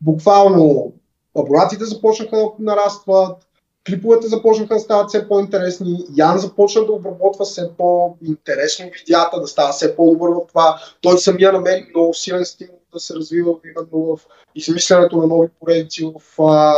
Буквално 0.00 0.92
абонатите 1.38 1.84
започнаха 1.84 2.36
да 2.36 2.50
нарастват, 2.58 3.45
клиповете 3.86 4.26
започнаха 4.26 4.74
да 4.74 4.80
стават 4.80 5.08
все 5.08 5.28
по-интересни, 5.28 6.04
Ян 6.16 6.38
започна 6.38 6.86
да 6.86 6.92
обработва 6.92 7.44
все 7.44 7.70
по-интересно 7.78 8.90
видеята, 8.98 9.40
да 9.40 9.46
става 9.46 9.72
все 9.72 9.96
по-добър 9.96 10.30
в 10.30 10.46
това. 10.48 10.80
Той 11.00 11.18
самия 11.18 11.52
намери 11.52 11.86
много 11.94 12.14
силен 12.14 12.44
стимул 12.44 12.78
да 12.92 13.00
се 13.00 13.14
развива 13.14 13.54
именно 13.64 14.16
в 14.16 14.20
измисленето 14.54 15.16
на 15.16 15.26
нови 15.26 15.48
поредици, 15.60 16.12
в 16.18 16.42
а, 16.42 16.74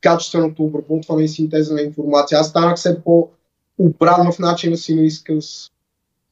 качественото 0.00 0.62
обработване 0.62 1.24
и 1.24 1.28
синтеза 1.28 1.74
на 1.74 1.82
информация. 1.82 2.38
Аз 2.38 2.48
станах 2.48 2.76
все 2.76 3.02
по-обран 3.04 4.32
в 4.32 4.38
начина 4.38 4.76
си 4.76 4.94
на 4.94 5.02
изказ, 5.02 5.70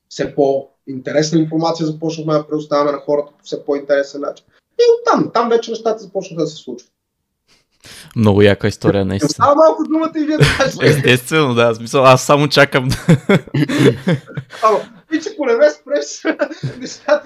все 0.09 0.35
по-интересна 0.35 1.39
информация 1.41 1.87
започнахме 1.87 2.33
да 2.33 2.47
предоставяме 2.47 2.93
на 2.93 2.99
хората 2.99 3.33
по 3.39 3.45
все 3.45 3.65
по-интересен 3.65 4.21
начин. 4.21 4.47
И 4.81 4.83
оттам, 5.01 5.31
там 5.35 5.49
вече 5.49 5.71
нещата 5.71 5.99
започнаха 5.99 6.43
да 6.43 6.47
се 6.47 6.57
случват. 6.57 6.93
Много 8.17 8.43
яка 8.43 8.69
история, 8.69 9.05
наистина. 9.05 9.29
Става 9.29 9.55
малко 9.55 9.85
думата 9.85 10.13
и 10.17 10.27
вие 10.27 10.37
да 10.37 10.87
Естествено, 10.89 11.55
да. 11.55 11.75
Смисъл, 11.75 12.05
аз 12.05 12.23
само 12.23 12.49
чакам. 12.49 12.89
Ама, 14.63 14.79
и 15.13 15.21
че 15.21 15.37
поне 15.37 15.53
ме 15.53 15.71
спреш 15.71 16.37
нещата. 16.79 17.23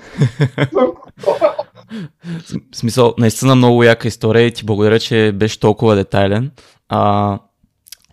смисъл, 2.75 3.15
наистина 3.19 3.55
много 3.55 3.83
яка 3.83 4.09
история 4.09 4.47
и 4.47 4.53
ти 4.53 4.65
благодаря, 4.65 5.01
че 5.01 5.33
беше 5.35 5.61
толкова 5.61 5.95
детайлен. 5.95 6.51
А, 6.89 7.39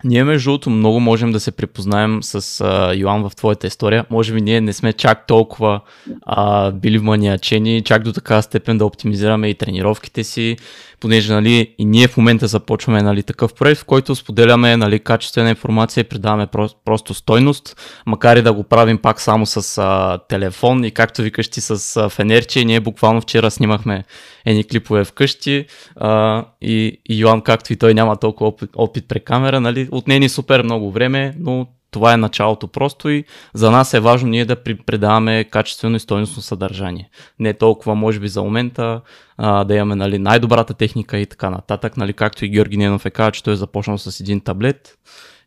ние, 0.04 0.24
между 0.24 0.50
другото, 0.50 0.70
много 0.70 1.00
можем 1.00 1.32
да 1.32 1.40
се 1.40 1.52
припознаем 1.52 2.24
с 2.24 2.62
а, 2.62 2.94
Йоан 2.96 3.30
в 3.30 3.36
твоята 3.36 3.68
история. 3.68 4.06
Може 4.10 4.34
би 4.34 4.42
ние 4.42 4.62
не 4.62 4.74
сме 4.74 4.94
чак 4.94 5.28
толкова 5.28 5.82
а, 6.22 6.72
били 6.72 7.00
маниачени, 7.00 7.84
чак 7.84 8.04
до 8.04 8.14
така 8.14 8.42
степен 8.42 8.78
да 8.78 8.86
оптимизираме 8.86 9.48
и 9.48 9.56
тренировките 9.56 10.24
си, 10.24 10.58
понеже 11.00 11.34
нали, 11.34 11.76
и 11.78 11.86
ние 11.86 12.08
в 12.08 12.18
момента 12.18 12.48
започваме 12.48 13.02
нали, 13.02 13.24
такъв 13.24 13.54
проект, 13.54 13.82
в 13.82 13.86
който 13.86 14.16
споделяме 14.16 14.78
нали, 14.78 15.00
качествена 15.00 15.50
информация 15.50 16.02
и 16.02 16.04
предаваме 16.04 16.48
про- 16.48 16.76
просто 16.86 17.14
стойност, 17.14 17.82
макар 18.06 18.38
и 18.38 18.42
да 18.42 18.54
го 18.54 18.64
правим 18.64 18.98
пак 18.98 19.22
само 19.22 19.46
с 19.46 19.78
а, 19.78 20.20
телефон 20.30 20.84
и 20.84 20.92
както 20.92 21.22
викаш 21.22 21.48
ти 21.48 21.62
с 21.62 21.98
а, 21.98 22.10
фенерче. 22.10 22.66
Ние 22.66 22.80
буквално 22.80 23.22
вчера 23.22 23.52
снимахме 23.52 24.04
едни 24.46 24.64
клипове 24.64 25.04
вкъщи 25.04 25.66
а, 25.96 26.46
и, 26.62 27.02
и 27.10 27.20
Йоан, 27.20 27.42
както 27.42 27.74
и 27.74 27.76
той 27.76 27.94
няма 27.94 28.18
толкова 28.18 28.50
опит, 28.50 28.70
опит 28.76 29.08
пред 29.08 29.24
камера, 29.24 29.62
нали, 29.62 29.90
отне 29.92 30.20
ни 30.20 30.30
супер 30.30 30.64
много 30.64 30.92
време, 30.92 31.36
но 31.40 31.68
това 31.92 32.14
е 32.14 32.18
началото 32.18 32.68
просто 32.68 33.10
и 33.10 33.24
за 33.54 33.72
нас 33.72 33.94
е 33.94 34.00
важно 34.00 34.30
ние 34.30 34.46
да 34.46 34.56
предаваме 34.64 35.44
качествено 35.44 35.96
и 35.96 36.00
стойностно 36.00 36.42
съдържание. 36.42 37.10
Не 37.40 37.54
толкова, 37.54 37.96
може 37.96 38.20
би, 38.20 38.28
за 38.28 38.44
момента 38.44 39.02
а, 39.38 39.64
да 39.64 39.76
имаме 39.76 39.96
нали, 39.96 40.20
най-добрата 40.20 40.74
техника 40.74 41.18
и 41.18 41.26
така 41.26 41.50
нататък. 41.50 41.98
Нали, 41.98 42.14
както 42.14 42.46
и 42.46 42.50
Георги 42.50 42.78
Ненов 42.78 43.06
е 43.06 43.10
казал, 43.10 43.32
че 43.32 43.44
той 43.44 43.54
е 43.54 43.58
започнал 43.58 43.98
с 43.98 44.20
един 44.20 44.42
таблет. 44.42 44.98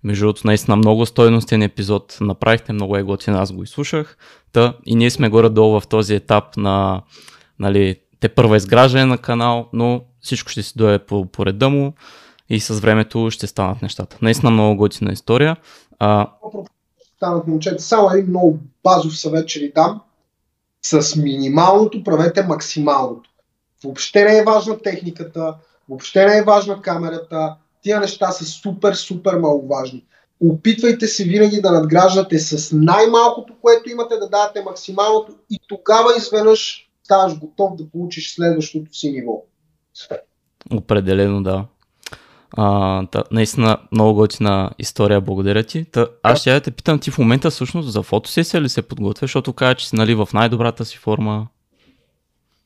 Между 0.05 0.25
другото, 0.25 0.41
наистина 0.45 0.77
много 0.77 1.07
стойностен 1.07 1.63
епизод 1.63 2.19
направихте, 2.21 2.73
много 2.73 2.97
е 2.97 3.03
готин, 3.03 3.35
аз 3.35 3.53
го 3.53 3.63
изслушах. 3.63 4.17
Та, 4.53 4.75
и 4.87 4.95
ние 4.95 5.11
сме 5.11 5.29
горе-долу 5.29 5.81
в 5.81 5.87
този 5.87 6.15
етап 6.15 6.57
на 6.57 7.03
нали, 7.59 7.97
те 8.21 8.29
първа 8.29 8.57
изграждане 8.57 9.05
на 9.05 9.19
канал, 9.19 9.69
но 9.73 10.03
всичко 10.21 10.51
ще 10.51 10.63
си 10.63 10.73
дойде 10.77 10.99
по, 10.99 11.27
по 11.27 11.47
реда 11.47 11.69
му 11.69 11.95
и 12.49 12.61
с 12.61 12.81
времето 12.81 13.31
ще 13.31 13.47
станат 13.47 13.83
нещата. 13.83 14.17
Наистина 14.23 14.51
много 14.51 14.77
готина 14.77 15.13
история. 15.13 15.57
А... 16.05 16.31
Станат 17.17 17.47
момчета. 17.47 17.83
Само 17.83 18.11
един 18.11 18.29
много 18.29 18.59
базов 18.85 19.19
съвет 19.19 19.49
че 19.49 19.61
ви 19.61 19.73
дам. 19.75 20.01
С 20.83 21.17
минималното 21.17 22.05
правете 22.05 22.43
максималното. 22.43 23.31
Въобще 23.85 24.25
не 24.25 24.39
е 24.39 24.45
важна 24.45 24.79
техниката, 24.79 25.55
въобще 25.89 26.27
не 26.27 26.39
е 26.39 26.43
важна 26.43 26.83
камерата. 26.83 27.57
Тия 27.83 28.01
неща 28.01 28.31
са 28.31 28.45
супер, 28.45 28.95
супер 28.95 29.39
маловажни. 29.39 30.05
опитвайте 30.41 31.07
се 31.07 31.25
винаги 31.25 31.61
да 31.61 31.73
надграждате 31.73 32.39
с 32.39 32.77
най-малкото, 32.77 33.55
което 33.63 33.91
имате, 33.91 34.17
да 34.17 34.29
давате 34.29 34.63
максималното 34.63 35.35
и 35.51 35.59
тогава 35.69 36.11
изведнъж 36.19 36.91
ставаш 37.05 37.39
готов 37.39 37.77
да 37.77 37.91
получиш 37.91 38.35
следващото 38.35 38.95
си 38.95 39.13
ниво. 39.13 39.43
Определено, 40.73 41.43
да. 41.43 41.67
А, 42.57 43.07
та, 43.07 43.25
наистина 43.31 43.79
много 43.93 44.15
готина 44.15 44.71
история, 44.79 45.21
благодаря 45.21 45.63
ти. 45.63 45.85
Та, 45.85 46.07
аз 46.23 46.41
ще 46.41 46.53
да 46.53 46.61
те 46.61 46.71
питам 46.71 46.99
ти 46.99 47.11
в 47.11 47.19
момента 47.19 47.51
всъщност 47.51 47.93
за 47.93 48.03
фотосесия 48.03 48.61
ли 48.61 48.69
се 48.69 48.83
подготвяш, 48.83 49.31
защото 49.31 49.53
кажа, 49.53 49.75
че 49.75 49.89
си 49.89 49.97
нали, 49.97 50.15
в 50.15 50.29
най-добрата 50.33 50.85
си 50.85 50.99
форма. 50.99 51.47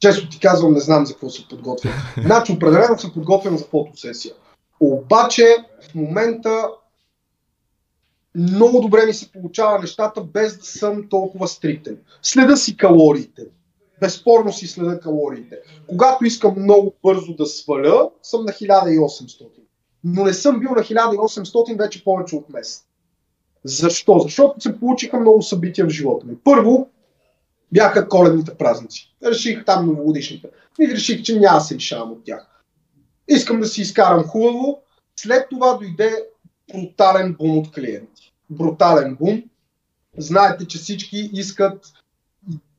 Често 0.00 0.28
ти 0.28 0.40
казвам, 0.40 0.72
не 0.72 0.80
знам 0.80 1.06
за 1.06 1.12
какво 1.12 1.30
се 1.30 1.48
подготвям. 1.48 1.94
Значи, 2.24 2.52
определено 2.52 2.98
се 2.98 3.12
подготвям 3.12 3.58
за 3.58 3.64
фотосесия. 3.64 4.34
Обаче, 4.80 5.56
в 5.90 5.94
момента 5.94 6.68
много 8.34 8.80
добре 8.80 9.06
ми 9.06 9.14
се 9.14 9.32
получава 9.32 9.78
нещата, 9.78 10.20
без 10.20 10.58
да 10.58 10.64
съм 10.64 11.08
толкова 11.08 11.48
стриктен. 11.48 11.98
Следа 12.22 12.56
си 12.56 12.76
калориите. 12.76 13.42
Безспорно 14.00 14.52
си 14.52 14.66
следа 14.66 15.00
калориите. 15.00 15.58
Когато 15.86 16.24
искам 16.24 16.54
много 16.58 16.94
бързо 17.02 17.34
да 17.34 17.46
сваля, 17.46 18.10
съм 18.22 18.44
на 18.44 18.52
1800. 18.52 19.46
Но 20.08 20.24
не 20.24 20.32
съм 20.32 20.60
бил 20.60 20.70
на 20.70 20.82
1800 20.82 21.78
вече 21.78 22.04
повече 22.04 22.36
от 22.36 22.48
месец. 22.50 22.84
Защо? 23.64 24.18
Защото 24.18 24.60
се 24.60 24.80
получиха 24.80 25.20
много 25.20 25.42
събития 25.42 25.86
в 25.86 25.90
живота 25.90 26.26
ми. 26.26 26.36
Първо, 26.44 26.88
бяха 27.72 28.08
коледните 28.08 28.54
празници. 28.54 29.14
Реших 29.24 29.64
там 29.64 29.86
новогодишните. 29.86 30.48
И 30.80 30.88
реших, 30.88 31.22
че 31.22 31.38
няма 31.38 31.60
се 31.60 31.74
лишавам 31.74 32.12
от 32.12 32.24
тях. 32.24 32.64
Искам 33.28 33.60
да 33.60 33.66
си 33.66 33.80
изкарам 33.80 34.24
хубаво. 34.24 34.82
След 35.16 35.46
това 35.50 35.74
дойде 35.74 36.24
брутален 36.72 37.36
бум 37.38 37.58
от 37.58 37.72
клиенти. 37.72 38.32
Брутален 38.50 39.16
бум. 39.20 39.42
Знаете, 40.18 40.66
че 40.66 40.78
всички 40.78 41.30
искат 41.32 41.92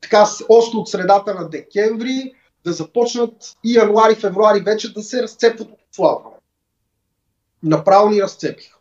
така 0.02 0.26
още 0.50 0.78
от 0.78 0.90
средата 0.90 1.36
на 1.36 1.50
декември 1.50 2.34
да 2.66 2.74
започнат 2.74 3.58
и 3.64 3.74
януари, 3.74 4.16
февруари 4.16 4.60
вече 4.60 4.94
да 4.94 5.04
се 5.04 5.24
разцепват 5.24 5.72
от 5.72 5.80
отслабване. 5.90 6.37
Направо 7.64 8.10
ни 8.10 8.22
разцепиха. 8.22 8.78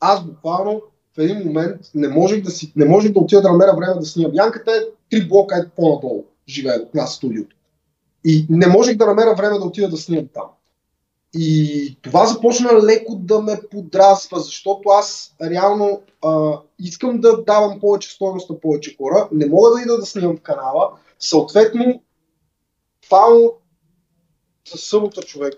Аз 0.00 0.24
буквално 0.24 0.82
в 1.16 1.18
един 1.18 1.38
момент 1.38 1.80
не 1.94 2.08
можех 2.08 2.42
да, 2.42 2.50
си, 2.50 2.72
не 2.76 2.84
можех 2.84 3.12
да 3.12 3.20
отида 3.20 3.42
да 3.42 3.52
намеря 3.52 3.76
време 3.76 3.94
да 3.94 4.06
снимам. 4.06 4.34
Янката 4.34 4.70
е 4.72 4.80
три 5.10 5.28
блока 5.28 5.56
е 5.56 5.68
по-надолу, 5.76 6.24
живее 6.48 6.78
от 6.78 6.94
нас 6.94 7.14
студиото. 7.14 7.56
И 8.24 8.46
не 8.50 8.66
можех 8.66 8.96
да 8.96 9.06
намеря 9.06 9.34
време 9.34 9.58
да 9.58 9.64
отида 9.64 9.88
да 9.88 9.96
снимам 9.96 10.28
там. 10.34 10.46
И 11.34 11.98
това 12.02 12.26
започна 12.26 12.72
леко 12.72 13.16
да 13.16 13.42
ме 13.42 13.60
подразва, 13.70 14.40
защото 14.40 14.88
аз 14.88 15.34
реално 15.42 16.02
а, 16.24 16.58
искам 16.78 17.20
да 17.20 17.42
давам 17.42 17.80
повече 17.80 18.10
стоеност 18.10 18.50
на 18.50 18.60
повече 18.60 18.96
хора, 18.96 19.28
не 19.32 19.46
мога 19.46 19.70
да 19.70 19.82
ида 19.82 19.98
да 19.98 20.06
снимам 20.06 20.36
в 20.36 20.40
канала, 20.40 20.90
съответно 21.18 22.02
това 23.02 23.26
за 24.72 24.78
събота 24.78 25.22
човек, 25.22 25.54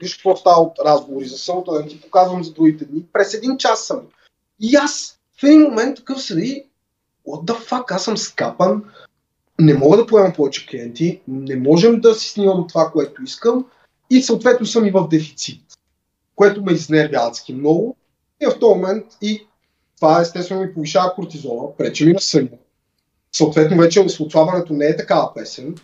виж 0.00 0.14
какво 0.14 0.36
става 0.36 0.62
от 0.62 0.78
разговори 0.84 1.24
за 1.24 1.38
събота, 1.38 1.72
да 1.72 1.86
ти 1.86 2.00
показвам 2.00 2.44
за 2.44 2.52
другите 2.52 2.84
дни, 2.84 3.02
през 3.12 3.34
един 3.34 3.58
час 3.58 3.86
съм. 3.86 4.00
И 4.60 4.76
аз 4.76 5.18
в 5.40 5.42
един 5.42 5.62
момент 5.62 5.96
такъв 5.96 6.22
седи, 6.22 6.64
what 7.26 7.52
the 7.52 7.68
fuck, 7.68 7.94
аз 7.94 8.04
съм 8.04 8.16
скапан, 8.16 8.84
не 9.60 9.74
мога 9.74 9.96
да 9.96 10.06
поемам 10.06 10.32
повече 10.32 10.66
клиенти, 10.66 11.20
не 11.28 11.56
можем 11.56 12.00
да 12.00 12.14
си 12.14 12.28
снимам 12.28 12.66
това, 12.68 12.90
което 12.90 13.22
искам, 13.22 13.66
и 14.10 14.22
съответно 14.22 14.66
съм 14.66 14.86
и 14.86 14.90
в 14.90 15.08
дефицит, 15.08 15.62
което 16.36 16.62
ме 16.62 16.72
изнервя 16.72 17.16
адски 17.16 17.52
много. 17.52 17.96
И 18.42 18.46
в 18.46 18.58
този 18.58 18.74
момент 18.74 19.04
и 19.22 19.46
това 19.96 20.20
естествено 20.20 20.62
ми 20.62 20.74
повишава 20.74 21.14
кортизола, 21.14 21.76
пречи 21.76 22.06
ми 22.06 22.12
на 22.12 22.20
съня. 22.20 22.48
Съответно 23.32 23.76
вече 23.76 24.00
отслабването 24.00 24.72
не 24.72 24.86
е 24.86 24.96
такава 24.96 25.34
песен. 25.34 25.74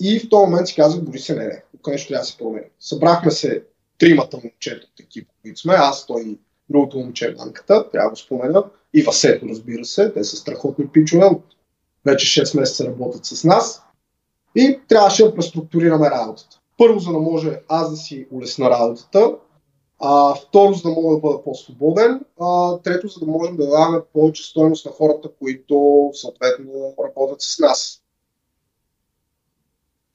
И 0.00 0.20
в 0.20 0.28
този 0.28 0.50
момент 0.50 0.68
си 0.68 0.74
казах, 0.74 1.00
дори 1.00 1.18
се 1.18 1.34
не, 1.34 1.44
не, 1.44 1.62
тук 1.72 1.86
нещо 1.86 2.08
трябва 2.08 2.22
да 2.22 2.26
се 2.26 2.38
промени. 2.38 2.66
Събрахме 2.80 3.30
се 3.30 3.64
тримата 3.98 4.36
момчета 4.36 4.86
от 4.92 5.00
екипа, 5.00 5.32
които 5.42 5.60
сме, 5.60 5.74
аз, 5.74 6.06
той 6.06 6.22
и 6.22 6.38
другото 6.68 6.98
момче, 6.98 7.34
Банката, 7.34 7.90
трябва 7.90 8.06
да 8.06 8.10
го 8.10 8.16
спомена, 8.16 8.64
и 8.94 9.02
Васето, 9.02 9.48
разбира 9.48 9.84
се, 9.84 10.12
те 10.12 10.24
са 10.24 10.36
страхотни 10.36 10.88
пичове, 10.88 11.30
вече 12.04 12.44
6 12.44 12.60
месеца 12.60 12.84
работят 12.84 13.24
с 13.24 13.44
нас 13.44 13.82
и 14.54 14.80
трябваше 14.88 15.24
да 15.24 15.34
преструктурираме 15.34 16.10
работата. 16.10 16.60
Първо, 16.78 16.98
за 16.98 17.12
да 17.12 17.18
може 17.18 17.60
аз 17.68 17.90
да 17.90 17.96
си 17.96 18.26
улесна 18.30 18.70
работата, 18.70 19.34
а, 19.98 20.34
второ, 20.34 20.72
за 20.72 20.82
да 20.82 20.88
мога 20.88 21.14
да 21.14 21.20
бъда 21.20 21.42
по-свободен, 21.42 22.20
а, 22.40 22.78
трето, 22.78 23.08
за 23.08 23.20
да 23.20 23.26
можем 23.26 23.56
да 23.56 23.66
даваме 23.66 24.00
повече 24.12 24.42
стоеност 24.42 24.86
на 24.86 24.92
хората, 24.92 25.28
които 25.38 26.10
съответно 26.14 26.94
работят 27.04 27.40
с 27.40 27.58
нас. 27.58 28.02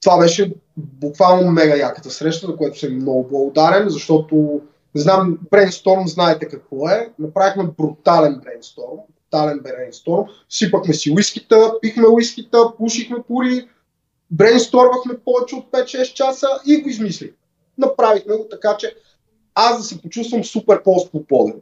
Това 0.02 0.18
беше 0.18 0.52
буквално 0.76 1.50
мега 1.50 1.76
яката 1.76 2.10
среща, 2.10 2.46
за 2.46 2.56
което 2.56 2.78
съм 2.78 2.94
много 2.96 3.28
благодарен, 3.28 3.88
защото 3.88 4.60
знам, 4.94 5.38
брейнсторм 5.50 6.08
знаете 6.08 6.48
какво 6.48 6.88
е. 6.88 7.12
Направихме 7.18 7.64
брутален 7.78 8.40
брейнсторм. 8.44 8.98
Брутален 9.08 9.60
брейнсторм. 9.60 10.24
Сипахме 10.48 10.94
си 10.94 11.12
уискита, 11.16 11.74
пихме 11.82 12.06
уискита, 12.08 12.72
пушихме 12.78 13.16
пури, 13.28 13.68
брейнстормахме 14.30 15.18
повече 15.24 15.54
от 15.54 15.70
5-6 15.70 16.12
часа 16.12 16.46
и 16.66 16.82
го 16.82 16.88
измислих. 16.88 17.32
Направихме 17.78 18.36
го 18.36 18.46
така, 18.50 18.76
че 18.76 18.94
аз 19.54 19.78
да 19.78 19.84
се 19.84 20.02
почувствам 20.02 20.44
супер 20.44 20.82
по-спокойен. 20.82 21.60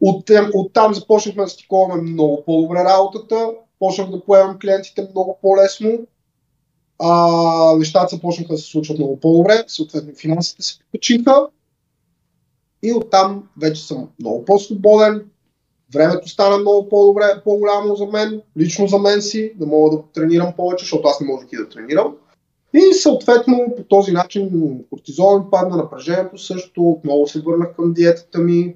От, 0.00 0.30
от 0.54 0.72
там 0.72 0.94
започнахме 0.94 1.42
да 1.42 1.48
стиковаме 1.48 2.02
много 2.02 2.44
по-добре 2.44 2.78
работата, 2.84 3.50
почнах 3.78 4.10
да 4.10 4.24
поемам 4.24 4.58
клиентите 4.58 5.08
много 5.10 5.38
по-лесно, 5.42 6.06
а, 6.98 7.76
нещата 7.76 8.16
започнаха 8.16 8.52
да 8.52 8.58
се 8.58 8.70
случват 8.70 8.98
много 8.98 9.20
по-добре, 9.20 9.64
съответно 9.66 10.14
финансите 10.14 10.62
се 10.62 10.78
покачиха 10.78 11.46
и 12.82 12.92
оттам 12.92 13.48
вече 13.56 13.86
съм 13.86 14.08
много 14.20 14.44
по-свободен, 14.44 15.24
Времето 15.94 16.28
стана 16.28 16.58
много 16.58 16.88
по-добре, 16.88 17.24
по-голямо 17.44 17.96
за 17.96 18.06
мен, 18.06 18.42
лично 18.58 18.86
за 18.86 18.98
мен 18.98 19.22
си, 19.22 19.52
да 19.56 19.66
мога 19.66 19.96
да 19.96 20.02
тренирам 20.14 20.52
повече, 20.56 20.84
защото 20.84 21.08
аз 21.08 21.20
не 21.20 21.26
можех 21.26 21.48
и 21.52 21.56
да 21.56 21.68
тренирам. 21.68 22.16
И 22.74 22.94
съответно 22.94 23.74
по 23.76 23.82
този 23.82 24.12
начин 24.12 24.50
кортизол 24.90 25.50
падна, 25.50 25.76
напрежението 25.76 26.38
също, 26.38 26.90
отново 26.90 27.26
се 27.26 27.40
върнах 27.40 27.74
към 27.76 27.92
диетата 27.92 28.38
ми, 28.38 28.74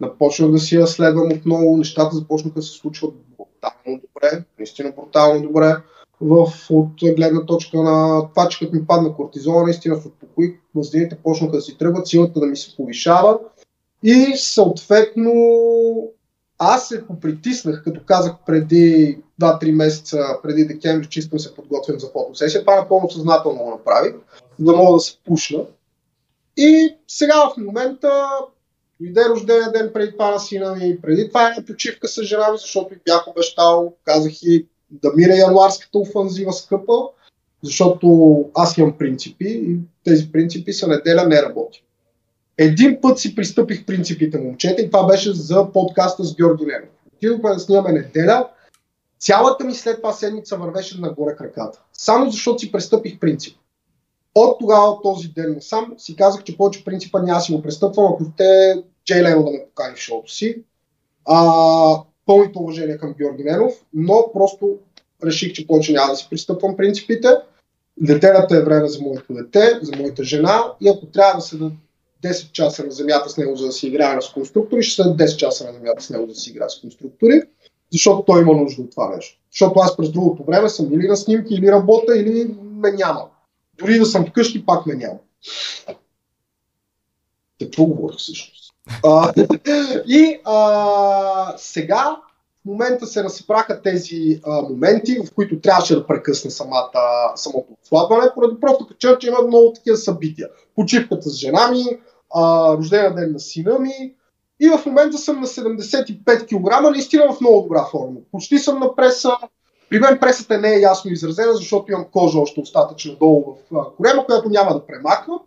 започнах 0.00 0.50
да 0.50 0.58
си 0.58 0.76
я 0.76 0.86
следвам 0.86 1.32
отново, 1.32 1.76
нещата 1.76 2.16
започнаха 2.16 2.54
да 2.54 2.62
се 2.62 2.78
случват 2.78 3.14
брутално 3.14 4.00
добре, 4.00 4.44
наистина 4.58 4.92
брутално 4.96 5.42
добре. 5.42 5.76
В, 6.20 6.52
от 6.70 6.90
гледна 7.16 7.46
точка 7.46 7.82
на 7.82 8.28
това, 8.28 8.48
че 8.48 8.58
като 8.58 8.76
ми 8.76 8.86
падна 8.86 9.14
кортизола, 9.14 9.62
наистина 9.62 9.96
се 9.96 10.08
успокоих, 10.08 10.52
мазнините 10.74 11.18
почнаха 11.22 11.56
да 11.56 11.62
си 11.62 11.78
тръгват, 11.78 12.06
силата 12.06 12.40
да 12.40 12.46
ми 12.46 12.56
се 12.56 12.76
повишава 12.76 13.38
и 14.02 14.32
съответно 14.36 15.32
аз 16.58 16.88
се 16.88 17.06
попритиснах, 17.06 17.84
като 17.84 18.00
казах 18.06 18.32
преди 18.46 19.18
2-3 19.40 19.72
месеца, 19.72 20.38
преди 20.42 20.64
декември, 20.64 21.06
че 21.06 21.18
искам 21.18 21.38
се 21.38 21.54
подготвям 21.54 22.00
за 22.00 22.08
фотосесия. 22.08 22.60
Това 22.60 22.76
напълно 22.76 23.10
съзнателно 23.10 23.64
го 23.64 23.70
направих, 23.70 24.14
да 24.58 24.76
мога 24.76 24.92
да 24.92 25.00
се 25.00 25.18
пушна. 25.24 25.64
И 26.56 26.96
сега 27.08 27.50
в 27.50 27.56
момента 27.56 28.28
дойде 29.00 29.28
рождения 29.28 29.72
ден 29.72 29.90
преди 29.94 30.12
това 30.12 30.30
на 30.30 30.38
сина 30.38 30.74
ми, 30.74 31.00
преди 31.02 31.28
това 31.28 31.48
е 31.48 31.64
почивка 31.64 32.08
с 32.08 32.22
жена 32.22 32.52
ми, 32.52 32.58
защото 32.58 32.94
и 32.94 33.00
бях 33.04 33.28
обещал, 33.28 33.94
казах 34.04 34.32
и 34.42 34.66
да 34.90 35.12
мира 35.16 35.34
януарската 35.34 35.98
офанзива 35.98 36.52
скъпа, 36.52 37.08
защото 37.62 38.44
аз 38.54 38.78
имам 38.78 38.98
принципи 38.98 39.48
и 39.48 39.76
тези 40.04 40.32
принципи 40.32 40.72
са 40.72 40.88
неделя 40.88 41.26
не 41.26 41.42
работи. 41.42 41.84
Един 42.58 43.00
път 43.00 43.18
си 43.18 43.34
пристъпих 43.34 43.86
принципите 43.86 44.38
момчета 44.38 44.82
и 44.82 44.90
това 44.90 45.06
беше 45.06 45.32
за 45.32 45.72
подкаста 45.72 46.24
с 46.24 46.36
Георги 46.36 46.64
Ненов. 46.64 46.88
Отидохме 47.16 47.50
да 47.50 47.58
снимаме 47.58 47.92
неделя. 47.92 48.48
Цялата 49.18 49.64
ми 49.64 49.74
след 49.74 49.96
това 49.96 50.12
седмица 50.12 50.56
вървеше 50.56 51.00
нагоре 51.00 51.36
краката. 51.36 51.82
Само 51.92 52.30
защото 52.30 52.58
си 52.58 52.72
престъпих 52.72 53.18
принцип. 53.18 53.58
От 54.34 54.58
тогава, 54.58 54.86
от 54.86 55.02
този 55.02 55.28
ден 55.28 55.56
сам 55.60 55.94
си 55.98 56.16
казах, 56.16 56.44
че 56.44 56.56
повече 56.56 56.84
принципа 56.84 57.22
няма 57.22 57.40
си 57.40 57.52
го 57.52 57.62
престъпвам, 57.62 58.12
ако 58.12 58.24
те 58.36 58.82
Джей 59.04 59.22
Лено 59.22 59.44
да 59.44 59.50
ме 59.50 59.64
покани 59.66 59.96
в 59.96 59.98
шоуто 59.98 60.32
си. 60.32 60.62
А, 61.24 62.02
пълното 62.26 62.58
уважение 62.58 62.98
към 62.98 63.14
Георги 63.18 63.44
Ненов, 63.44 63.72
но 63.94 64.30
просто 64.32 64.78
реших, 65.24 65.52
че 65.52 65.66
повече 65.66 65.92
няма 65.92 66.10
да 66.10 66.16
си 66.16 66.26
пристъпвам 66.30 66.76
принципите. 66.76 67.28
Детелята 68.00 68.56
е 68.56 68.62
време 68.62 68.88
за 68.88 69.02
моето 69.02 69.34
дете, 69.34 69.78
за 69.82 69.96
моята 69.96 70.24
жена 70.24 70.72
и 70.80 70.88
ако 70.88 71.06
трябва 71.06 71.34
да 71.34 71.40
се 71.40 71.56
10 72.24 72.52
часа 72.52 72.84
на 72.84 72.90
земята 72.90 73.30
с 73.30 73.36
него, 73.36 73.56
за 73.56 73.66
да 73.66 73.72
си 73.72 73.86
играе 73.86 74.20
с 74.20 74.28
конструктори, 74.28 74.82
ще 74.82 75.02
след 75.02 75.16
10 75.16 75.36
часа 75.36 75.66
на 75.66 75.72
земята 75.72 76.02
с 76.02 76.10
него, 76.10 76.22
за 76.22 76.28
да 76.28 76.34
си 76.34 76.50
играе 76.50 76.68
с 76.68 76.80
конструктори, 76.80 77.42
защото 77.92 78.22
той 78.22 78.42
има 78.42 78.52
нужда 78.52 78.82
от 78.82 78.90
това 78.90 79.16
нещо. 79.16 79.40
Защото 79.50 79.80
аз 79.80 79.96
през 79.96 80.10
другото 80.10 80.44
време 80.44 80.68
съм 80.68 80.92
или 80.92 81.08
на 81.08 81.16
снимки, 81.16 81.54
или 81.54 81.72
работа, 81.72 82.18
или 82.18 82.56
ме 82.62 82.92
няма. 82.92 83.28
Дори 83.78 83.98
да 83.98 84.06
съм 84.06 84.26
вкъщи, 84.26 84.66
пак 84.66 84.86
ме 84.86 84.94
няма. 84.94 85.18
Какво 87.60 87.84
говорих 87.84 88.18
всъщност? 88.18 88.65
И 90.06 90.40
а, 90.44 91.54
сега 91.56 92.16
в 92.62 92.64
момента 92.64 93.06
се 93.06 93.24
разпраха 93.24 93.82
тези 93.82 94.40
а, 94.46 94.62
моменти, 94.62 95.18
в 95.26 95.34
които 95.34 95.60
трябваше 95.60 95.94
да 95.94 96.06
прекъсне 96.06 96.50
самата, 96.50 96.90
самото 97.36 97.66
отслабване, 97.82 98.30
поради 98.34 98.60
просто 98.60 98.86
причина, 98.88 99.18
че 99.18 99.28
има 99.28 99.42
много 99.42 99.72
такива 99.72 99.96
събития. 99.96 100.48
Почивката 100.74 101.30
с 101.30 101.36
жена 101.36 101.68
ми, 101.70 101.84
а, 102.34 102.72
рождения 102.76 103.14
ден 103.14 103.32
на 103.32 103.40
сина 103.40 103.78
ми, 103.78 104.14
и 104.60 104.68
в 104.68 104.86
момента 104.86 105.18
съм 105.18 105.40
на 105.40 105.46
75 105.46 106.46
кг, 106.46 106.90
наистина 106.92 107.32
в 107.32 107.40
много 107.40 107.62
добра 107.62 107.84
форма. 107.84 108.16
Почти 108.32 108.58
съм 108.58 108.78
на 108.78 108.94
преса. 108.94 109.32
При 109.90 110.00
мен 110.00 110.18
пресата 110.20 110.58
не 110.58 110.74
е 110.74 110.80
ясно 110.80 111.12
изразена, 111.12 111.54
защото 111.54 111.92
имам 111.92 112.06
кожа 112.12 112.38
още 112.38 112.60
остатъчно 112.60 113.14
долу 113.14 113.58
в 113.70 113.84
корема, 113.96 114.26
която 114.26 114.48
няма 114.48 114.74
да 114.74 114.86
премахвам. 114.86 115.40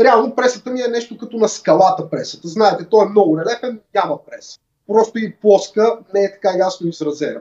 Реално 0.00 0.34
пресата 0.34 0.70
ми 0.70 0.80
е 0.80 0.88
нещо 0.88 1.18
като 1.18 1.36
на 1.36 1.48
скалата 1.48 2.10
пресата. 2.10 2.48
Знаете, 2.48 2.86
той 2.90 3.06
е 3.06 3.08
много 3.08 3.38
релефен, 3.38 3.80
няма 3.94 4.18
преса. 4.24 4.58
Просто 4.86 5.18
и 5.18 5.36
плоска, 5.36 5.98
не 6.14 6.24
е 6.24 6.32
така 6.32 6.58
ясно 6.58 6.88
изразена. 6.88 7.40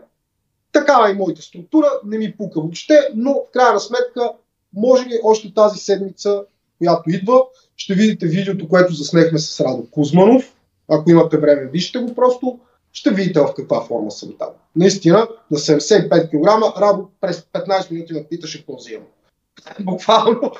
Такава 0.71 1.09
е 1.09 1.13
моята 1.13 1.41
структура, 1.41 1.87
не 2.05 2.17
ми 2.17 2.37
пука 2.37 2.61
въобще, 2.61 2.99
но 3.15 3.33
в 3.33 3.51
крайна 3.53 3.79
сметка, 3.79 4.31
може 4.73 5.05
би 5.05 5.13
още 5.23 5.53
тази 5.53 5.79
седмица, 5.79 6.43
която 6.77 7.09
идва, 7.09 7.43
ще 7.75 7.93
видите 7.93 8.27
видеото, 8.27 8.67
което 8.67 8.93
заснехме 8.93 9.39
с 9.39 9.59
Радо 9.59 9.87
Кузманов, 9.91 10.53
ако 10.89 11.09
имате 11.09 11.37
време, 11.37 11.65
вижте 11.65 11.99
го 11.99 12.15
просто, 12.15 12.59
ще 12.91 13.11
видите 13.11 13.39
в 13.39 13.53
каква 13.55 13.81
форма 13.81 14.11
съм 14.11 14.35
там. 14.39 14.49
Наистина, 14.75 15.27
на 15.51 15.57
75 15.57 16.29
кг, 16.29 16.77
Радо 16.81 17.09
през 17.21 17.41
15 17.41 17.91
минути 17.91 18.13
ме 18.13 18.23
питаше 18.23 18.57
какво 18.57 18.75
взимам. 18.75 19.07
Буквално. 19.79 20.51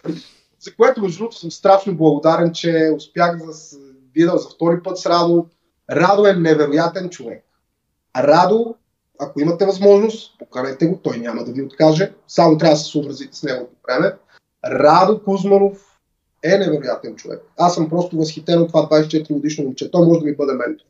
За 0.60 0.76
което, 0.76 1.02
между 1.02 1.18
другото, 1.18 1.38
съм 1.38 1.52
страшно 1.52 1.98
благодарен, 1.98 2.54
че 2.54 2.92
успях 2.96 3.38
да 3.38 3.54
видя 4.16 4.38
за 4.38 4.50
втори 4.50 4.84
път 4.84 4.98
с 4.98 5.06
Радо. 5.06 5.48
Радо 5.92 6.28
е 6.28 6.34
невероятен 6.34 7.10
човек. 7.10 7.44
Радо, 8.18 8.76
ако 9.20 9.42
имате 9.42 9.66
възможност, 9.66 10.40
поканете 10.40 10.86
го, 10.86 11.00
той 11.04 11.18
няма 11.18 11.44
да 11.44 11.52
ви 11.52 11.64
откаже. 11.64 12.14
Само 12.28 12.58
трябва 12.58 12.74
да 12.74 12.80
се 12.80 12.92
съобразите 12.92 13.38
с 13.38 13.44
неговото 13.44 13.76
време. 13.88 14.14
Радо 14.66 15.24
Кузманов 15.24 16.00
е 16.44 16.58
невероятен 16.58 17.16
човек. 17.16 17.42
Аз 17.58 17.76
съм 17.76 17.90
просто 17.90 18.18
възхитен 18.18 18.62
от 18.62 18.68
това 18.68 18.90
24 18.90 19.34
годишно 19.34 19.64
момче. 19.64 19.92
Той 19.92 20.08
може 20.08 20.20
да 20.20 20.26
ми 20.26 20.36
бъде 20.36 20.54
ментор. 20.54 20.86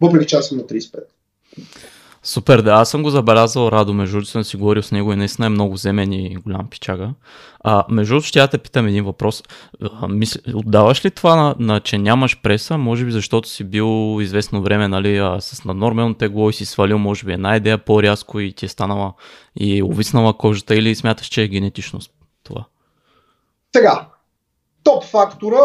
Въпреки 0.00 0.26
че 0.26 0.36
аз 0.36 0.46
съм 0.46 0.58
на 0.58 0.64
35. 0.64 1.04
Супер, 2.26 2.62
да, 2.62 2.72
аз 2.72 2.90
съм 2.90 3.02
го 3.02 3.10
забелязал, 3.10 3.68
Радо, 3.68 3.92
между 3.92 4.16
другото 4.16 4.30
съм 4.30 4.44
си 4.44 4.56
говорил 4.56 4.82
с 4.82 4.92
него 4.92 5.12
и 5.12 5.16
наистина 5.16 5.46
е 5.46 5.50
много 5.50 5.76
земен 5.76 6.12
и 6.12 6.36
голям 6.36 6.70
пичага. 6.70 7.10
А, 7.60 7.84
между 7.88 8.14
другото 8.14 8.26
ще 8.26 8.38
я 8.38 8.48
те 8.48 8.58
питам 8.58 8.86
един 8.86 9.04
въпрос. 9.04 9.42
А, 9.82 10.08
мисля, 10.08 10.40
отдаваш 10.54 11.04
ли 11.04 11.10
това, 11.10 11.36
на, 11.36 11.54
на, 11.58 11.80
че 11.80 11.98
нямаш 11.98 12.40
преса, 12.42 12.78
може 12.78 13.04
би 13.04 13.12
защото 13.12 13.48
си 13.48 13.64
бил 13.64 14.18
известно 14.20 14.62
време 14.62 14.88
нали, 14.88 15.16
а, 15.16 15.40
с 15.40 15.64
наднормално 15.64 16.14
тегло 16.14 16.50
и 16.50 16.52
си 16.52 16.64
свалил 16.64 16.98
може 16.98 17.24
би 17.24 17.32
една 17.32 17.56
идея 17.56 17.78
по-рязко 17.78 18.40
и 18.40 18.52
ти 18.52 18.66
е 18.66 18.68
станала 18.68 19.12
и 19.56 19.82
увиснала 19.82 20.38
кожата 20.38 20.74
или 20.74 20.94
смяташ, 20.94 21.26
че 21.26 21.42
е 21.42 21.48
генетично 21.48 22.00
това? 22.42 22.64
Сега, 23.76 24.08
топ 24.82 25.04
фактора 25.04 25.60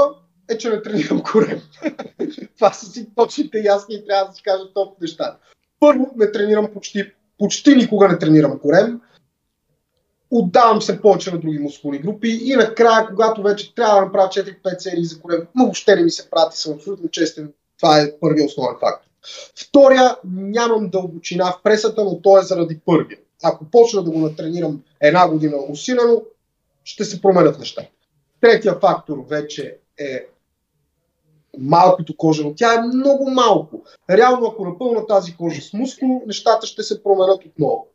е, 0.50 0.58
че 0.58 0.70
не 0.70 0.82
тренирам 0.82 1.22
корем. 1.24 1.62
Това 2.56 2.74
са 2.74 2.86
си 2.86 3.08
точните 3.16 3.60
ясни 3.60 3.96
и 3.96 4.06
трябва 4.06 4.26
да 4.26 4.34
си 4.34 4.44
кажа 4.44 4.64
топ 4.74 5.02
неща. 5.02 5.38
Първо, 5.80 6.12
не 6.16 6.32
тренирам 6.32 6.74
почти, 6.74 7.12
почти 7.38 7.76
никога 7.76 8.08
не 8.08 8.20
тренирам 8.20 8.60
корем. 8.60 9.02
Отдавам 10.32 10.82
се 10.82 11.02
повече 11.02 11.32
на 11.32 11.40
други 11.40 11.60
мускулни 11.60 12.00
групи 12.00 12.40
и 12.44 12.56
накрая, 12.56 13.08
когато 13.08 13.44
вече 13.44 13.76
трябва 13.76 13.96
да 13.96 14.02
направя 14.06 14.28
4-5 14.28 14.78
серии 14.78 15.06
за 15.06 15.20
корем, 15.20 15.48
но 15.56 15.64
въобще 15.64 15.96
не 15.96 16.04
ми 16.04 16.12
се 16.12 16.30
прати, 16.30 16.58
съм 16.58 16.74
абсолютно 16.74 17.10
честен. 17.10 17.54
Това 17.78 18.02
е 18.02 18.12
първият 18.20 18.50
основен 18.50 18.76
фактор. 18.80 19.10
Втория, 19.56 20.16
нямам 20.24 20.90
дълбочина 20.90 21.52
в 21.52 21.64
пресата, 21.64 22.04
но 22.04 22.22
то 22.22 22.40
е 22.40 22.44
заради 22.44 22.80
първия. 22.86 23.20
Ако 23.44 23.66
почна 23.66 24.04
да 24.04 24.12
го 24.12 24.20
натренирам 24.20 24.84
една 25.02 25.30
година 25.30 25.58
усилено, 25.70 26.24
ще 26.84 27.06
се 27.06 27.22
променят 27.22 27.60
нещата. 27.60 27.90
Третия 28.42 28.80
фактор 28.80 29.26
вече 29.30 29.78
е 30.00 30.26
малкото 31.62 32.18
кожено. 32.18 32.54
Тя 32.56 32.74
е 32.74 32.82
много 32.82 33.30
малко. 33.30 33.84
Реално, 34.10 34.48
ако 34.48 34.66
напълна 34.66 35.08
тази 35.08 35.38
кожа 35.38 35.62
с 35.62 35.74
мускул, 35.74 36.22
нещата 36.28 36.68
ще 36.68 36.84
се 36.84 37.04
променят 37.04 37.46
отново. 37.46 37.88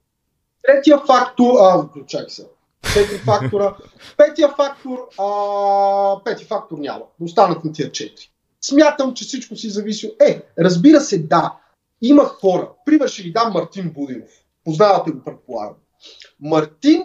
Третия 0.62 0.98
фактор... 0.98 1.54
А, 1.60 1.88
чакай 2.06 2.28
се. 2.28 2.46
Четири 2.92 3.18
фактора. 3.18 3.76
Петия 4.16 4.48
фактор... 4.48 5.08
А, 5.18 6.24
пети 6.24 6.44
фактор 6.44 6.78
няма. 6.78 7.02
Останат 7.20 7.64
на 7.64 7.72
тия 7.72 7.92
четири. 7.92 8.30
Смятам, 8.60 9.14
че 9.14 9.24
всичко 9.24 9.56
си 9.56 9.70
зависи. 9.70 10.14
Е, 10.20 10.42
разбира 10.58 11.00
се, 11.00 11.18
да. 11.18 11.56
Има 12.02 12.24
хора. 12.24 12.70
Пример 12.86 13.08
ще 13.08 13.22
ви 13.22 13.32
дам 13.32 13.52
Мартин 13.52 13.90
Будинов. 13.90 14.30
Познавате 14.64 15.10
го, 15.10 15.24
предполагам. 15.24 15.74
Мартин, 16.40 17.02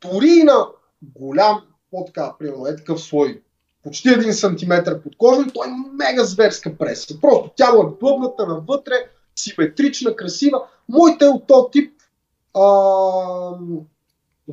дори 0.00 0.28
и 0.28 0.42
на 0.42 0.66
голям 1.02 1.62
по-така, 1.90 2.34
примерно, 2.38 2.66
е 2.66 2.76
такъв 2.76 3.00
слой, 3.00 3.42
почти 3.86 4.08
един 4.08 4.34
сантиметър 4.34 5.02
под 5.02 5.16
кожа, 5.16 5.46
той 5.54 5.66
е 5.66 5.70
мега 5.92 6.24
зверска 6.24 6.78
преса. 6.78 7.20
Просто 7.20 7.50
тяло 7.56 7.82
е 7.82 7.98
длъбната 8.00 8.46
навътре, 8.46 8.94
симетрична, 9.36 10.16
красива. 10.16 10.62
Моите 10.88 11.24
е 11.24 11.28
от 11.28 11.46
този 11.46 11.70
тип 11.72 11.92
а, 12.54 12.62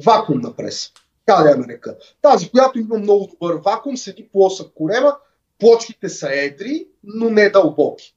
вакуумна 0.06 0.56
преса. 0.56 0.92
Как 1.26 1.44
да 1.44 1.50
я 1.50 1.58
нарека? 1.58 1.96
Тази, 2.22 2.50
която 2.50 2.80
има 2.80 2.98
много 2.98 3.28
добър 3.32 3.56
вакуум, 3.56 3.98
седи 3.98 4.30
плосък 4.34 4.68
корема, 4.76 5.16
плочките 5.60 6.10
са 6.10 6.30
едри, 6.32 6.88
но 7.04 7.30
не 7.30 7.50
дълбоки. 7.50 8.16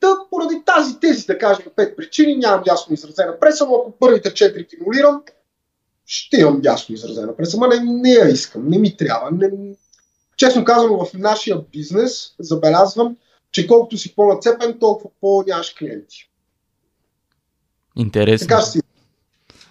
Та, 0.00 0.16
поради 0.30 0.62
тази 0.66 1.00
тези, 1.00 1.26
да 1.26 1.38
кажем, 1.38 1.66
пет 1.76 1.96
причини, 1.96 2.36
нямам 2.36 2.62
ясно 2.66 2.94
изразена 2.94 3.40
преса, 3.40 3.66
но 3.66 3.74
ако 3.74 3.90
първите 3.90 4.34
четири 4.34 4.68
тимулирам, 4.68 5.22
ще 6.06 6.40
имам 6.40 6.60
ясно 6.64 6.94
изразена 6.94 7.36
преса, 7.36 7.56
ама 7.56 7.68
не, 7.68 7.80
не 7.80 8.10
я 8.10 8.28
искам, 8.28 8.68
не 8.68 8.78
ми 8.78 8.96
трябва. 8.96 9.30
Не... 9.30 9.50
Честно 10.38 10.64
казано, 10.64 11.04
в 11.04 11.14
нашия 11.14 11.60
бизнес 11.72 12.34
забелязвам, 12.38 13.16
че 13.52 13.66
колкото 13.66 13.98
си 13.98 14.14
по-нацепен, 14.14 14.78
толкова 14.78 15.10
по-нямаш 15.20 15.74
клиенти. 15.74 16.30
Интересно. 17.96 18.48
Така 18.48 18.62
си. 18.62 18.80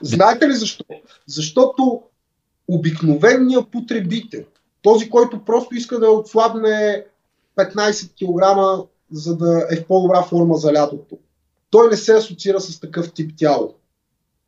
Знаете 0.01 0.47
ли 0.47 0.53
защо? 0.53 0.85
Защото 1.27 2.01
обикновеният 2.67 3.71
потребител, 3.71 4.43
този, 4.81 5.09
който 5.09 5.45
просто 5.45 5.75
иска 5.75 5.99
да 5.99 6.11
отслабне 6.11 7.05
15 7.57 8.11
кг, 8.13 8.87
за 9.11 9.37
да 9.37 9.67
е 9.71 9.75
в 9.75 9.87
по-добра 9.87 10.23
форма 10.23 10.55
за 10.55 10.73
лятото, 10.73 11.17
той 11.69 11.89
не 11.89 11.97
се 11.97 12.13
асоциира 12.13 12.61
с 12.61 12.79
такъв 12.79 13.13
тип 13.13 13.31
тяло. 13.37 13.75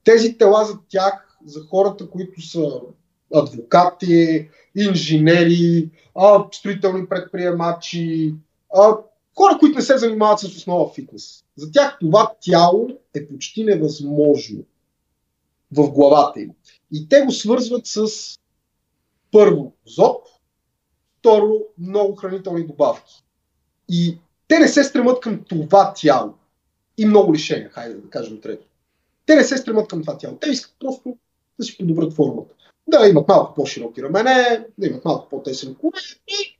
Тези 0.04 0.38
тела 0.38 0.66
за 0.66 0.78
тях 0.90 1.38
за 1.46 1.62
хората, 1.70 2.10
които 2.10 2.42
са 2.42 2.82
адвокати, 3.36 4.50
инженери, 4.76 5.90
а, 6.16 6.46
строителни 6.52 7.10
предприемачи, 7.10 8.34
а, 8.76 8.98
хора, 9.38 9.58
които 9.60 9.76
не 9.76 9.82
се 9.82 9.98
занимават 9.98 10.40
с 10.40 10.44
основа 10.44 10.94
фитнес. 10.94 11.44
За 11.56 11.72
тях 11.72 11.98
това 12.00 12.32
тяло 12.42 12.90
е 13.16 13.28
почти 13.28 13.64
невъзможно 13.64 14.60
в 15.72 15.92
главата 15.92 16.42
им. 16.42 16.52
И 16.92 17.10
те 17.10 17.22
го 17.22 17.32
свързват 17.32 17.86
с 17.86 18.08
първо 19.32 19.74
зоб, 19.86 20.24
второ 21.20 21.60
много 21.78 22.16
хранителни 22.16 22.68
добавки. 22.68 23.24
И 23.90 24.18
те 24.48 24.60
не 24.60 24.68
се 24.68 24.84
стремат 24.84 25.20
към 25.20 25.44
това 25.44 25.94
тяло. 25.96 26.34
И 26.98 27.06
много 27.06 27.34
лишения, 27.34 27.70
хайде 27.70 27.96
да 27.96 28.10
кажем 28.10 28.42
трето. 28.42 28.66
Те 29.26 29.36
не 29.36 29.44
се 29.44 29.58
стремат 29.58 29.88
към 29.88 30.02
това 30.02 30.18
тяло. 30.18 30.38
Те 30.38 30.50
искат 30.50 30.76
просто 30.80 31.18
да 31.60 31.66
си 31.66 31.78
подобрят 31.78 32.14
формата. 32.14 32.56
Да 32.88 33.08
имат 33.08 33.28
малко 33.28 33.54
по-широки 33.54 34.04
рамене, 34.04 34.68
да 34.78 34.88
имат 34.88 35.06
малко 35.06 35.30
по-тесен 35.30 35.76
колен 35.76 36.02
и 36.28 36.60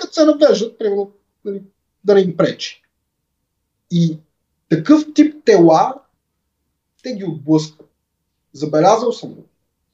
като 0.00 0.12
се 0.12 0.24
навеждат, 0.24 0.78
примерно, 0.78 1.12
нали, 1.44 1.62
да 2.04 2.14
не 2.14 2.20
им 2.20 2.36
пречи. 2.36 2.82
И 3.90 4.18
такъв 4.68 5.04
тип 5.14 5.44
тела 5.44 5.94
те 7.02 7.12
ги 7.12 7.24
отблъскват. 7.24 7.88
Забелязал 8.52 9.12
съм 9.12 9.34
го. 9.34 9.44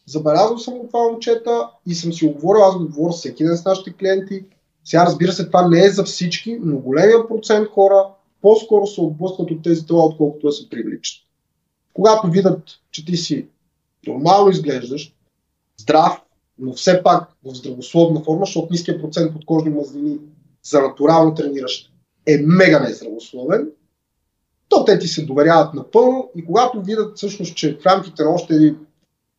Забелязал 0.07 0.59
съм 0.59 0.79
го 0.79 0.87
това 0.87 1.03
момчета 1.03 1.71
и 1.87 1.95
съм 1.95 2.13
си 2.13 2.27
оговорил, 2.27 2.63
аз 2.63 2.79
го 2.79 2.87
говоря 2.87 3.13
всеки 3.13 3.45
ден 3.45 3.57
с 3.57 3.65
нашите 3.65 3.93
клиенти. 3.93 4.45
Сега 4.85 5.07
разбира 5.07 5.33
се, 5.33 5.47
това 5.47 5.69
не 5.69 5.85
е 5.85 5.91
за 5.91 6.05
всички, 6.05 6.59
но 6.63 6.79
големия 6.79 7.29
процент 7.29 7.69
хора 7.69 8.07
по-скоро 8.43 8.87
се 8.87 9.01
отблъскват 9.01 9.51
от 9.51 9.63
тези 9.63 9.87
тела, 9.87 10.05
отколкото 10.05 10.47
да 10.47 10.53
се 10.53 10.69
привличат. 10.69 11.23
Когато 11.95 12.31
видят, 12.31 12.63
че 12.91 13.05
ти 13.05 13.17
си 13.17 13.47
нормално 14.07 14.51
изглеждаш, 14.51 15.16
здрав, 15.81 16.21
но 16.59 16.73
все 16.73 17.03
пак 17.03 17.29
в 17.45 17.55
здравословна 17.55 18.21
форма, 18.21 18.45
защото 18.45 18.69
ниският 18.71 19.03
процент 19.03 19.37
от 19.37 19.47
кожни 19.47 19.71
мазнини 19.71 20.19
за 20.63 20.83
натурално 20.83 21.35
трениращ 21.35 21.93
е 22.27 22.39
мега 22.47 22.81
нездравословен, 22.81 23.69
то 24.69 24.85
те 24.85 24.99
ти 24.99 25.09
се 25.09 25.25
доверяват 25.25 25.75
напълно 25.75 26.31
и 26.37 26.45
когато 26.45 26.83
видят 26.83 27.17
всъщност, 27.17 27.57
че 27.57 27.79
в 27.83 27.87
рамките 27.87 28.25
на 28.25 28.31
още 28.31 28.75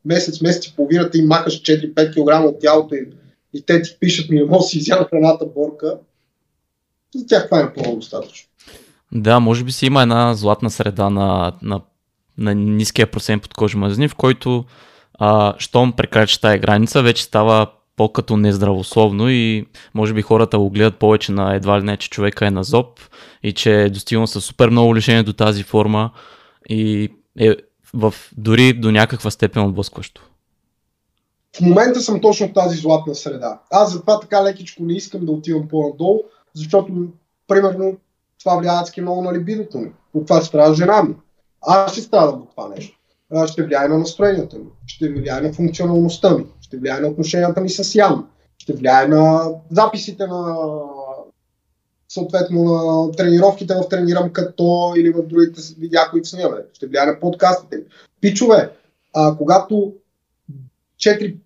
месец, 0.05 0.41
месец 0.41 0.65
и 0.65 0.75
половина 0.75 1.09
ти 1.09 1.21
махаш 1.21 1.61
4-5 1.61 2.13
кг 2.13 2.49
от 2.49 2.59
тялото 2.59 2.95
и, 2.95 3.09
и 3.53 3.61
те 3.61 3.81
ти 3.81 3.97
пишат 3.99 4.29
ми, 4.29 4.41
не 4.41 4.61
си 4.61 4.77
изяна 4.77 5.05
храната 5.05 5.45
борка, 5.45 5.97
За 7.15 7.27
тях 7.27 7.45
това 7.45 7.59
е 7.59 7.63
напълно 7.63 7.95
достатъчно. 7.95 8.49
Да, 9.11 9.39
може 9.39 9.63
би 9.63 9.71
си 9.71 9.85
има 9.85 10.01
една 10.01 10.33
златна 10.33 10.69
среда 10.69 11.09
на, 11.09 11.53
на, 11.61 11.81
на 12.37 12.55
ниския 12.55 13.11
процент 13.11 13.41
под 13.41 13.53
кожи 13.53 13.77
мазнини, 13.77 14.07
в 14.07 14.15
който 14.15 14.65
а, 15.17 15.53
щом 15.57 15.91
прекрачи 15.91 16.41
тази 16.41 16.59
граница, 16.59 17.01
вече 17.01 17.23
става 17.23 17.67
по-като 17.95 18.37
нездравословно 18.37 19.29
и 19.29 19.65
може 19.93 20.13
би 20.13 20.21
хората 20.21 20.59
го 20.59 20.69
гледат 20.69 20.99
повече 20.99 21.31
на 21.31 21.55
едва 21.55 21.79
ли 21.79 21.83
не, 21.83 21.97
че 21.97 22.09
човека 22.09 22.47
е 22.47 22.51
на 22.51 22.63
зоб 22.63 22.99
и 23.43 23.53
че 23.53 23.81
е 23.81 23.89
достигнал 23.89 24.27
със 24.27 24.45
супер 24.45 24.69
много 24.69 24.95
лишение 24.95 25.23
до 25.23 25.33
тази 25.33 25.63
форма 25.63 26.11
и 26.69 27.09
е 27.39 27.55
в, 27.93 28.13
дори 28.37 28.73
до 28.73 28.91
някаква 28.91 29.31
степен 29.31 29.63
отблъскващо. 29.63 30.21
В 31.57 31.61
момента 31.61 32.01
съм 32.01 32.21
точно 32.21 32.47
в 32.47 32.53
тази 32.53 32.77
златна 32.77 33.15
среда. 33.15 33.59
Аз 33.71 33.93
затова 33.93 34.19
така 34.19 34.43
лекичко 34.43 34.83
не 34.83 34.93
искам 34.93 35.25
да 35.25 35.31
отивам 35.31 35.67
по-надолу, 35.67 36.19
защото, 36.53 36.93
примерно, 37.47 37.97
това 38.39 38.55
влияе 38.55 39.01
много 39.01 39.21
на 39.21 39.33
либидото 39.33 39.77
ми. 39.77 39.91
От 40.13 40.27
това 40.27 40.41
страда 40.41 40.75
жена 40.75 41.03
ми. 41.03 41.15
Аз 41.61 41.91
ще 41.91 42.01
страдам 42.01 42.41
от 42.41 42.49
това 42.49 42.67
нещо. 42.67 42.96
Ще 43.45 43.63
влияе 43.63 43.87
на 43.87 43.97
настроението 43.97 44.57
ми, 44.57 44.65
ще 44.87 45.09
влияе 45.09 45.41
на 45.41 45.53
функционалността 45.53 46.37
ми, 46.37 46.45
ще 46.61 46.77
влияе 46.77 46.99
на 46.99 47.07
отношенията 47.07 47.61
ми 47.61 47.69
с 47.69 47.95
Ян, 47.95 48.27
ще 48.57 48.73
влияе 48.73 49.07
на 49.07 49.51
записите 49.71 50.27
на 50.27 50.57
съответно 52.09 52.63
на 52.63 53.11
тренировките 53.11 53.75
в 53.75 53.89
тренирам 53.89 54.33
като 54.33 54.93
или 54.97 55.09
в 55.09 55.23
другите 55.23 55.61
видеа, 55.79 56.07
които 56.11 56.29
снимаме. 56.29 56.57
Ще 56.73 56.87
влияе 56.87 57.05
на 57.05 57.19
подкастите. 57.19 57.83
Пичове, 58.21 58.71
а, 59.13 59.37
когато 59.37 59.93
4-5 60.97 61.37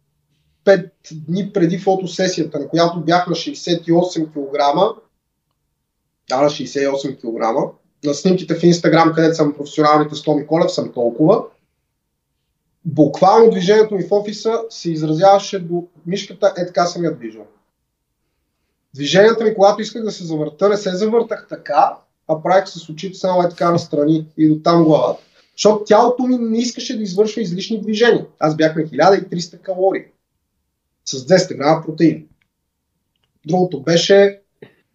дни 1.27 1.53
преди 1.53 1.77
фотосесията, 1.77 2.59
на 2.59 2.67
която 2.67 3.01
бях 3.01 3.27
на 3.27 3.35
68 3.35 4.27
кг, 4.27 4.57
да, 6.29 6.41
на 6.41 6.49
68 6.49 7.17
кг, 7.17 7.73
на 8.03 8.13
снимките 8.13 8.55
в 8.55 8.63
Инстаграм, 8.63 9.13
където 9.15 9.35
съм 9.35 9.53
професионалните 9.53 10.15
100 10.15 10.39
Миколев, 10.39 10.71
съм 10.71 10.91
толкова, 10.93 11.43
буквално 12.85 13.49
движението 13.49 13.95
ми 13.95 14.03
в 14.03 14.11
офиса 14.11 14.61
се 14.69 14.91
изразяваше 14.91 15.59
до 15.59 15.87
мишката, 16.05 16.53
е 16.57 16.65
така 16.65 16.85
съм 16.85 17.03
я 17.03 17.15
движил. 17.15 17.45
Движенията 18.95 19.43
ми, 19.43 19.53
когато 19.53 19.81
исках 19.81 20.03
да 20.03 20.11
се 20.11 20.25
завърта, 20.25 20.69
не 20.69 20.77
се 20.77 20.95
завъртах 20.95 21.47
така, 21.49 21.97
а 22.27 22.43
правих 22.43 22.67
с 22.67 22.89
очите 22.89 23.17
само 23.17 23.41
е 23.41 23.49
така 23.49 23.71
настрани 23.71 24.27
и 24.37 24.47
до 24.47 24.61
там 24.63 24.83
главата. 24.83 25.23
Защото 25.55 25.83
тялото 25.83 26.23
ми 26.23 26.37
не 26.37 26.59
искаше 26.59 26.97
да 26.97 27.03
извършва 27.03 27.41
излишни 27.41 27.81
движения. 27.81 28.25
Аз 28.39 28.55
бях 28.55 28.75
на 28.75 28.81
1300 28.81 29.61
калории 29.61 30.05
с 31.05 31.25
200 31.25 31.57
грама 31.57 31.85
протеин. 31.85 32.27
Другото 33.45 33.81
беше 33.81 34.41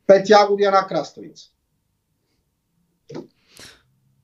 5 0.09 0.31
ягоди 0.31 0.65
една 0.65 0.87
краставица. 0.87 1.47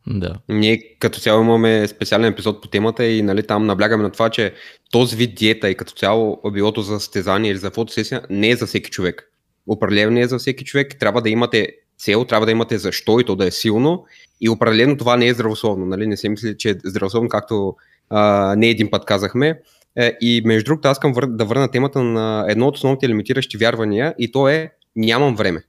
Да. 0.06 0.34
Ние 0.48 0.96
като 0.98 1.20
цяло 1.20 1.42
имаме 1.42 1.88
специален 1.88 2.32
епизод 2.32 2.62
по 2.62 2.68
темата 2.68 3.06
и 3.06 3.22
нали, 3.22 3.46
там 3.46 3.66
наблягаме 3.66 4.02
на 4.02 4.10
това, 4.10 4.30
че 4.30 4.54
този 4.90 5.16
вид 5.16 5.34
диета 5.34 5.70
и 5.70 5.74
като 5.74 5.92
цяло 5.92 6.40
билото 6.52 6.82
за 6.82 7.00
състезание 7.00 7.50
или 7.50 7.58
за 7.58 7.70
фотосесия 7.70 8.22
не 8.30 8.50
е 8.50 8.56
за 8.56 8.66
всеки 8.66 8.90
човек. 8.90 9.30
Определено 9.66 10.10
не 10.10 10.20
е 10.20 10.28
за 10.28 10.38
всеки 10.38 10.64
човек. 10.64 10.98
Трябва 11.00 11.22
да 11.22 11.30
имате 11.30 11.68
цел, 11.98 12.24
трябва 12.24 12.46
да 12.46 12.52
имате 12.52 12.78
защо 12.78 13.20
и 13.20 13.24
то 13.24 13.36
да 13.36 13.46
е 13.46 13.50
силно. 13.50 14.04
И 14.40 14.48
определено 14.48 14.96
това 14.96 15.16
не 15.16 15.26
е 15.26 15.34
здравословно. 15.34 15.86
Нали? 15.86 16.06
Не 16.06 16.16
се 16.16 16.28
мисли, 16.28 16.56
че 16.58 16.70
е 16.70 16.74
здравословно, 16.84 17.28
както 17.28 17.76
а, 18.10 18.54
не 18.56 18.68
един 18.68 18.90
път 18.90 19.04
казахме. 19.04 19.60
Е, 19.96 20.16
и 20.20 20.42
между 20.44 20.64
другото, 20.64 20.88
аз 20.88 20.96
искам 20.96 21.12
да 21.28 21.44
върна 21.44 21.68
темата 21.68 22.02
на 22.02 22.46
едно 22.48 22.66
от 22.66 22.76
основните 22.76 23.08
лимитиращи 23.08 23.56
вярвания 23.56 24.14
и 24.18 24.32
то 24.32 24.48
е 24.48 24.72
нямам 24.96 25.36
време 25.36 25.62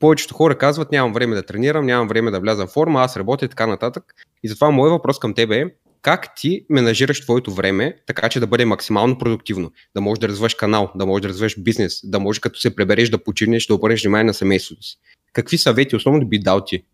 повечето 0.00 0.34
хора 0.34 0.58
казват, 0.58 0.92
нямам 0.92 1.12
време 1.12 1.34
да 1.34 1.42
тренирам, 1.42 1.86
нямам 1.86 2.08
време 2.08 2.30
да 2.30 2.40
вляза 2.40 2.66
в 2.66 2.70
форма, 2.70 3.02
аз 3.02 3.16
работя 3.16 3.44
и 3.44 3.48
така 3.48 3.66
нататък. 3.66 4.14
И 4.42 4.48
затова 4.48 4.70
моят 4.70 4.92
въпрос 4.92 5.18
към 5.18 5.34
тебе 5.34 5.56
е, 5.56 5.66
как 6.02 6.34
ти 6.36 6.66
менажираш 6.68 7.20
твоето 7.20 7.54
време, 7.54 7.96
така 8.06 8.28
че 8.28 8.40
да 8.40 8.46
бъде 8.46 8.64
максимално 8.64 9.18
продуктивно, 9.18 9.70
да 9.94 10.00
можеш 10.00 10.20
да 10.20 10.28
развиваш 10.28 10.54
канал, 10.54 10.90
да 10.94 11.06
можеш 11.06 11.22
да 11.22 11.28
развиваш 11.28 11.60
бизнес, 11.60 12.00
да 12.04 12.20
можеш 12.20 12.40
като 12.40 12.60
се 12.60 12.76
пребереш 12.76 13.08
да 13.08 13.24
починеш, 13.24 13.66
да 13.66 13.74
обърнеш 13.74 14.02
внимание 14.02 14.24
на 14.24 14.34
семейството 14.34 14.82
си. 14.82 14.98
Какви 15.32 15.58
съвети 15.58 15.96
основно 15.96 16.26
би 16.26 16.38
дал 16.38 16.64
ти? 16.64 16.84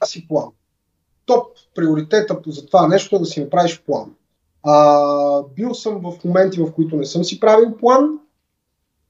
Аз 0.00 0.10
си 0.10 0.28
план. 0.28 0.48
Топ 1.26 1.46
приоритета 1.74 2.38
за 2.46 2.66
това 2.66 2.88
нещо 2.88 3.16
е 3.16 3.18
да 3.18 3.24
си 3.24 3.40
направиш 3.40 3.82
план. 3.86 4.14
А, 4.62 5.42
бил 5.56 5.74
съм 5.74 6.00
в 6.02 6.24
моменти, 6.24 6.60
в 6.60 6.72
които 6.72 6.96
не 6.96 7.04
съм 7.04 7.24
си 7.24 7.40
правил 7.40 7.76
план 7.76 8.18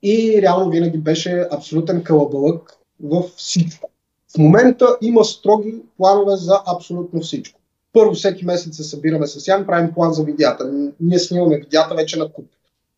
и 0.02 0.42
реално 0.42 0.70
винаги 0.70 0.98
беше 0.98 1.46
абсолютен 1.50 2.04
калабълък 2.04 2.72
в 3.04 3.22
всичко. 3.36 3.90
В 4.34 4.38
момента 4.38 4.86
има 5.00 5.24
строги 5.24 5.74
планове 5.96 6.36
за 6.36 6.62
абсолютно 6.66 7.20
всичко. 7.20 7.60
Първо 7.92 8.14
всеки 8.14 8.44
месец 8.44 8.76
се 8.76 8.84
събираме 8.84 9.26
с 9.26 9.48
Ян, 9.48 9.66
правим 9.66 9.94
план 9.94 10.12
за 10.12 10.24
видеята. 10.24 10.90
Ние 11.00 11.18
снимаме 11.18 11.58
видеята 11.58 11.94
вече 11.94 12.18
на 12.18 12.32
куп. 12.32 12.46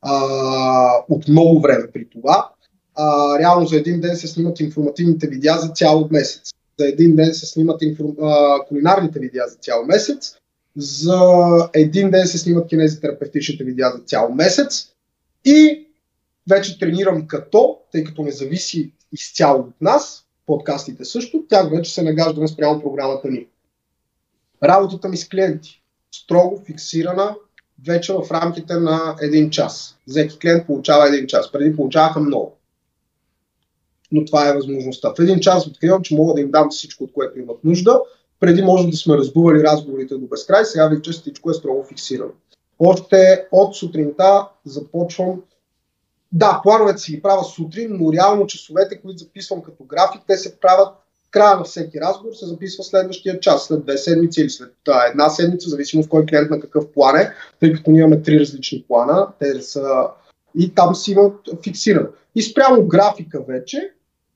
А, 0.03 0.21
от 1.09 1.29
много 1.29 1.61
време 1.61 1.87
при 1.93 2.09
това. 2.09 2.51
А, 2.95 3.39
реално 3.39 3.67
за 3.67 3.77
един 3.77 4.01
ден 4.01 4.17
се 4.17 4.27
снимат 4.27 4.61
информативните 4.61 5.27
видеа 5.27 5.59
за 5.59 5.69
цял 5.69 6.09
месец. 6.11 6.51
За 6.79 6.89
един 6.89 7.17
ден 7.17 7.35
се 7.35 7.47
снимат 7.47 7.83
информ... 7.83 8.17
а, 8.23 8.59
кулинарните 8.69 9.19
видеа 9.19 9.43
за 9.49 9.57
цял 9.57 9.85
месец. 9.87 10.37
За 10.77 11.21
един 11.75 12.11
ден 12.11 12.27
се 12.27 12.39
снимат 12.39 12.69
кинезитерапевтичните 12.69 13.65
видеа 13.65 13.91
за 13.97 14.03
цял 14.03 14.31
месец. 14.31 14.89
И 15.45 15.87
вече 16.51 16.79
тренирам 16.79 17.27
като, 17.27 17.79
тъй 17.93 18.05
като 18.05 18.23
не 18.23 18.31
зависи 18.31 18.93
изцяло 19.13 19.61
от 19.61 19.81
нас, 19.81 20.27
подкастите 20.47 21.05
също, 21.05 21.45
тях 21.49 21.71
вече 21.71 21.95
се 21.95 22.03
нагаждаме 22.03 22.49
спрямо 22.49 22.83
програмата 22.83 23.29
ни. 23.29 23.47
Работата 24.63 25.09
ми 25.09 25.17
с 25.17 25.29
клиенти, 25.29 25.83
строго 26.13 26.63
фиксирана, 26.67 27.37
вече 27.87 28.13
в 28.13 28.27
рамките 28.31 28.75
на 28.75 29.17
един 29.21 29.51
час. 29.51 29.99
Всеки 30.09 30.39
клиент 30.39 30.67
получава 30.67 31.09
един 31.09 31.27
час. 31.27 31.53
Преди 31.53 31.77
получаваха 31.77 32.21
много. 32.21 32.57
Но 34.13 34.25
това 34.25 34.49
е 34.49 34.55
възможността. 34.55 35.13
В 35.19 35.21
един 35.21 35.41
час 35.41 35.67
откривам, 35.67 36.03
че 36.03 36.15
мога 36.15 36.35
да 36.35 36.41
им 36.41 36.51
дам 36.51 36.71
всичко, 36.71 37.05
от 37.05 37.13
което 37.13 37.39
имат 37.39 37.65
нужда. 37.65 38.01
Преди 38.41 38.63
може 38.63 38.87
да 38.87 38.97
сме 38.97 39.17
разбували 39.17 39.63
разговорите 39.63 40.15
до 40.15 40.27
безкрай, 40.27 40.65
сега 40.65 40.89
вече 40.89 41.11
всичко 41.11 41.51
е 41.51 41.55
строго 41.55 41.85
фиксирано. 41.85 42.33
Още 42.79 43.47
от 43.53 43.77
сутринта 43.77 44.49
започвам 44.65 45.43
да, 46.33 46.61
плановете 46.63 46.99
си 46.99 47.13
ги 47.13 47.23
правя 47.23 47.45
сутрин, 47.45 47.89
но 47.91 48.13
реално 48.13 48.47
часовете, 48.47 49.01
които 49.01 49.19
записвам 49.19 49.63
като 49.63 49.85
график, 49.85 50.23
те 50.27 50.37
се 50.37 50.61
правят 50.61 50.89
края 51.31 51.57
на 51.57 51.65
всеки 51.65 52.01
разговор, 52.01 52.35
се 52.35 52.47
записва 52.47 52.85
следващия 52.85 53.41
час, 53.41 53.65
след 53.65 53.83
две 53.83 53.99
седмици 53.99 54.41
или 54.41 54.51
след 54.51 54.75
да, 54.85 55.07
една 55.11 55.29
седмица, 55.29 55.69
зависимо 55.69 56.03
в 56.03 56.09
кой 56.09 56.27
клиент 56.27 56.51
на 56.51 56.61
какъв 56.61 56.93
план 56.93 57.17
е, 57.17 57.33
тъй 57.61 57.73
като 57.73 57.91
ние 57.91 58.01
имаме 58.01 58.23
три 58.23 58.41
различни 58.41 58.85
плана, 58.89 59.29
те 59.39 59.63
са 59.63 60.09
и 60.59 60.75
там 60.75 60.95
си 60.95 61.13
имат 61.13 61.49
фиксирано. 61.65 62.09
И 62.35 62.43
спрямо 62.43 62.87
графика 62.87 63.45
вече, 63.49 63.91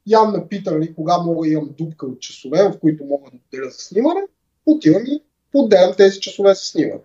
Ян 0.06 0.32
ме 0.32 0.46
пита 0.48 0.72
нали, 0.72 0.94
кога 0.94 1.18
мога 1.18 1.46
да 1.46 1.52
имам 1.52 1.70
дупка 1.78 2.06
от 2.06 2.20
часове, 2.20 2.62
в 2.62 2.78
които 2.80 3.04
мога 3.04 3.30
да 3.30 3.36
отделя 3.36 3.70
за 3.70 3.78
снимане, 3.78 4.20
отивам 4.66 5.02
и 5.06 5.22
отделям 5.54 5.94
тези 5.96 6.20
часове 6.20 6.54
за 6.54 6.60
снимане. 6.60 7.00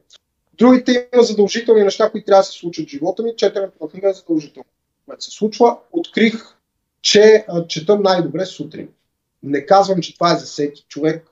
Другите 0.58 1.10
има 1.14 1.24
задължителни 1.24 1.84
неща, 1.84 2.10
които 2.10 2.26
трябва 2.26 2.40
да 2.40 2.46
се 2.46 2.52
случат 2.52 2.86
в 2.86 2.90
живота 2.90 3.24
ми. 3.24 3.36
Четенето 3.38 3.74
на 3.82 3.90
книга 3.90 4.10
е 4.10 4.14
задължително 4.14 4.66
което 5.06 5.24
се 5.24 5.32
случва, 5.32 5.78
открих, 5.92 6.34
че 7.02 7.46
а, 7.48 7.68
четам 7.68 8.02
най-добре 8.04 8.46
сутрин. 8.46 8.90
Не 9.44 9.66
казвам, 9.66 10.02
че 10.02 10.14
това 10.14 10.34
е 10.34 10.38
за 10.38 10.46
всеки 10.46 10.86
човек. 10.88 11.28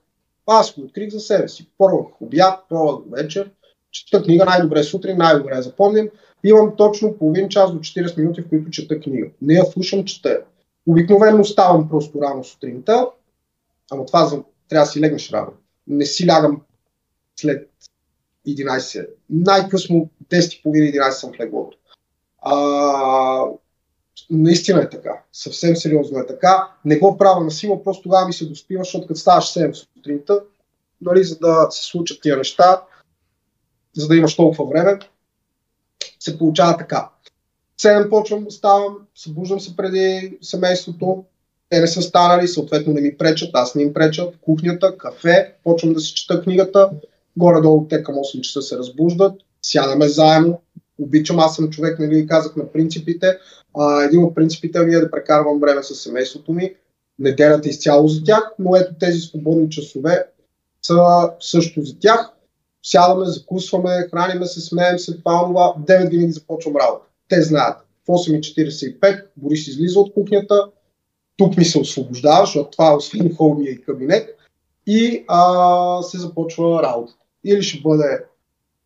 Аз 0.48 0.76
го 0.76 0.82
открих 0.82 1.10
за 1.10 1.20
себе 1.20 1.48
си. 1.48 1.68
Първо 1.78 2.12
обяд, 2.22 2.60
пробвах 2.70 3.04
вечер, 3.12 3.52
чета 3.92 4.24
книга 4.24 4.46
най-добре 4.46 4.84
сутрин, 4.84 5.18
най-добре 5.18 5.62
запомням. 5.62 6.10
Имам 6.44 6.76
точно 6.78 7.18
половин 7.18 7.50
час 7.50 7.74
до 7.74 7.80
40 7.80 8.18
минути, 8.18 8.42
в 8.42 8.50
които 8.50 8.72
чета 8.72 9.00
книга. 9.00 9.28
Не 9.42 9.54
я 9.54 9.66
слушам, 9.66 10.06
чета. 10.06 10.42
Обикновено 10.88 11.44
ставам 11.44 11.90
просто 11.90 12.22
рано 12.22 12.44
сутринта, 12.44 13.08
ама 13.92 14.06
това 14.06 14.26
за... 14.26 14.44
трябва 14.70 14.86
да 14.86 14.92
си 14.92 15.02
легнеш 15.02 15.32
рано. 15.32 15.52
Не 15.88 16.06
си 16.06 16.28
лягам 16.28 16.62
след 17.40 17.70
11. 18.48 19.08
Най-късно 19.30 20.10
10.30-11 20.30 21.10
съм 21.10 21.34
в 21.34 21.40
леглото. 21.40 21.78
А, 22.42 23.46
наистина 24.30 24.82
е 24.82 24.90
така. 24.90 25.22
Съвсем 25.34 25.76
сериозно 25.76 26.20
е 26.20 26.28
така. 26.28 26.68
Не 26.86 27.00
го 27.00 27.18
правя 27.18 27.44
на 27.44 27.52
сила, 27.52 27.84
просто 27.84 28.04
тогава 28.04 28.28
ми 28.28 28.34
се 28.34 28.46
доспива, 28.46 28.84
защото 28.84 29.08
като 29.08 29.20
ставаш 29.20 29.46
7 29.46 29.74
сутринта, 29.74 30.42
нали, 31.02 31.24
за 31.24 31.40
да 31.40 31.68
се 31.70 31.86
случат 31.86 32.22
тия 32.22 32.38
неща, 32.38 32.82
за 33.98 34.08
да 34.08 34.16
имаш 34.16 34.36
толкова 34.36 34.66
време, 34.66 35.00
се 36.20 36.38
получава 36.38 36.78
така. 36.78 37.10
7 37.82 38.10
почвам, 38.10 38.52
ставам, 38.52 38.98
събуждам 39.16 39.60
се 39.60 39.76
преди 39.76 40.38
семейството, 40.42 41.24
те 41.70 41.80
не 41.80 41.88
са 41.88 42.02
станали, 42.02 42.48
съответно 42.48 42.94
не 42.94 43.02
ми 43.02 43.18
пречат, 43.18 43.50
аз 43.54 43.76
не 43.76 43.84
им 43.84 43.94
пречат, 43.94 44.36
кухнята, 44.42 44.98
кафе, 44.98 45.54
почвам 45.64 45.94
да 45.94 46.00
си 46.00 46.14
чета 46.14 46.42
книгата, 46.42 46.90
горе-долу 47.38 47.88
те 47.88 48.04
към 48.04 48.16
8 48.16 48.42
часа 48.42 48.62
се 48.62 48.78
разбуждат, 48.78 49.34
сядаме 49.62 50.08
заедно, 50.08 50.62
обичам, 51.00 51.40
аз 51.40 51.56
съм 51.56 51.70
човек, 51.70 52.00
нали, 52.00 52.28
казах 52.28 52.56
на 52.56 52.72
принципите. 52.72 53.38
А, 53.78 54.04
един 54.04 54.24
от 54.24 54.36
принципите 54.36 54.80
ми 54.80 54.96
е 54.96 55.00
да 55.00 55.12
прекарвам 55.12 55.60
време 55.60 55.84
с 55.84 55.96
семейството 55.96 56.54
ми. 56.54 56.74
неделята 57.20 57.70
изцяло 57.70 58.08
за 58.08 58.24
тях, 58.24 58.44
но 58.60 58.76
ето 58.76 58.94
тези 59.00 59.20
свободни 59.20 59.70
часове 59.70 60.26
са 60.82 61.30
също 61.40 61.82
за 61.82 62.00
тях. 62.00 62.30
Сядаме, 62.86 63.26
закусваме, 63.26 64.08
храниме 64.12 64.46
се, 64.46 64.62
смеем 64.62 65.00
се, 65.00 65.18
това, 65.18 65.46
това. 65.48 65.74
В 65.78 65.86
9 65.86 66.10
винаги 66.10 66.32
започвам 66.32 66.76
работа. 66.76 67.06
Те 67.30 67.42
знаят. 67.42 67.78
В 68.06 68.08
8.45 68.08 69.26
Борис 69.38 69.68
излиза 69.68 70.00
от 70.00 70.14
кухнята, 70.14 70.70
тук 71.38 71.58
ми 71.58 71.66
се 71.66 71.80
освобождава, 71.80 72.46
защото 72.46 72.70
това 72.70 72.92
е 72.92 72.96
освен 72.96 73.36
холмия 73.36 73.72
и 73.72 73.82
кабинет 73.82 74.30
и 74.88 75.26
а, 75.28 76.02
се 76.02 76.18
започва 76.18 76.84
работа. 76.84 77.14
Или 77.46 77.64
ще 77.64 77.82
бъде 77.82 78.24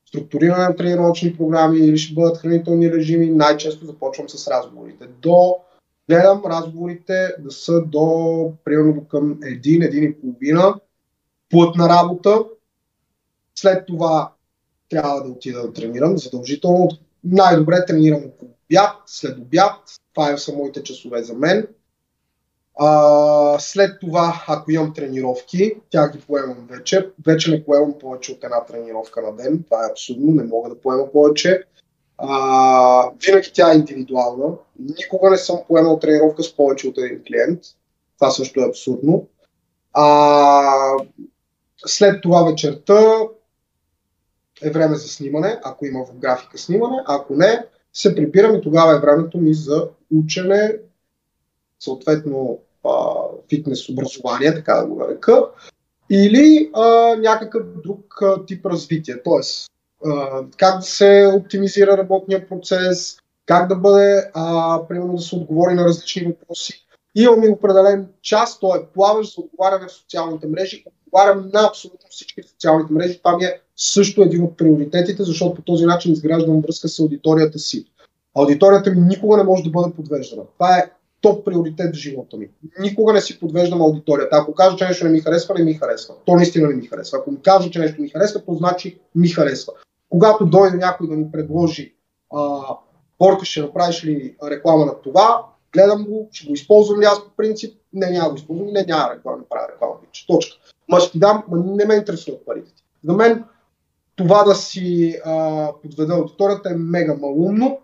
структуриране 0.08 0.64
на 0.64 0.76
тренировъчни 0.76 1.38
програми, 1.38 1.80
или 1.80 1.98
ще 1.98 2.14
бъдат 2.14 2.38
хранителни 2.38 2.92
режими. 2.92 3.30
Най-често 3.30 3.86
започвам 3.86 4.30
с 4.30 4.48
разговорите. 4.48 5.08
До 5.22 5.56
гледам 6.10 6.42
разговорите 6.46 7.36
да 7.40 7.52
са 7.52 7.82
до 7.82 8.54
примерно 8.64 8.94
до 8.94 9.08
към 9.08 9.40
един, 9.44 9.82
един 9.82 10.04
и 10.04 10.16
половина 10.16 10.76
плътна 11.50 11.90
работа. 11.90 12.46
След 13.56 13.86
това 13.86 14.34
трябва 14.90 15.24
да 15.24 15.30
отида 15.30 15.62
да 15.62 15.74
тренирам 15.74 16.18
задължително. 16.18 16.90
Най-добре 17.24 17.86
тренирам 17.86 18.24
около 18.26 18.52
обяд, 18.70 18.96
след 19.06 19.38
обяд. 19.38 19.76
Това 20.14 20.38
са 20.38 20.54
моите 20.54 20.84
часове 20.84 21.24
за 21.24 21.34
мен. 21.34 21.68
А, 22.80 23.60
след 23.60 24.00
това, 24.00 24.44
ако 24.48 24.72
имам 24.72 24.94
тренировки, 24.94 25.76
тя 25.90 26.10
ги 26.10 26.20
поемам 26.20 26.68
вече. 26.70 27.10
Вече 27.26 27.52
не 27.52 27.66
поемам 27.66 27.94
повече 28.00 28.32
от 28.32 28.44
една 28.44 28.66
тренировка 28.66 29.22
на 29.22 29.36
ден. 29.36 29.64
Това 29.64 29.86
е 29.86 29.92
абсурдно, 29.92 30.32
не 30.32 30.44
мога 30.44 30.70
да 30.70 30.82
поема 30.82 31.12
повече. 31.12 31.64
А, 32.18 33.12
винаги 33.26 33.52
тя 33.54 33.72
е 33.72 33.76
индивидуална. 33.76 34.56
Никога 34.80 35.30
не 35.30 35.38
съм 35.38 35.60
поемал 35.68 36.00
тренировка 36.00 36.44
с 36.44 36.56
повече 36.56 36.88
от 36.88 36.98
един 36.98 37.24
клиент. 37.28 37.60
Това 38.20 38.32
също 38.32 38.60
е 38.60 38.68
абсурдно. 38.68 39.28
А, 39.94 40.92
след 41.86 42.22
това 42.22 42.44
вечерта 42.44 43.20
е 44.62 44.70
време 44.70 44.96
за 44.96 45.08
снимане, 45.08 45.60
ако 45.64 45.86
има 45.86 46.06
в 46.06 46.16
графика 46.16 46.58
снимане. 46.58 46.98
Ако 47.06 47.36
не, 47.36 47.66
се 47.94 48.16
прибирам 48.16 48.56
и 48.56 48.62
тогава 48.62 48.96
е 48.96 49.00
времето 49.00 49.38
ми 49.38 49.54
за 49.54 49.90
учене, 50.16 50.76
съответно 51.80 52.60
фитнес 53.50 53.90
образование, 53.90 54.54
така 54.54 54.74
да 54.74 54.86
го 54.86 54.96
нарека, 54.96 55.44
или 56.10 56.70
а, 56.74 57.16
някакъв 57.16 57.64
друг 57.84 58.22
а, 58.22 58.46
тип 58.46 58.66
развитие. 58.66 59.24
Тоест, 59.24 59.68
как 60.58 60.76
да 60.76 60.82
се 60.82 61.32
оптимизира 61.36 61.98
работния 61.98 62.50
процес, 62.50 63.18
как 63.46 63.68
да 63.68 63.76
бъде, 63.76 64.32
а, 64.34 64.80
примерно 64.88 65.16
да 65.16 65.22
се 65.22 65.36
отговори 65.36 65.74
на 65.74 65.86
различни 65.86 66.24
въпроси. 66.24 66.84
Имам 67.16 67.44
и 67.44 67.50
определен 67.50 68.08
час, 68.22 68.60
той 68.60 68.80
е 68.80 68.86
плаващ 68.94 69.36
за 69.36 69.42
отговаряне 69.42 69.88
в 69.88 69.92
социалните 69.92 70.48
мрежи. 70.48 70.84
Отговарям 71.08 71.50
на 71.54 71.68
абсолютно 71.68 72.08
всички 72.10 72.44
социалните 72.44 72.94
мрежи. 72.94 73.18
Това 73.18 73.38
ми 73.38 73.46
е 73.46 73.62
също 73.76 74.22
един 74.22 74.44
от 74.44 74.58
приоритетите, 74.58 75.24
защото 75.24 75.56
по 75.56 75.62
този 75.62 75.86
начин 75.86 76.12
изграждам 76.12 76.62
връзка 76.62 76.88
с 76.90 77.00
аудиторията 77.00 77.60
си. 77.60 77.86
Аудиторията 78.36 78.92
ми 78.92 79.02
никога 79.02 79.38
не 79.38 79.44
може 79.44 79.64
да 79.64 79.70
бъде 79.70 79.94
подвеждана. 79.96 80.44
Това 80.54 80.78
е 80.78 80.92
топ 81.22 81.46
приоритет 81.46 81.96
в 81.96 82.00
живота 82.00 82.38
ми. 82.38 82.50
Никога 82.80 83.14
не 83.14 83.22
си 83.22 83.40
подвеждам 83.40 83.82
аудиторията. 83.82 84.38
Ако 84.38 84.54
кажа, 84.54 84.78
че 84.78 84.86
нещо 84.86 85.06
не 85.06 85.12
ми 85.12 85.20
харесва, 85.20 85.56
не 85.58 85.64
ми 85.64 85.74
харесва. 85.74 86.16
То 86.26 86.36
наистина 86.36 86.68
не 86.68 86.76
ми 86.76 86.88
харесва. 86.88 87.18
Ако 87.18 87.32
ми 87.32 87.42
кажа, 87.42 87.70
че 87.70 87.80
нещо 87.80 88.02
ми 88.02 88.10
харесва, 88.10 88.42
то 88.46 88.54
значи 88.54 89.00
ми 89.16 89.28
харесва. 89.28 89.74
Когато 90.10 90.46
дойде 90.46 90.78
някой 90.78 91.08
да 91.08 91.16
ми 91.16 91.32
предложи 91.32 91.94
а, 92.36 92.62
Борка, 93.20 93.46
ще 93.46 93.62
направиш 93.62 94.06
ли 94.06 94.36
реклама 94.44 94.86
на 94.86 95.02
това, 95.02 95.46
гледам 95.74 96.06
го, 96.06 96.30
ще 96.32 96.48
го 96.48 96.54
използвам 96.54 97.02
ли 97.02 97.06
аз 97.06 97.24
по 97.24 97.30
принцип, 97.38 97.78
не 97.94 98.12
няма 98.12 98.30
го 98.30 98.36
използвам, 98.36 98.68
не 98.68 98.86
няма 98.88 99.16
реклама, 99.16 99.38
не 99.38 99.44
правя 99.50 99.68
реклама, 99.74 99.94
вече. 100.02 100.28
Точка. 100.28 100.58
Ма 100.90 101.00
ще 101.00 101.12
ти 101.12 101.20
дам, 101.20 101.44
ма 101.48 101.58
не 101.58 101.86
ме 101.86 101.96
интересуват 101.96 102.46
парите. 102.46 102.72
За 103.04 103.14
мен 103.14 103.44
това 104.16 104.44
да 104.44 104.56
си 104.56 105.18
а, 105.26 105.72
подведа 105.82 106.14
аудиторията 106.14 106.70
е 106.70 106.76
мега 106.76 107.14
малумно. 107.14 107.80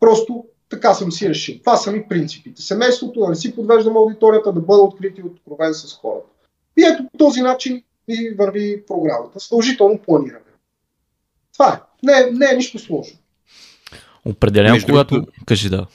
Просто 0.00 0.44
така 0.68 0.94
съм 0.94 1.12
си 1.12 1.28
решил. 1.28 1.58
Това 1.58 1.76
са 1.76 1.92
ми 1.92 2.04
принципите. 2.08 2.62
Семейството, 2.62 3.20
да 3.20 3.28
не 3.28 3.34
си 3.34 3.54
подвеждам 3.54 3.96
аудиторията, 3.96 4.52
да 4.52 4.60
бъда 4.60 4.82
открит 4.82 5.18
и 5.18 5.22
откровен 5.22 5.74
с 5.74 5.94
хората. 5.94 6.26
И 6.78 6.82
ето 6.82 7.02
по 7.12 7.18
този 7.18 7.42
начин 7.42 7.82
и 8.08 8.34
върви 8.38 8.82
програмата. 8.86 9.40
Сължително 9.40 9.98
планиране. 9.98 10.40
Това 11.52 11.74
е. 11.74 12.06
Не, 12.06 12.30
не 12.30 12.52
е 12.52 12.56
нищо 12.56 12.78
сложно. 12.78 13.18
Определено, 14.24 14.74
Между 14.74 14.86
когато... 14.86 15.14
Другото... 15.14 15.32
Кажи 15.46 15.68
да. 15.68 15.86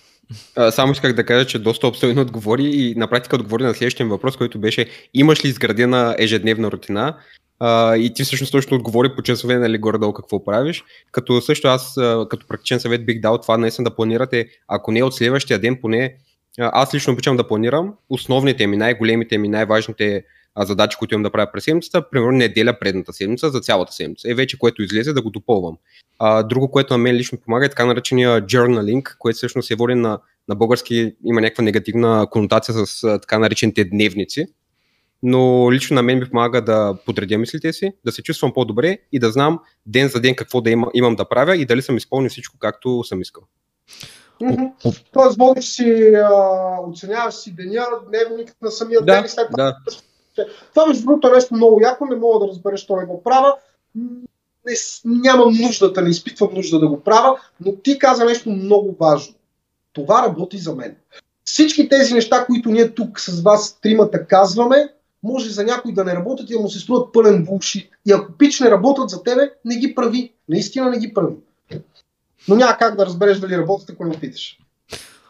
А, 0.56 0.72
само 0.72 0.92
исках 0.92 1.14
да 1.14 1.26
кажа, 1.26 1.48
че 1.48 1.60
доста 1.60 1.88
обстойно 1.88 2.22
отговори 2.22 2.64
и 2.64 2.96
на 2.96 3.08
практика 3.08 3.36
отговори 3.36 3.64
на 3.64 3.74
следващия 3.74 4.08
въпрос, 4.08 4.38
който 4.38 4.60
беше 4.60 4.90
имаш 5.14 5.46
ли 5.46 5.50
изградена 5.50 6.16
ежедневна 6.20 6.72
рутина? 6.72 7.18
А, 7.60 7.96
и 7.98 8.14
ти 8.14 8.24
всъщност 8.24 8.52
точно 8.52 8.78
отговори 8.78 9.10
по 9.16 9.22
часове, 9.22 9.58
нали, 9.58 9.78
горе-долу 9.78 10.14
какво 10.14 10.44
правиш. 10.44 10.84
Като 11.12 11.42
също 11.42 11.68
аз, 11.68 11.98
а, 11.98 12.26
като 12.30 12.48
практичен 12.48 12.80
съвет 12.80 13.06
бих 13.06 13.20
дал 13.20 13.38
това 13.38 13.58
наистина 13.58 13.90
да 13.90 13.96
планирате, 13.96 14.46
ако 14.68 14.92
не 14.92 15.04
от 15.04 15.16
следващия 15.16 15.60
ден, 15.60 15.78
поне 15.82 16.16
аз 16.60 16.94
лично 16.94 17.14
обичам 17.14 17.38
да 17.38 17.48
планирам 17.48 17.94
основните 18.10 18.68
ми, 18.68 18.78
най-големите 18.78 19.38
ми, 19.38 19.50
най-важните 19.50 20.24
задачи, 20.58 20.98
които 20.98 21.16
имам 21.16 21.24
да 21.24 21.32
правя 21.32 21.52
през 21.52 21.64
седмицата, 21.64 22.10
примерно 22.10 22.32
неделя 22.32 22.80
предната 22.80 23.14
седмица 23.14 23.50
за 23.50 23.60
цялата 23.60 23.94
седмица. 23.94 24.32
Е 24.32 24.34
вече, 24.34 24.60
което 24.60 24.82
излезе, 24.82 25.14
да 25.14 25.22
го 25.22 25.30
допълвам. 25.30 25.78
А, 26.20 26.44
друго, 26.44 26.72
което 26.72 26.94
на 26.94 26.98
мен 26.98 27.16
лично 27.16 27.38
помага 27.38 27.66
е 27.66 27.70
така 27.70 27.86
наречения 27.86 28.42
journaling, 28.42 29.18
което 29.20 29.38
всъщност 29.38 29.68
се 29.68 29.76
води 29.76 29.96
на, 29.96 30.20
на 30.48 30.56
български, 30.56 31.14
има 31.26 31.42
някаква 31.42 31.64
негативна 31.64 32.28
конотация 32.32 32.86
с 32.86 33.02
така 33.02 33.40
наречените 33.40 33.84
дневници 33.84 34.46
но 35.24 35.72
лично 35.72 35.96
на 35.96 36.04
мен 36.04 36.20
ми 36.20 36.30
помага 36.30 36.62
да 36.62 36.98
подредя 37.06 37.38
мислите 37.38 37.74
си, 37.74 37.94
да 38.06 38.12
се 38.12 38.24
чувствам 38.24 38.54
по-добре 38.54 38.98
и 39.12 39.20
да 39.20 39.32
знам 39.32 39.60
ден 39.86 40.08
за 40.08 40.20
ден 40.20 40.36
какво 40.36 40.62
да 40.62 40.70
има, 40.70 40.88
имам 40.94 41.16
да 41.16 41.30
правя 41.30 41.56
и 41.56 41.66
дали 41.66 41.82
съм 41.82 41.98
изпълнил 41.98 42.30
всичко 42.30 42.58
както 42.60 43.04
съм 43.04 43.22
искал. 43.22 43.44
Mm-hmm. 44.42 45.02
Тоест, 45.14 45.38
водиш 45.38 45.66
си, 45.66 46.14
а, 46.16 46.78
оценяваш 46.90 47.34
си 47.34 47.56
деня, 47.56 47.86
дневник 48.08 48.56
на 48.62 48.72
самия 48.72 49.02
да, 49.02 49.06
ден 49.06 49.26
и 49.26 49.30
след 49.30 49.48
това. 49.52 49.64
Да. 49.64 50.46
Това 50.70 50.86
между 50.88 51.06
другото 51.06 51.28
е 51.28 51.32
нещо 51.32 51.56
много 51.56 51.82
яко, 51.82 52.06
не 52.06 52.16
мога 52.16 52.40
да 52.40 52.52
разбереш, 52.52 52.80
що 52.80 52.96
не 52.96 53.06
го 53.06 53.24
правя. 53.24 53.56
Не, 54.66 54.74
нямам 55.06 55.54
нуждата, 55.62 56.02
не 56.02 56.10
изпитвам 56.10 56.54
нужда 56.54 56.80
да 56.80 56.88
го 56.88 57.04
правя, 57.04 57.38
но 57.66 57.76
ти 57.76 58.00
каза 58.00 58.26
нещо 58.26 58.50
много 58.50 58.96
важно. 59.00 59.36
Това 59.94 60.24
работи 60.28 60.58
за 60.58 60.76
мен. 60.76 60.96
Всички 61.46 61.90
тези 61.90 62.14
неща, 62.14 62.46
които 62.46 62.70
ние 62.70 62.94
тук 62.94 63.20
с 63.20 63.42
вас 63.42 63.80
тримата 63.82 64.28
казваме, 64.28 64.90
може 65.24 65.50
за 65.50 65.64
някой 65.64 65.94
да 65.94 66.04
не 66.04 66.16
работят 66.16 66.50
и 66.50 66.54
да 66.54 66.60
му 66.60 66.70
се 66.70 66.80
струват 66.80 67.14
пълен 67.14 67.46
булшит. 67.46 67.90
И 68.06 68.12
ако 68.12 68.32
пич 68.32 68.60
не 68.60 68.72
работят 68.72 69.10
за 69.10 69.24
тебе, 69.24 69.52
не 69.66 69.76
ги 69.76 69.96
прави. 69.96 70.34
Наистина 70.50 70.90
не 70.90 71.00
ги 71.00 71.14
прави. 71.14 71.34
Но 72.48 72.56
няма 72.56 72.78
как 72.78 72.96
да 72.96 73.06
разбереш 73.06 73.38
дали 73.38 73.58
работят, 73.58 73.90
ако 73.90 74.06
не 74.06 74.12
опиташ. 74.12 74.58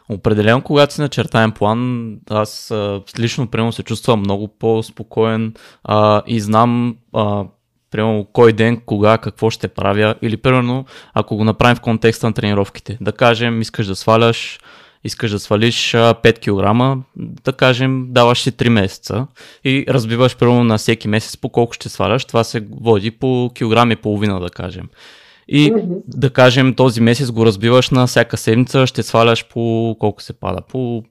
Определено, 0.08 0.62
когато 0.62 0.94
си 0.94 1.00
начертаем 1.00 1.52
план, 1.52 2.10
аз 2.30 2.70
а, 2.70 3.02
лично 3.18 3.46
примерно 3.46 3.72
се 3.72 3.82
чувствам 3.82 4.20
много 4.20 4.48
по-спокоен 4.48 5.54
а, 5.84 6.22
и 6.26 6.40
знам 6.40 6.96
а, 7.12 7.44
примерно 7.90 8.26
кой 8.32 8.52
ден, 8.52 8.80
кога, 8.86 9.18
какво 9.18 9.50
ще 9.50 9.68
правя 9.68 10.14
или 10.22 10.36
примерно 10.36 10.84
ако 11.14 11.36
го 11.36 11.44
направим 11.44 11.76
в 11.76 11.80
контекста 11.80 12.26
на 12.26 12.32
тренировките. 12.32 12.98
Да 13.00 13.12
кажем, 13.12 13.60
искаш 13.60 13.86
да 13.86 13.96
сваляш 13.96 14.58
искаш 15.04 15.30
да 15.30 15.38
свалиш 15.38 15.92
5 15.92 16.38
кг, 16.38 17.04
да 17.16 17.52
кажем, 17.52 18.06
даваш 18.08 18.42
си 18.42 18.52
3 18.52 18.68
месеца 18.68 19.26
и 19.64 19.84
разбиваш 19.88 20.36
първо 20.36 20.64
на 20.64 20.78
всеки 20.78 21.08
месец 21.08 21.36
по 21.36 21.48
колко 21.48 21.72
ще 21.72 21.88
сваляш. 21.88 22.24
Това 22.24 22.44
се 22.44 22.66
води 22.80 23.10
по 23.10 23.50
килограм 23.54 23.90
и 23.90 23.96
половина, 23.96 24.40
да 24.40 24.50
кажем. 24.50 24.88
И 25.48 25.72
mm-hmm. 25.72 26.02
да 26.06 26.30
кажем, 26.30 26.74
този 26.74 27.00
месец 27.00 27.30
го 27.30 27.46
разбиваш 27.46 27.90
на 27.90 28.06
всяка 28.06 28.36
седмица, 28.36 28.86
ще 28.86 29.02
сваляш 29.02 29.48
по 29.48 29.96
колко 30.00 30.22
се 30.22 30.32
пада? 30.32 30.60
По 30.68 31.02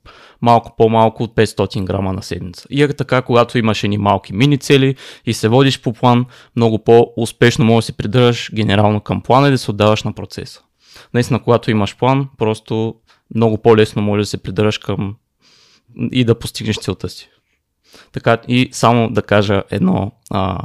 малко 0.41 0.75
по-малко 0.77 1.23
от 1.23 1.35
500 1.35 1.83
грама 1.83 2.13
на 2.13 2.23
седмица. 2.23 2.67
И 2.69 2.83
е 2.83 2.93
така, 2.93 3.21
когато 3.21 3.57
имаш 3.57 3.83
едни 3.83 3.97
малки 3.97 4.33
мини 4.33 4.57
цели 4.57 4.95
и 5.25 5.33
се 5.33 5.47
водиш 5.47 5.81
по 5.81 5.93
план, 5.93 6.25
много 6.55 6.83
по-успешно 6.83 7.65
можеш 7.65 7.85
да 7.85 7.85
се 7.85 7.97
придържаш 7.97 8.51
генерално 8.53 9.01
към 9.01 9.21
плана 9.21 9.47
и 9.47 9.51
да 9.51 9.57
се 9.57 9.71
отдаваш 9.71 10.03
на 10.03 10.13
процеса. 10.13 10.61
Наистина, 11.13 11.43
когато 11.43 11.71
имаш 11.71 11.97
план, 11.97 12.27
просто 12.37 12.95
много 13.35 13.57
по-лесно 13.57 14.01
може 14.01 14.21
да 14.21 14.25
се 14.25 14.43
придържаш 14.43 14.77
към 14.77 15.15
и 16.11 16.25
да 16.25 16.39
постигнеш 16.39 16.77
целта 16.77 17.09
си. 17.09 17.29
Така 18.11 18.37
и 18.47 18.69
само 18.71 19.09
да 19.09 19.21
кажа 19.21 19.63
едно 19.71 20.11
а, 20.29 20.59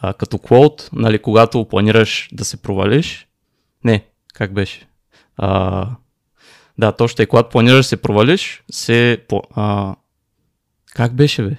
а, 0.00 0.12
като 0.12 0.38
квот, 0.38 0.90
нали, 0.92 1.18
когато 1.18 1.64
планираш 1.64 2.28
да 2.32 2.44
се 2.44 2.56
провалиш, 2.56 3.26
не, 3.84 4.04
как 4.34 4.52
беше? 4.52 4.88
А, 5.36 5.86
да, 6.78 6.92
точно 6.92 7.22
е, 7.22 7.26
когато 7.26 7.48
планираш 7.48 7.76
да 7.76 7.84
се 7.84 7.96
провалиш, 7.96 8.64
се... 8.70 9.18
По, 9.28 9.42
а, 9.54 9.94
как 10.94 11.14
беше, 11.14 11.42
бе? 11.42 11.56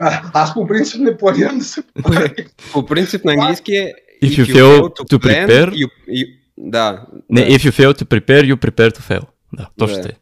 А, 0.00 0.30
аз 0.34 0.54
по 0.54 0.66
принцип 0.66 1.00
не 1.00 1.16
планирам 1.16 1.58
да 1.58 1.64
се 1.64 1.82
проваля. 2.02 2.28
По 2.72 2.86
принцип 2.86 3.24
на 3.24 3.32
английски 3.32 3.72
е 3.72 3.92
If 4.22 4.28
you 4.28 4.44
fail 4.44 4.80
to 5.10 5.18
prepare, 5.18 5.70
you, 5.70 5.88
you, 6.08 6.37
да. 6.58 7.06
Не, 7.30 7.40
да. 7.40 7.46
if 7.46 7.58
you 7.58 7.70
fail 7.70 7.92
to 7.92 8.04
prepare, 8.04 8.54
you 8.54 8.56
prepare 8.56 8.90
to 8.90 9.00
fail. 9.00 9.24
Да, 9.52 9.68
точно 9.78 10.02
да. 10.02 10.08
е. 10.08 10.12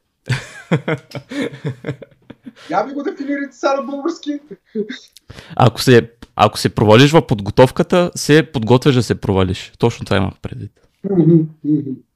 Я 2.70 2.84
ми 2.84 2.92
го 2.92 3.02
дефинирайте 3.02 3.56
сега 3.56 3.74
на 3.74 3.82
български. 3.82 4.40
Ако 5.56 5.82
се, 5.82 6.10
ако 6.36 6.58
се 6.58 6.68
провалиш 6.68 7.12
в 7.12 7.26
подготовката, 7.26 8.10
се 8.14 8.52
подготвяш 8.52 8.94
да 8.94 9.02
се 9.02 9.14
провалиш. 9.14 9.72
Точно 9.78 10.04
това 10.04 10.16
имах 10.16 10.34
предвид. 10.42 10.70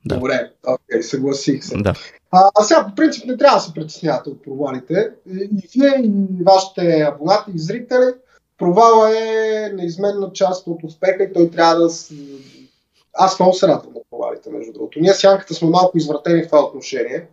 Да. 0.06 0.14
Добре, 0.14 0.50
окей, 0.66 0.98
okay, 0.98 1.00
съгласих 1.00 1.64
се. 1.64 1.76
Да. 1.76 1.94
А, 2.30 2.50
а 2.60 2.62
сега, 2.62 2.86
по 2.88 2.94
принцип, 2.94 3.26
не 3.26 3.36
трябва 3.36 3.56
да 3.56 3.60
се 3.60 3.74
притеснявате 3.74 4.30
от 4.30 4.44
провалите. 4.44 5.10
И 5.26 5.68
вие, 5.74 6.02
и 6.04 6.44
вашите 6.44 7.00
абонати 7.00 7.50
и 7.54 7.58
зрители, 7.58 8.12
провала 8.58 9.18
е 9.18 9.72
неизменна 9.74 10.32
част 10.32 10.66
от 10.66 10.84
успеха 10.84 11.22
и 11.22 11.32
той 11.32 11.50
трябва 11.50 11.74
да... 11.74 11.88
Аз 13.14 13.40
много 13.40 13.54
се 13.54 13.68
радвам 13.68 13.92
на 13.94 14.00
провалите, 14.10 14.50
между 14.50 14.72
другото. 14.72 15.00
Ние 15.00 15.14
сянката 15.14 15.54
сме 15.54 15.68
малко 15.68 15.98
извратени 15.98 16.42
в 16.42 16.46
това 16.46 16.64
отношение. 16.64 17.26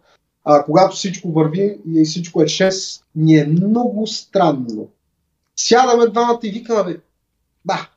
А, 0.43 0.63
когато 0.63 0.95
всичко 0.95 1.31
върви 1.31 1.79
и 1.93 2.05
всичко 2.05 2.41
е 2.41 2.45
6, 2.45 3.01
ни 3.15 3.37
е 3.37 3.45
много 3.45 4.07
странно. 4.07 4.89
Сядаме 5.55 6.07
двамата 6.07 6.39
и 6.43 6.51
викаме, 6.51 6.97
ба, 7.65 7.87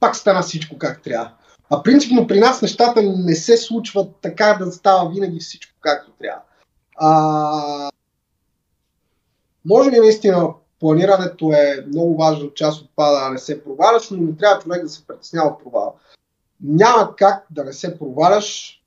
пак 0.00 0.16
стана 0.16 0.42
всичко 0.42 0.78
как 0.78 1.02
трябва. 1.02 1.32
А 1.70 1.82
принципно 1.82 2.26
при 2.26 2.40
нас 2.40 2.62
нещата 2.62 3.02
не 3.02 3.34
се 3.34 3.56
случват 3.56 4.16
така 4.22 4.56
да 4.60 4.72
става 4.72 5.10
винаги 5.10 5.40
всичко 5.40 5.72
както 5.80 6.10
трябва. 6.10 6.42
А, 6.96 7.90
може 9.64 9.90
би 9.90 9.98
наистина 9.98 10.48
планирането 10.80 11.52
е 11.52 11.84
много 11.86 12.16
важна 12.16 12.48
част 12.54 12.82
от 12.82 12.90
това 12.90 13.10
да 13.10 13.30
не 13.30 13.38
се 13.38 13.64
проваляш, 13.64 14.10
но 14.10 14.22
не 14.22 14.36
трябва 14.36 14.62
човек 14.62 14.82
да 14.82 14.88
се 14.88 15.06
притеснява 15.06 15.48
от 15.48 15.62
провала. 15.62 15.92
Няма 16.62 17.16
как 17.16 17.46
да 17.50 17.64
не 17.64 17.72
се 17.72 17.98
проваляш 17.98 18.80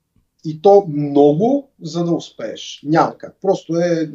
и 0.44 0.62
то 0.62 0.86
много, 0.88 1.68
за 1.82 2.04
да 2.04 2.12
успееш. 2.12 2.80
Няма 2.84 3.18
как. 3.18 3.36
Просто 3.42 3.76
е 3.76 4.10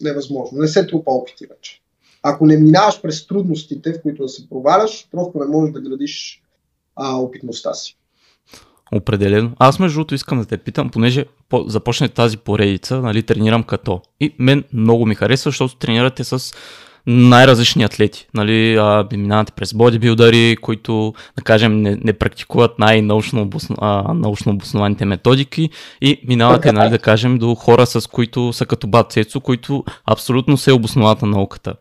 невъзможно. 0.00 0.58
Не 0.58 0.68
се 0.68 0.86
трупа 0.86 1.10
опити 1.10 1.46
вече. 1.46 1.80
Ако 2.22 2.46
не 2.46 2.56
минаваш 2.56 3.00
през 3.02 3.26
трудностите, 3.26 3.92
в 3.92 4.02
които 4.02 4.22
да 4.22 4.28
се 4.28 4.48
проваляш, 4.48 5.08
просто 5.10 5.38
не 5.38 5.46
можеш 5.46 5.72
да 5.72 5.80
градиш 5.80 6.42
а, 6.96 7.16
опитността 7.16 7.74
си. 7.74 7.96
Определено. 8.92 9.52
Аз 9.58 9.78
между 9.78 9.98
другото 9.98 10.14
искам 10.14 10.38
да 10.38 10.46
те 10.46 10.58
питам, 10.58 10.90
понеже 10.90 11.26
по- 11.48 11.64
започне 11.68 12.08
тази 12.08 12.36
поредица, 12.36 13.00
нали, 13.00 13.22
тренирам 13.22 13.62
като. 13.62 14.00
И 14.20 14.34
мен 14.38 14.64
много 14.72 15.06
ми 15.06 15.14
харесва, 15.14 15.50
защото 15.50 15.76
тренирате 15.76 16.24
с 16.24 16.54
най-различни 17.10 17.84
атлети. 17.84 18.26
Нали, 18.34 18.76
а, 18.76 19.06
минавате 19.12 19.52
през 19.52 19.74
бодибилдъри, 19.74 20.56
които, 20.60 21.14
да 21.36 21.42
кажем, 21.42 21.82
не, 21.82 21.98
не 22.04 22.12
практикуват 22.12 22.78
най-научно 22.78 23.42
обосно, 23.42 23.76
обоснованите 24.46 25.04
методики 25.04 25.70
и 26.00 26.20
минавате, 26.28 26.72
нали, 26.72 26.90
да 26.90 26.98
кажем, 26.98 27.38
до 27.38 27.54
хора, 27.54 27.86
с 27.86 28.10
които 28.10 28.52
са 28.52 28.66
като 28.66 28.86
бат 28.86 29.12
Цецо, 29.12 29.40
които 29.40 29.84
абсолютно 30.06 30.56
се 30.56 30.72
обосноват 30.72 31.22
на 31.22 31.28
науката. 31.28 31.74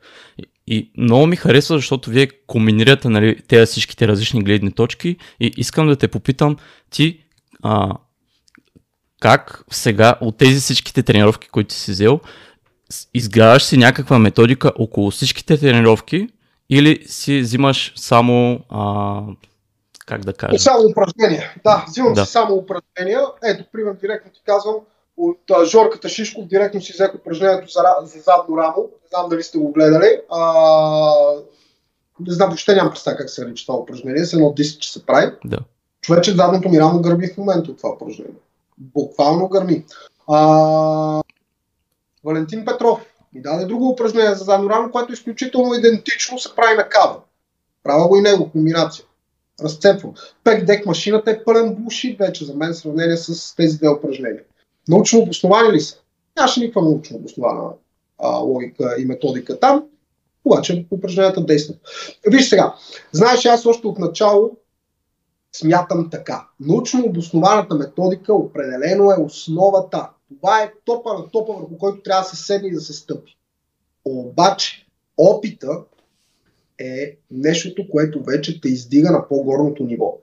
И 0.68 0.92
много 0.98 1.28
ми 1.28 1.36
харесва, 1.36 1.78
защото 1.78 2.10
вие 2.10 2.28
комбинирате 2.48 3.10
нали, 3.10 3.36
тези 3.48 3.72
всичките 3.72 4.08
различни 4.08 4.44
гледни 4.44 4.72
точки 4.72 5.16
и 5.40 5.52
искам 5.58 5.88
да 5.88 5.96
те 5.96 6.08
попитам, 6.08 6.56
ти 6.90 7.20
а, 7.64 7.92
как 9.20 9.64
сега 9.72 10.16
от 10.22 10.38
тези 10.38 10.60
всичките 10.60 11.04
тренировки, 11.04 11.48
които 11.48 11.74
си 11.74 11.92
взел, 11.92 12.20
изграждаш 13.14 13.64
си 13.64 13.78
някаква 13.78 14.20
методика 14.20 14.72
около 14.80 15.12
всичките 15.12 15.58
тренировки 15.58 16.30
или 16.70 17.04
си 17.08 17.40
взимаш 17.40 17.94
само 17.96 18.60
а, 18.70 19.22
как 20.06 20.26
да 20.26 20.34
кажа? 20.34 20.60
Само 20.60 20.84
упражнения. 20.90 21.54
Да, 21.64 21.86
взимам 21.88 22.14
да. 22.14 22.26
си 22.26 22.32
само 22.32 22.56
упражнения. 22.56 23.22
Ето, 23.44 23.64
пример, 23.72 23.94
директно 23.94 24.32
ти 24.32 24.42
казвам, 24.46 24.76
от 25.18 25.40
а, 25.52 25.66
Жорката 25.66 26.10
Шишков 26.10 26.46
директно 26.46 26.82
си 26.82 26.94
взех 26.94 27.16
упражнението 27.16 27.72
за, 27.72 27.82
за 28.02 28.20
задно 28.20 28.58
рамо. 28.58 28.82
Не 28.82 29.08
знам 29.10 29.30
дали 29.30 29.44
сте 29.44 29.58
го 29.58 29.72
гледали. 29.72 30.20
А, 30.30 30.42
не 32.20 32.34
знам, 32.34 32.50
въобще 32.50 32.76
нямам 32.76 32.92
представа 32.92 33.18
как 33.18 33.30
се 33.30 33.46
нарича 33.46 33.66
това 33.66 33.80
упражнение. 33.80 34.26
С 34.26 34.34
едно 34.34 34.54
диск, 34.54 34.82
че 34.82 34.92
се 34.92 35.06
прави. 35.06 35.32
Да. 35.46 35.58
Човече, 36.02 36.36
задното 36.36 36.70
ми 36.70 36.80
рамо 36.80 37.02
гърби 37.02 37.28
в 37.28 37.38
момента 37.38 37.72
от 37.72 37.78
това 37.78 37.90
упражнение. 37.90 38.34
Буквално 38.78 39.48
гърми. 39.48 39.86
А, 40.28 41.22
Валентин 42.28 42.66
Петров 42.66 43.00
ми 43.34 43.42
даде 43.42 43.66
друго 43.66 43.90
упражнение 43.90 44.36
за 44.36 44.44
задно 44.44 44.70
рамо, 44.70 44.92
което 44.92 45.12
е 45.12 45.14
изключително 45.14 45.74
идентично 45.74 46.40
се 46.40 46.56
прави 46.56 46.76
на 46.76 46.90
кава. 46.90 47.20
Правя 47.84 48.08
го 48.08 48.18
и 48.18 48.22
него, 48.22 48.52
комбинация. 48.52 49.06
Разцепвам. 49.64 50.14
Пек 50.44 50.66
дек 50.66 50.86
машината 50.86 51.32
е 51.32 51.44
пълен 51.44 51.76
бушит 51.76 52.20
вече 52.20 52.46
за 52.46 52.54
мен 52.54 52.74
в 52.74 52.78
сравнение 52.78 53.18
с 53.18 53.56
тези 53.56 53.78
две 53.78 53.90
упражнения. 53.90 54.42
Научно 54.88 55.20
обосновани 55.20 55.74
ли 55.74 55.80
са? 55.80 55.98
Нямаше 56.38 56.60
никаква 56.60 56.82
научно 56.82 57.18
обоснована 57.18 57.70
а, 58.20 58.38
логика 58.38 58.96
и 59.00 59.06
методика 59.06 59.60
там, 59.60 59.84
обаче 60.46 60.86
упражненията 60.92 61.46
действат. 61.46 61.78
Виж 62.28 62.50
сега, 62.50 62.76
знаеш, 63.12 63.46
аз 63.46 63.66
още 63.66 63.88
от 63.88 64.00
начало 64.00 64.58
смятам 65.56 66.10
така. 66.10 66.48
Научно 66.60 67.06
обоснованата 67.06 67.76
методика 67.76 68.34
определено 68.34 69.12
е 69.12 69.24
основата 69.24 70.10
това 70.36 70.62
е 70.62 70.74
топа 70.86 71.14
на 71.14 71.30
топа, 71.30 71.54
върху 71.54 71.78
който 71.78 72.02
трябва 72.02 72.22
да 72.22 72.30
се 72.30 72.36
седне 72.36 72.68
и 72.68 72.74
да 72.74 72.82
се 72.82 72.94
стъпи. 72.94 73.38
Обаче, 74.06 74.88
опита 75.18 75.84
е 76.80 77.18
нещото, 77.32 77.90
което 77.90 78.24
вече 78.24 78.62
те 78.62 78.70
издига 78.70 79.12
на 79.12 79.28
по-горното 79.28 79.84
ниво. 79.84 80.18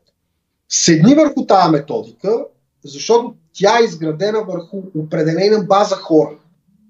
Седни 0.68 1.14
върху 1.14 1.46
тази 1.46 1.70
методика, 1.70 2.44
защото 2.84 3.34
тя 3.52 3.78
е 3.80 3.84
изградена 3.84 4.44
върху 4.44 4.82
определена 4.98 5.64
база 5.64 5.96
хора. 5.96 6.38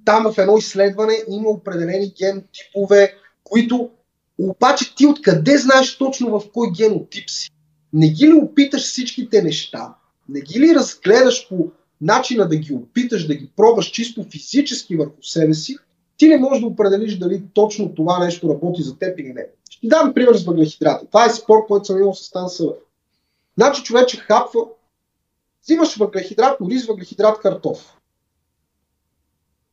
Там 0.04 0.32
в 0.32 0.38
едно 0.38 0.56
изследване 0.56 1.14
има 1.28 1.48
определени 1.48 2.14
ген 2.18 2.44
типове, 2.52 3.14
които 3.44 3.90
обаче 4.38 4.94
ти 4.94 5.06
откъде 5.06 5.58
знаеш 5.58 5.98
точно 5.98 6.40
в 6.40 6.52
кой 6.52 6.70
генотип 6.76 7.30
си? 7.30 7.50
Не 7.92 8.08
ги 8.08 8.26
ли 8.26 8.32
опиташ 8.32 8.82
всичките 8.82 9.42
неща? 9.42 9.94
Не 10.28 10.40
ги 10.40 10.60
ли 10.60 10.74
разгледаш 10.74 11.48
по 11.48 11.70
начина 12.04 12.48
да 12.48 12.56
ги 12.56 12.72
опиташ, 12.72 13.26
да 13.26 13.34
ги 13.34 13.50
пробваш 13.56 13.86
чисто 13.86 14.24
физически 14.24 14.96
върху 14.96 15.22
себе 15.22 15.54
си, 15.54 15.76
ти 16.16 16.28
не 16.28 16.38
можеш 16.38 16.60
да 16.60 16.66
определиш 16.66 17.18
дали 17.18 17.42
точно 17.54 17.94
това 17.94 18.24
нещо 18.24 18.48
работи 18.48 18.82
за 18.82 18.98
теб 18.98 19.18
или 19.18 19.32
не. 19.32 19.46
Ще 19.70 19.80
ти 19.80 19.88
дам 19.88 20.14
пример 20.14 20.34
с 20.34 20.44
въглехидрата. 20.44 21.06
Това 21.06 21.24
е 21.24 21.30
спор, 21.30 21.66
който 21.66 21.84
съм 21.84 21.98
имал 21.98 22.14
с 22.14 22.24
Стан 22.24 22.48
Съвър. 22.48 22.74
Значи 23.56 23.82
човече 23.82 24.16
хапва, 24.16 24.60
взимаш 25.62 25.96
въглехидрат, 25.96 26.60
ориз, 26.60 26.86
въглехидрат, 26.86 27.38
картоф. 27.38 27.96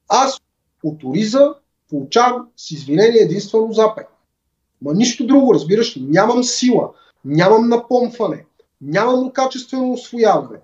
Аз 0.09 0.41
от 0.83 1.03
ориза 1.03 1.53
получавам 1.89 2.47
с 2.57 2.71
извинение 2.71 3.21
единствено 3.21 3.73
запек. 3.73 4.07
Ма 4.81 4.93
нищо 4.93 5.27
друго, 5.27 5.53
разбираш 5.53 5.97
ли? 5.97 6.01
Нямам 6.01 6.43
сила, 6.43 6.89
нямам 7.25 7.69
напомпване, 7.69 8.45
нямам 8.81 9.31
качествено 9.31 9.91
освояване. 9.91 10.59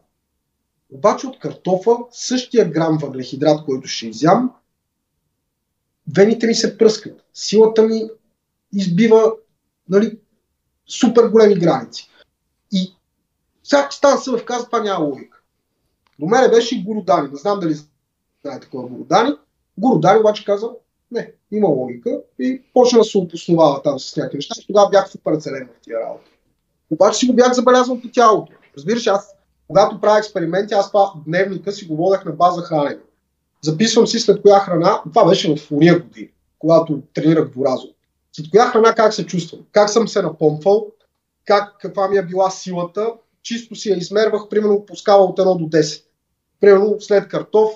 Обаче 0.93 1.27
от 1.27 1.39
картофа, 1.39 1.91
същия 2.11 2.69
грам 2.69 2.97
въглехидрат, 3.01 3.65
който 3.65 3.87
ще 3.87 4.07
изям, 4.07 4.53
вените 6.15 6.47
ми 6.47 6.55
се 6.55 6.77
пръскат. 6.77 7.23
Силата 7.33 7.83
ми 7.83 8.09
избива 8.73 9.33
нали, 9.89 10.19
супер 10.87 11.27
големи 11.27 11.55
граници. 11.55 12.09
И 12.71 12.95
сега 13.63 13.87
стана 13.91 14.17
се 14.17 14.31
в 14.31 14.45
каза, 14.45 14.65
това 14.65 14.83
няма 14.83 15.05
логика. 15.05 15.41
До 16.19 16.25
мене 16.25 16.49
беше 16.49 16.77
и 16.77 16.83
Городани. 16.83 17.29
Не 17.31 17.37
знам 17.37 17.59
дали 17.59 17.75
знаете 18.43 18.67
кой 18.71 18.85
е 18.85 18.89
Городани. 18.89 19.31
Городани 19.77 20.19
обаче 20.19 20.45
каза, 20.45 20.69
не, 21.11 21.31
има 21.51 21.67
логика 21.67 22.21
и 22.39 22.61
почна 22.73 22.99
да 22.99 23.03
се 23.03 23.17
обосновава 23.17 23.81
там 23.81 23.99
с 23.99 24.15
някакви 24.17 24.37
неща. 24.37 24.55
Тогава 24.67 24.89
бях 24.89 25.09
супер 25.09 25.35
целен 25.35 25.69
в 25.77 25.81
тия 25.81 25.99
работа. 25.99 26.29
Обаче 26.89 27.19
си 27.19 27.27
го 27.27 27.33
бях 27.33 27.53
забелязал 27.53 28.01
по 28.01 28.07
тялото. 28.07 28.53
Разбираш, 28.77 29.07
аз 29.07 29.36
когато 29.67 30.01
правя 30.01 30.19
експерименти, 30.19 30.73
аз 30.73 30.87
това 30.87 31.13
дневника 31.25 31.71
си 31.71 31.85
го 31.85 31.95
водех 31.95 32.25
на 32.25 32.31
база 32.31 32.61
хранене. 32.61 32.99
Записвам 33.61 34.07
си 34.07 34.19
след 34.19 34.41
коя 34.41 34.59
храна, 34.59 35.01
това 35.13 35.25
беше 35.25 35.55
в 35.55 35.71
уния 35.71 35.99
години, 35.99 36.29
когато 36.59 37.01
тренирах 37.13 37.49
дворазо. 37.49 37.87
След 38.31 38.49
коя 38.51 38.65
храна 38.65 38.93
как 38.93 39.13
се 39.13 39.25
чувствам, 39.25 39.61
как 39.71 39.89
съм 39.89 40.07
се 40.07 40.21
напомпвал, 40.21 40.87
как, 41.45 41.75
каква 41.81 42.07
ми 42.07 42.17
е 42.17 42.25
била 42.25 42.49
силата, 42.49 43.13
чисто 43.41 43.75
си 43.75 43.89
я 43.89 43.97
измервах, 43.97 44.49
примерно 44.49 44.85
по 44.85 44.95
скала 44.95 45.25
от 45.25 45.39
1 45.39 45.57
до 45.57 45.77
10. 45.77 46.03
Примерно 46.61 46.95
след 46.99 47.27
картоф, 47.27 47.71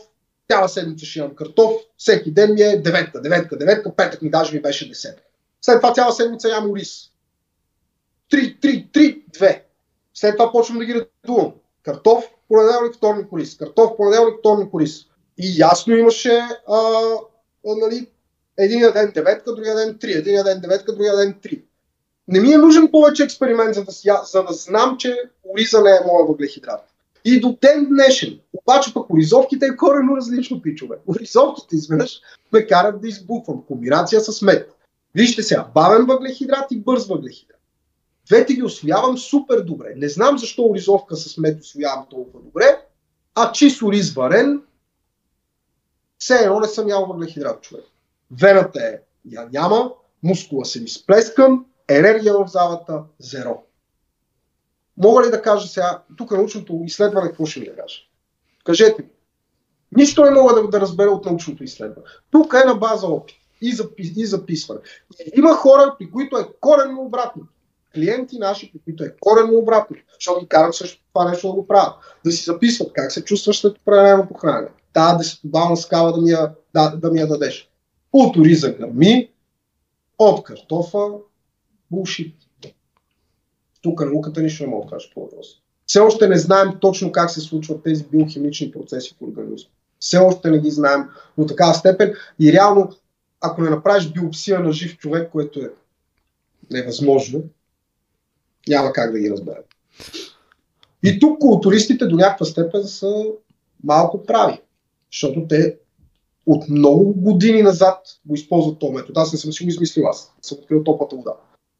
цяла 0.52 0.70
седмица 0.70 1.06
ще 1.06 1.20
имам 1.20 1.36
картоф, 1.36 1.72
всеки 1.98 2.32
ден 2.32 2.54
ми 2.54 2.62
е 2.62 2.82
деветка, 2.82 3.22
деветка, 3.22 3.58
деветка, 3.58 3.96
петък 3.96 4.22
ми 4.22 4.30
даже 4.30 4.56
ми 4.56 4.62
беше 4.62 4.92
10. 4.92 5.16
След 5.62 5.82
това 5.82 5.94
цяла 5.94 6.12
седмица 6.12 6.50
ям 6.50 6.74
рис. 6.76 7.12
3, 8.32 8.60
3, 8.60 8.92
3, 8.92 9.24
2. 9.32 9.62
След 10.14 10.38
това 10.38 10.52
почвам 10.52 10.78
да 10.78 10.86
ги 10.86 11.06
редувам. 11.26 11.54
Картоф, 11.84 12.24
понеделник, 12.48 12.96
вторник, 12.96 13.28
рис. 13.38 13.58
Картоф, 13.58 13.98
понеделник, 13.98 14.40
вторник, 14.40 14.70
рис. 14.80 15.06
И 15.38 15.54
ясно 15.58 15.96
имаше 15.96 16.38
а, 16.68 16.78
а, 17.68 17.76
нали, 17.76 18.08
един 18.58 18.92
ден 18.94 19.12
деветка, 19.14 19.56
другия 19.56 19.76
ден 19.76 19.98
три, 20.02 20.12
един 20.12 20.44
ден 20.44 20.60
деветка, 20.62 20.94
другия 20.94 21.18
ден 21.18 21.36
три. 21.42 21.62
Не 22.28 22.40
ми 22.40 22.54
е 22.54 22.58
нужен 22.58 22.92
повече 22.92 23.24
експеримент, 23.24 23.76
за 23.76 23.84
да, 23.84 23.92
за 24.24 24.44
да 24.44 24.54
знам, 24.54 24.98
че 24.98 25.18
ориза 25.44 25.82
не 25.82 25.90
е 25.90 26.06
моя 26.08 26.26
въглехидрат. 26.26 26.82
И 27.26 27.40
до 27.40 27.58
ден 27.62 27.86
днешен. 27.90 28.40
Обаче 28.54 28.94
пък 28.94 29.10
оризовките 29.10 29.66
е 29.66 29.76
корено 29.76 30.18
различно, 30.18 30.62
пичове. 30.62 30.98
Оризовките 31.08 31.76
изведнъж 31.76 32.22
ме 32.52 32.68
карат 32.68 33.02
да 33.02 33.08
избухвам. 33.08 33.64
Комбинация 33.68 34.22
с 34.22 34.42
мед. 34.42 34.72
Вижте 35.16 35.44
сега, 35.44 35.68
бавен 35.74 36.06
въглехидрат 36.06 36.72
и 36.72 36.80
бърз 36.80 37.08
въглехидрат. 37.08 37.61
Двете 38.28 38.54
ги 38.54 38.64
освоявам 38.64 39.18
супер 39.18 39.62
добре. 39.62 39.94
Не 39.96 40.10
знам 40.10 40.38
защо 40.38 40.66
оризовка 40.66 41.16
с 41.16 41.38
мед 41.38 41.62
освоявам 41.62 42.06
толкова 42.10 42.44
добре, 42.44 42.86
а 43.36 43.52
чист 43.52 43.82
ориз 43.82 44.14
варен, 44.14 44.62
все 46.18 46.36
едно 46.36 46.60
не 46.60 46.68
съм 46.68 46.90
ял 46.90 47.06
въглехидрат, 47.06 47.62
човек. 47.62 47.86
Вената 48.32 48.80
е 48.80 49.00
я 49.32 49.50
няма, 49.54 49.94
мускула 50.24 50.66
се 50.66 50.82
ми 50.82 50.90
сплескан, 50.90 51.66
енергия 51.90 52.34
в 52.34 52.48
залата 52.48 53.04
зеро. 53.20 53.64
Мога 54.98 55.24
ли 55.26 55.32
да 55.32 55.42
кажа 55.42 55.68
сега, 55.68 56.04
тук 56.18 56.32
научното 56.32 56.82
изследване, 56.86 57.28
какво 57.28 57.46
ще 57.46 57.60
ми 57.60 57.66
да 57.66 57.76
кажа? 57.76 58.00
Кажете 58.64 59.02
ми. 59.02 59.10
Нищо 59.98 60.26
не 60.26 60.32
мога 60.32 60.54
да, 60.54 60.68
да 60.68 60.82
разбера 60.82 61.10
от 61.10 61.26
научното 61.26 61.64
изследване. 61.64 62.08
Тук 62.32 62.54
е 62.64 62.68
на 62.68 62.76
база 62.76 63.08
опит 63.08 63.36
и, 63.62 63.76
запис, 63.76 64.12
и 64.16 64.26
записване. 64.26 64.82
Има 65.38 65.56
хора, 65.56 65.96
при 66.00 66.12
които 66.12 66.38
е 66.38 66.48
коренно 66.60 67.02
обратно. 67.02 67.44
Клиенти 67.94 68.40
наши, 68.40 68.72
при 68.72 68.80
които 68.80 69.04
е 69.04 69.16
коренно 69.20 69.58
обратно. 69.58 69.98
Защото 70.14 70.40
ги 70.40 70.48
карам 70.48 70.74
също 70.74 71.04
това 71.14 71.30
нещо 71.30 71.48
да 71.48 71.54
го 71.54 71.68
правят. 71.68 71.94
Да 72.26 72.32
си 72.32 72.44
записват 72.44 72.94
как 72.94 73.12
се 73.12 73.24
чувстваш 73.24 73.60
след 73.60 73.78
определено 73.78 74.28
похранене. 74.28 74.68
Та 74.94 75.18
десетобална 75.18 75.78
скала 75.78 76.12
да 76.12 76.22
ми 76.22 76.32
я, 76.32 76.52
да, 76.74 76.90
да 76.90 77.12
ми 77.12 77.20
я 77.20 77.28
дадеш. 77.28 77.70
От 78.14 78.38
ориза 78.38 78.72
гърми, 78.72 79.32
от 80.20 80.44
картофа, 80.44 81.08
булшит. 81.92 82.36
Тук 83.82 84.06
науката 84.06 84.42
нищо 84.42 84.64
не 84.64 84.70
мога 84.70 84.86
да 84.86 84.92
кажа 84.92 85.10
по 85.14 85.22
въпроса. 85.22 85.56
Все 85.86 86.00
още 86.00 86.28
не 86.28 86.38
знаем 86.38 86.72
точно 86.82 87.12
как 87.12 87.32
се 87.32 87.42
случват 87.42 87.84
тези 87.84 88.06
биохимични 88.12 88.72
процеси 88.72 89.16
в 89.20 89.22
организма. 89.22 89.70
Все 90.00 90.18
още 90.18 90.52
не 90.52 90.60
ги 90.60 90.72
знаем 90.72 91.04
до 91.38 91.46
такава 91.46 91.74
степен 91.74 92.14
и 92.40 92.54
реално, 92.54 92.90
ако 93.42 93.62
не 93.62 93.70
направиш 93.70 94.12
биопсия 94.12 94.60
на 94.60 94.72
жив 94.72 94.98
човек, 94.98 95.32
което 95.32 95.60
е 95.60 95.70
невъзможно, 96.72 97.44
няма 98.68 98.94
как 98.94 99.12
да 99.12 99.20
ги 99.20 99.32
разберем. 99.32 99.64
И 101.04 101.20
тук 101.20 101.40
културистите 101.40 102.06
до 102.06 102.16
някаква 102.16 102.46
степен 102.46 102.84
са 102.84 103.26
малко 103.84 104.24
прави, 104.24 104.62
защото 105.12 105.48
те 105.50 105.78
от 106.46 106.70
много 106.70 107.14
години 107.14 107.62
назад 107.62 107.98
го 108.26 108.36
използват 108.36 108.80
този 108.80 108.94
метод. 108.94 109.22
Аз 109.22 109.34
не 109.34 109.40
съм 109.40 109.54
си 109.54 109.64
го 109.64 109.70
измислил, 109.70 110.08
аз 110.08 110.34
съм 110.42 110.58
открил 110.62 110.84
топлата 110.84 111.16
вода. 111.16 111.34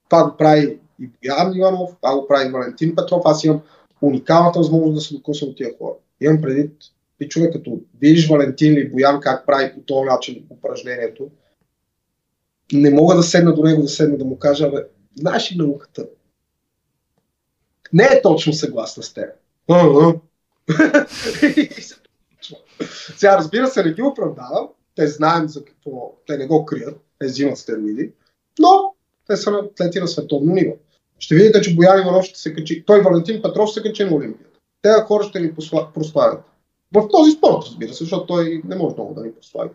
Това 0.10 0.30
го 0.30 0.38
прави 0.38 0.80
и 1.00 1.08
Боян 1.08 1.58
Иванов, 1.58 1.90
това 2.02 2.20
го 2.20 2.28
прави 2.28 2.52
Валентин 2.52 2.96
Петров. 2.96 3.22
Аз 3.26 3.44
имам 3.44 3.62
уникалната 4.02 4.60
възможност 4.60 4.96
да 4.96 5.02
се 5.02 5.14
докосна 5.14 5.48
от 5.48 5.58
тия 5.58 5.78
хора. 5.78 5.94
Имам 6.22 6.42
предвид, 6.42 6.72
ти 7.18 7.28
човек, 7.28 7.54
като 7.54 7.80
видиш 8.00 8.30
Валентин 8.30 8.74
или 8.74 8.90
Боян 8.90 9.20
как 9.20 9.46
прави 9.46 9.74
по 9.74 9.80
този 9.80 10.06
начин 10.06 10.46
упражнението, 10.50 11.30
не 12.74 12.90
мога 12.90 13.16
да 13.16 13.24
седна 13.24 13.54
до 13.54 13.64
него, 13.64 13.82
да 13.82 13.88
седна 13.88 14.18
да 14.18 14.26
му 14.26 14.40
кажа, 14.40 14.70
бе, 14.70 14.86
знаеш 15.16 15.52
ли 15.52 15.58
науката? 15.58 16.08
Не 17.94 18.04
е 18.04 18.22
точно 18.22 18.54
съгласна 18.54 19.04
с 19.04 19.14
теб. 19.14 19.30
Сега, 23.18 23.38
разбира 23.38 23.68
се, 23.68 23.84
не 23.84 23.94
ги 23.94 24.02
оправдавам. 24.02 24.68
Те 24.96 25.08
знаем 25.08 25.50
за 25.50 25.66
какво. 25.66 26.14
Те 26.28 26.38
не 26.38 26.48
го 26.48 26.66
крият. 26.66 27.00
Те 27.20 27.26
взимат 27.26 27.58
стероиди. 27.58 28.12
Но 28.60 28.94
те 29.28 29.38
са 29.38 29.52
атлети 29.52 30.00
на 30.00 30.08
световно 30.08 30.54
ниво. 30.54 30.74
Ще 31.20 31.36
видите, 31.36 31.62
че 31.62 31.76
Боян 31.76 32.02
Иванов 32.02 32.26
ще 32.26 32.40
се 32.40 32.54
качи. 32.54 32.84
Той 32.86 33.02
Валентин 33.02 33.42
Петров 33.42 33.74
се 33.74 33.82
качи 33.82 34.04
на 34.04 34.16
Олимпията. 34.16 34.60
Те 34.82 34.90
хора 35.06 35.24
ще 35.24 35.40
ни 35.40 35.54
прославят. 35.94 36.40
В 36.94 37.08
този 37.12 37.32
спорт, 37.32 37.64
разбира 37.66 37.94
се, 37.94 38.04
защото 38.04 38.26
той 38.26 38.62
не 38.66 38.76
може 38.76 38.96
много 38.96 39.14
да 39.14 39.22
ни 39.22 39.34
прослави. 39.34 39.70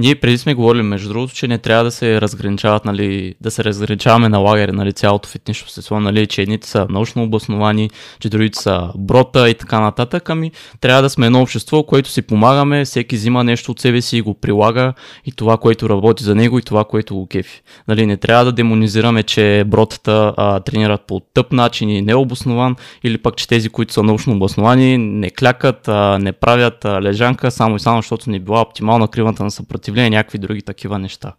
Ние 0.00 0.14
преди 0.14 0.38
сме 0.38 0.54
говорили, 0.54 0.82
между 0.82 1.08
другото, 1.08 1.34
че 1.34 1.48
не 1.48 1.58
трябва 1.58 1.84
да 1.84 1.90
се 1.90 2.20
разграничават, 2.20 2.84
нали, 2.84 3.34
да 3.40 3.50
се 3.50 3.64
разграничаваме 3.64 4.28
на 4.28 4.38
лагери, 4.38 4.72
нали, 4.72 4.92
цялото 4.92 5.28
фитнес 5.28 5.62
общество, 5.62 6.00
нали, 6.00 6.26
че 6.26 6.42
едните 6.42 6.68
са 6.68 6.86
научно 6.90 7.22
обосновани, 7.22 7.90
че 8.20 8.28
другите 8.28 8.58
са 8.58 8.90
брота 8.98 9.50
и 9.50 9.54
така 9.54 9.80
нататък. 9.80 10.30
Ами 10.30 10.52
трябва 10.80 11.02
да 11.02 11.10
сме 11.10 11.26
едно 11.26 11.42
общество, 11.42 11.82
което 11.82 12.08
си 12.08 12.22
помагаме, 12.22 12.84
всеки 12.84 13.16
взима 13.16 13.44
нещо 13.44 13.70
от 13.70 13.80
себе 13.80 14.00
си 14.00 14.16
и 14.16 14.20
го 14.20 14.34
прилага 14.34 14.92
и 15.26 15.32
това, 15.32 15.56
което 15.56 15.88
работи 15.88 16.24
за 16.24 16.34
него 16.34 16.58
и 16.58 16.62
това, 16.62 16.84
което 16.84 17.14
го 17.14 17.26
кефи. 17.26 17.62
Нали, 17.88 18.06
не 18.06 18.16
трябва 18.16 18.44
да 18.44 18.52
демонизираме, 18.52 19.22
че 19.22 19.64
бротата 19.66 20.34
а, 20.36 20.60
тренират 20.60 21.00
по 21.06 21.20
тъп 21.20 21.52
начин 21.52 21.90
и 21.90 22.02
необоснован, 22.02 22.76
или 23.04 23.18
пък, 23.18 23.36
че 23.36 23.48
тези, 23.48 23.68
които 23.68 23.92
са 23.92 24.02
научно 24.02 24.32
обосновани, 24.32 24.98
не 24.98 25.30
клякат, 25.30 25.88
а, 25.88 26.18
не 26.18 26.32
правят 26.32 26.84
а, 26.84 27.02
лежанка, 27.02 27.50
само 27.50 27.76
и 27.76 27.80
само, 27.80 27.98
защото 27.98 28.30
не 28.30 28.38
била 28.38 28.60
оптимална 28.60 29.08
кривата 29.08 29.44
на 29.44 29.50
съпротивление 29.90 30.10
някакви 30.10 30.38
други 30.38 30.62
такива 30.62 30.98
неща. 30.98 31.36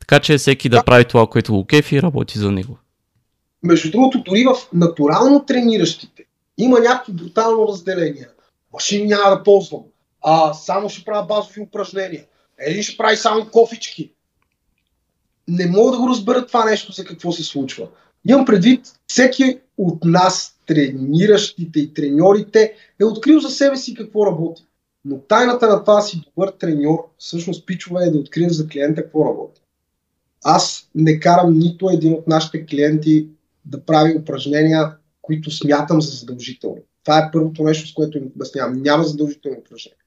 Така 0.00 0.20
че 0.20 0.38
всеки 0.38 0.68
да, 0.68 0.76
да 0.76 0.84
прави 0.84 1.04
това, 1.04 1.26
което 1.26 1.52
го 1.52 1.64
кефи 1.64 1.96
и 1.96 2.02
работи 2.02 2.38
за 2.38 2.50
него. 2.50 2.78
Между 3.62 3.90
другото, 3.90 4.22
дори 4.26 4.44
в 4.44 4.54
натурално 4.72 5.44
трениращите 5.46 6.24
има 6.58 6.80
някакви 6.80 7.12
брутално 7.12 7.68
разделения. 7.68 8.28
Машини 8.72 9.06
няма 9.06 9.36
да 9.36 9.42
ползвам. 9.42 9.82
А, 10.22 10.54
само 10.54 10.88
ще 10.88 11.04
правя 11.04 11.26
базови 11.26 11.60
упражнения. 11.60 12.24
Един 12.58 12.82
ще 12.82 12.96
прави 12.96 13.16
само 13.16 13.50
кофички. 13.50 14.12
Не 15.48 15.66
мога 15.66 15.92
да 15.92 15.98
го 15.98 16.08
разбера 16.08 16.46
това 16.46 16.64
нещо 16.64 16.92
за 16.92 17.04
какво 17.04 17.32
се 17.32 17.44
случва. 17.44 17.88
Имам 18.28 18.44
предвид, 18.44 18.80
всеки 19.06 19.58
от 19.78 20.04
нас, 20.04 20.58
трениращите 20.66 21.80
и 21.80 21.94
треньорите, 21.94 22.72
е 23.00 23.04
открил 23.04 23.40
за 23.40 23.50
себе 23.50 23.76
си 23.76 23.94
какво 23.94 24.26
работи. 24.26 24.67
Но 25.04 25.18
тайната 25.18 25.68
на 25.68 25.84
това 25.84 26.00
си 26.00 26.22
добър 26.24 26.52
треньор, 26.58 26.98
всъщност 27.18 27.66
пичове 27.66 28.04
е 28.04 28.10
да 28.10 28.18
откриеш 28.18 28.52
за 28.52 28.68
клиента 28.68 29.02
какво 29.02 29.24
работи. 29.24 29.60
Аз 30.44 30.90
не 30.94 31.20
карам 31.20 31.58
нито 31.58 31.90
един 31.90 32.12
от 32.12 32.26
нашите 32.26 32.66
клиенти 32.66 33.28
да 33.64 33.80
прави 33.84 34.18
упражнения, 34.18 34.96
които 35.22 35.50
смятам 35.50 36.02
за 36.02 36.16
задължителни. 36.16 36.80
Това 37.04 37.18
е 37.18 37.30
първото 37.32 37.62
нещо, 37.62 37.88
с 37.88 37.94
което 37.94 38.18
им 38.18 38.26
обяснявам. 38.36 38.82
Няма 38.82 39.04
задължителни 39.04 39.58
упражнения. 39.58 39.98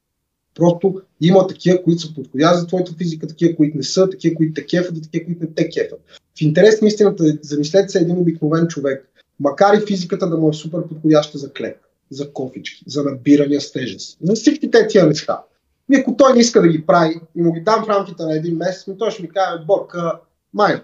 Просто 0.55 1.01
има 1.21 1.47
такива, 1.47 1.83
които 1.83 2.01
са 2.01 2.13
подходящи 2.13 2.59
за 2.59 2.67
твоята 2.67 2.93
физика, 2.93 3.27
такива, 3.27 3.55
които 3.55 3.77
не 3.77 3.83
са, 3.83 4.09
такива, 4.09 4.35
които 4.35 4.53
те 4.53 4.65
кефат 4.65 4.97
и 4.97 5.01
такива, 5.01 5.25
които 5.25 5.43
не 5.43 5.53
те 5.55 5.69
кефат. 5.69 5.99
В 6.37 6.41
интерес 6.41 6.81
на 6.81 6.87
истината, 6.87 7.37
замислете 7.41 7.89
се 7.89 7.99
един 7.99 8.17
обикновен 8.17 8.67
човек, 8.67 9.09
макар 9.39 9.73
и 9.73 9.85
физиката 9.87 10.29
да 10.29 10.37
му 10.37 10.49
е 10.49 10.53
супер 10.53 10.87
подходяща 10.87 11.37
за 11.37 11.53
клек 11.53 11.90
за 12.11 12.33
кофички, 12.33 12.83
за 12.87 13.03
набирания 13.03 13.61
с 13.61 13.71
тежест. 13.71 14.17
За 14.21 14.33
всички 14.33 14.71
те 14.71 14.87
тия 14.87 15.07
неща. 15.07 15.43
И 15.91 15.95
ако 15.95 16.15
той 16.15 16.33
не 16.33 16.39
иска 16.39 16.61
да 16.61 16.67
ги 16.67 16.85
прави 16.85 17.21
и 17.35 17.41
му 17.41 17.51
ги 17.51 17.61
дам 17.61 17.85
в 17.85 17.89
рамките 17.89 18.23
на 18.23 18.35
един 18.35 18.57
месец, 18.57 18.87
ми 18.87 18.97
той 18.97 19.11
ще 19.11 19.21
ми 19.21 19.29
каже, 19.29 19.65
Борка, 19.65 20.19
май, 20.53 20.81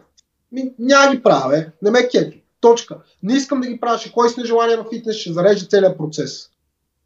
ми, 0.51 0.73
няма 0.79 1.15
ги 1.15 1.23
правя, 1.23 1.65
не 1.81 1.91
ме 1.91 2.07
кефи. 2.07 2.43
Точка. 2.61 2.97
Не 3.23 3.35
искам 3.35 3.61
да 3.61 3.67
ги 3.67 3.79
правя, 3.79 3.97
ще 3.97 4.11
кой 4.11 4.29
с 4.29 4.37
нежелание 4.37 4.75
на 4.75 4.85
фитнес, 4.93 5.15
ще 5.15 5.33
зареже 5.33 5.65
целият 5.65 5.97
процес. 5.97 6.49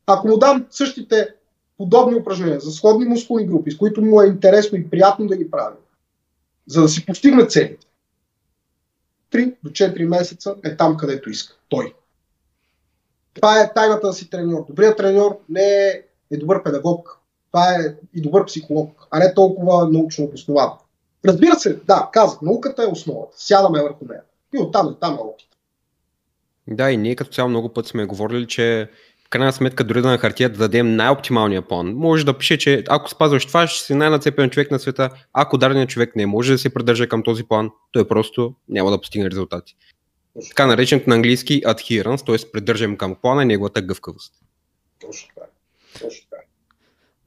Ако 0.06 0.28
му 0.28 0.38
дам 0.38 0.66
същите 0.70 1.34
подобни 1.78 2.16
упражнения 2.16 2.60
за 2.60 2.72
сходни 2.72 3.06
мускулни 3.06 3.48
групи, 3.48 3.72
с 3.72 3.78
които 3.78 4.02
му 4.02 4.22
е 4.22 4.28
интересно 4.28 4.78
и 4.78 4.90
приятно 4.90 5.28
да 5.28 5.38
ги 5.38 5.52
прави, 5.52 5.76
за 6.68 6.82
да 6.82 6.90
си 6.90 7.06
постигне 7.06 7.46
целите, 7.46 7.88
3 9.32 9.56
до 9.64 9.70
4 9.70 10.06
месеца 10.06 10.56
е 10.64 10.78
там, 10.78 10.98
където 10.98 11.30
иска. 11.30 11.56
Той. 11.70 11.94
Това 13.34 13.62
е 13.62 13.74
тайната 13.74 14.08
да 14.08 14.14
си 14.14 14.30
треньор. 14.30 14.66
Добрият 14.68 14.98
треньор 14.98 15.40
не 15.50 15.62
е, 15.62 16.02
е 16.32 16.38
добър 16.38 16.64
педагог, 16.64 17.20
това 17.52 17.72
е 17.72 17.96
и 18.14 18.22
добър 18.22 18.46
психолог, 18.46 19.08
а 19.12 19.20
не 19.20 19.34
толкова 19.34 19.90
научно 19.90 20.26
обоснован. 20.26 20.70
Разбира 21.26 21.56
се, 21.56 21.74
да, 21.74 22.10
казах, 22.14 22.42
науката 22.42 22.84
е 22.84 22.92
основата. 22.92 23.34
Сядаме 23.36 23.82
върху 23.82 24.06
нея. 24.10 24.22
И 24.54 24.58
оттам 24.58 24.88
и 24.88 25.00
там 25.00 25.14
е 25.14 25.22
опит. 25.22 25.48
Да, 26.68 26.92
и 26.92 26.98
ние 26.98 27.16
като 27.16 27.32
цяло 27.32 27.50
много 27.50 27.70
път 27.70 27.88
сме 27.88 28.06
говорили, 28.06 28.48
че 28.48 28.90
в 29.26 29.30
крайна 29.30 29.54
сметка 29.54 29.84
дори 29.84 30.02
да 30.02 30.08
на 30.08 30.18
хартия 30.18 30.50
да 30.50 30.58
дадем 30.58 30.96
най-оптималния 30.96 31.62
план. 31.62 31.94
Може 31.94 32.26
да 32.26 32.38
пише, 32.38 32.58
че 32.58 32.84
ако 32.90 33.10
спазваш 33.10 33.46
това, 33.46 33.68
ще 33.68 33.86
си 33.86 33.96
най-нацепен 33.96 34.50
човек 34.50 34.72
на 34.72 34.80
света. 34.80 35.10
Ако 35.34 35.58
даденият 35.58 35.90
човек 35.90 36.16
не 36.16 36.26
може 36.26 36.52
да 36.52 36.60
се 36.60 36.74
придържа 36.74 37.08
към 37.08 37.24
този 37.24 37.44
план, 37.44 37.70
той 37.92 38.08
просто 38.08 38.54
няма 38.70 38.92
да 38.92 39.02
постигне 39.02 39.30
резултати 39.30 39.76
така 40.50 40.66
нареченото 40.66 41.10
на 41.10 41.16
английски 41.16 41.62
adherence, 41.62 42.26
т.е. 42.26 42.52
придържам 42.52 42.98
към 42.98 43.16
плана 43.16 43.44
и 43.44 43.46
неговата 43.46 43.82
гъвкавост. 43.82 44.34
Точно 45.02 45.30
така. 45.36 45.48
Точно 46.02 46.28
така. 46.30 46.42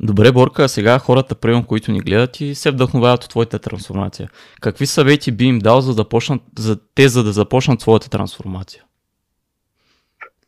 Добре, 0.01 0.33
Борка, 0.33 0.69
сега 0.69 0.99
хората, 0.99 1.35
прием, 1.35 1.65
които 1.65 1.93
ни 1.93 2.01
гледат 2.01 2.41
и 2.41 2.55
се 2.55 2.71
вдъхновяват 2.71 3.25
от 3.25 3.31
твоята 3.31 3.59
трансформация. 3.59 4.31
Какви 4.61 4.87
съвети 4.87 5.33
би 5.33 5.45
им 5.45 5.59
дал 5.59 5.81
за 5.81 5.95
да 5.95 6.09
почнат, 6.09 6.43
за 6.59 6.79
те, 6.95 7.09
за 7.09 7.25
да 7.25 7.33
започнат 7.33 7.81
своята 7.81 8.11
трансформация? 8.11 8.85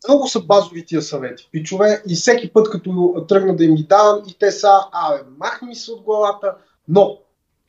Много 0.09 0.29
са 0.29 0.41
базови 0.41 0.87
тия 0.87 1.03
съвети, 1.03 1.49
пичове, 1.53 2.03
и 2.09 2.15
всеки 2.15 2.53
път, 2.53 2.71
като 2.71 3.25
тръгна 3.29 3.57
да 3.57 3.65
им 3.65 3.75
ги 3.75 3.83
давам, 3.83 4.23
и 4.29 4.35
те 4.39 4.53
са, 4.53 4.69
абе, 4.93 5.23
махни 5.39 5.75
се 5.75 5.93
от 5.93 6.03
главата, 6.03 6.55
но 6.89 7.19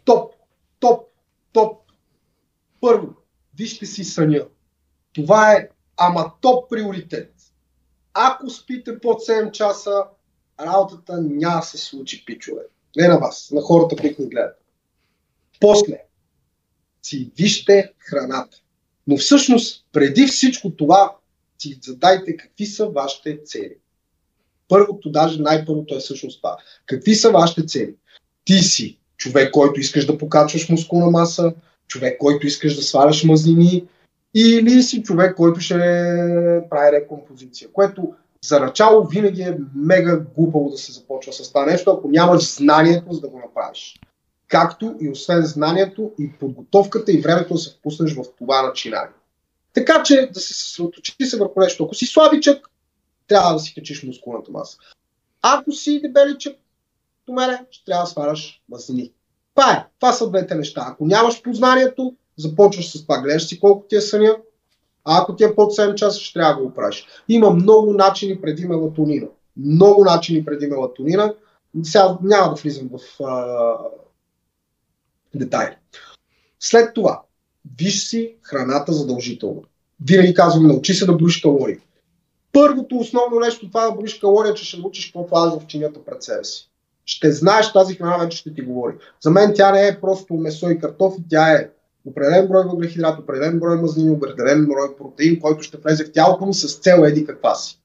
топ, 0.06 0.34
топ, 0.80 1.08
топ. 1.54 1.78
Първо, 2.82 3.08
вижте 3.58 3.86
си 3.86 4.04
съня. 4.04 4.46
Това 5.18 5.54
е 5.54 5.70
ама 5.98 6.32
топ 6.42 6.70
приоритет. 6.70 7.34
ако 8.14 8.50
спите 8.50 9.00
под 9.00 9.20
7 9.20 9.52
часа, 9.52 10.04
работата 10.60 11.22
няма 11.22 11.64
се 11.64 11.78
случи, 11.78 12.26
пичове. 12.26 12.62
Не 12.96 13.08
на 13.08 13.20
вас, 13.20 13.52
на 13.52 13.62
хората, 13.62 13.96
които 13.96 14.22
ни 14.22 14.28
гледат. 14.28 14.62
После, 15.60 16.02
си 17.02 17.32
вижте 17.38 17.94
храната. 18.00 18.58
Но 19.08 19.18
всъщност, 19.18 19.86
преди 19.92 20.28
всичко 20.28 20.70
това, 20.70 21.16
си 21.60 21.80
задайте 21.84 22.38
какви 22.38 22.66
са 22.66 22.90
вашите 22.90 23.44
цели. 23.44 23.76
Първото, 24.68 25.10
даже 25.10 25.42
най-първото 25.42 25.96
е 25.96 26.00
всъщност 26.00 26.40
това. 26.40 26.58
Какви 26.86 27.16
са 27.16 27.32
вашите 27.32 27.66
цели? 27.66 27.96
Ти 28.46 28.60
си 28.60 29.00
човек, 29.18 29.52
който 29.52 29.80
искаш 29.80 30.06
да 30.06 30.18
покачваш 30.18 30.70
мускулна 30.70 31.12
маса, 31.12 31.54
човек, 31.88 32.18
който 32.20 32.48
искаш 32.48 32.76
да 32.76 32.82
сваляш 32.82 33.24
мазнини, 33.24 33.88
или 34.40 34.84
си 34.84 35.04
човек, 35.04 35.36
който 35.36 35.60
ще 35.60 35.76
прави 36.70 36.92
рекомпозиция, 36.92 37.70
което 37.74 38.14
за 38.46 38.60
начало 38.60 39.08
винаги 39.08 39.42
е 39.42 39.58
мега 39.76 40.20
глупаво 40.36 40.70
да 40.70 40.78
се 40.78 40.92
започва 40.92 41.34
с 41.34 41.50
това 41.50 41.66
нещо, 41.66 41.92
ако 41.92 42.08
нямаш 42.08 42.56
знанието 42.56 43.14
за 43.14 43.22
да 43.22 43.28
го 43.28 43.40
направиш. 43.40 44.00
Както 44.48 44.96
и 45.02 45.10
освен 45.10 45.46
знанието 45.46 46.12
и 46.20 46.32
подготовката 46.32 47.12
и 47.12 47.22
времето 47.22 47.54
да 47.54 47.60
се 47.60 47.72
впуснеш 47.72 48.16
в 48.16 48.24
това 48.38 48.62
начинание. 48.62 49.16
Така 49.74 50.04
че 50.04 50.30
да 50.34 50.40
се 50.40 50.54
съсредоточи 50.54 51.26
се 51.26 51.38
върху 51.38 51.60
нещо. 51.60 51.84
Ако 51.84 51.96
си 51.96 52.06
слабичък, 52.06 52.70
трябва 53.28 53.54
да 53.54 53.60
си 53.60 53.74
качиш 53.74 54.04
мускулната 54.04 54.52
маса. 54.52 54.78
Ако 55.42 55.72
си 55.72 56.02
дебеличък, 56.02 56.56
до 57.28 57.34
мене, 57.34 57.66
ще 57.72 57.86
трябва 57.86 58.04
да 58.04 58.10
сваляш 58.10 58.62
мазнини. 58.70 59.12
Това 59.56 59.72
е. 59.72 59.86
Това 60.00 60.14
са 60.14 60.30
двете 60.30 60.56
неща. 60.56 60.86
Ако 60.88 61.06
нямаш 61.06 61.42
познанието, 61.42 62.16
започваш 62.38 62.92
с 62.92 63.02
това. 63.02 63.22
Гледаш 63.22 63.48
си 63.48 63.60
колко 63.60 63.88
ти 63.88 63.96
е 63.96 64.02
съня, 64.02 64.38
а 65.06 65.22
ако 65.22 65.36
ти 65.36 65.44
е 65.44 65.56
под 65.56 65.72
7 65.72 65.96
часа, 65.96 66.20
ще 66.20 66.40
трябва 66.40 66.56
да 66.56 66.62
го 66.62 66.74
правиш. 66.74 67.06
Има 67.30 67.50
много 67.50 67.94
начини 67.94 68.42
преди 68.42 68.68
мелатонина. 68.68 69.28
Много 69.58 70.06
начини 70.06 70.46
преди 70.46 70.68
мелатонина. 70.68 71.34
Сега 71.84 72.18
няма 72.24 72.50
да 72.50 72.62
влизам 72.62 72.90
в 72.94 73.24
а, 73.24 73.74
детайли. 75.36 75.76
След 76.60 76.94
това, 76.94 77.22
виж 77.78 78.08
си 78.08 78.36
храната 78.42 78.94
задължително. 78.94 79.64
Винаги 80.06 80.34
казвам, 80.34 80.68
научи 80.68 80.94
се 80.94 81.06
да 81.06 81.14
броиш 81.14 81.42
калории. 81.42 81.78
Първото 82.54 82.98
основно 82.98 83.40
нещо 83.40 83.68
това 83.68 83.90
да 83.90 83.96
броиш 83.96 84.20
калория, 84.20 84.54
че 84.54 84.66
ще 84.66 84.78
научиш 84.78 85.06
какво 85.06 85.24
влаза 85.24 85.60
в 85.60 85.68
чинията 85.68 86.06
пред 86.06 86.24
себе 86.24 86.44
си. 86.44 86.70
Ще 87.06 87.32
знаеш 87.32 87.74
тази 87.74 87.96
храна, 87.96 88.18
вече 88.18 88.38
ще 88.38 88.54
ти 88.54 88.62
говори. 88.62 88.94
За 89.22 89.32
мен 89.32 89.52
тя 89.56 89.72
не 89.72 89.88
е 89.88 90.00
просто 90.02 90.34
месо 90.34 90.70
и 90.70 90.80
картофи, 90.80 91.22
тя 91.30 91.54
е 91.54 91.70
определен 92.08 92.48
брой 92.48 92.64
въглехидрат, 92.64 93.20
определен 93.20 93.60
брой 93.60 93.82
мазнини, 93.82 94.12
определен 94.12 94.66
брой 94.66 94.96
протеин, 94.98 95.40
който 95.40 95.64
ще 95.64 95.78
влезе 95.78 96.06
в 96.06 96.12
тялото 96.12 96.46
ми 96.46 96.54
с 96.54 96.80
цел 96.80 97.04
еди 97.04 97.26
каква 97.26 97.56
си. 97.56 97.80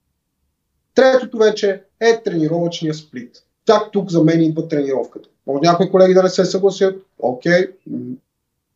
Третото 0.95 1.39
вече 1.39 1.83
е 2.01 2.23
тренировъчния 2.23 2.95
сплит. 2.95 3.37
Так 3.65 3.93
тук 3.93 4.11
за 4.11 4.25
мен 4.25 4.43
идва 4.43 4.69
тренировката. 4.69 5.29
Може 5.47 5.61
някои 5.63 5.91
колеги 5.91 6.15
да 6.15 6.23
не 6.23 6.29
се 6.29 6.45
съгласят. 6.45 6.97
Окей, 7.19 7.67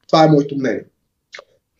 това 0.06 0.24
е 0.24 0.28
моето 0.28 0.56
мнение. 0.56 0.84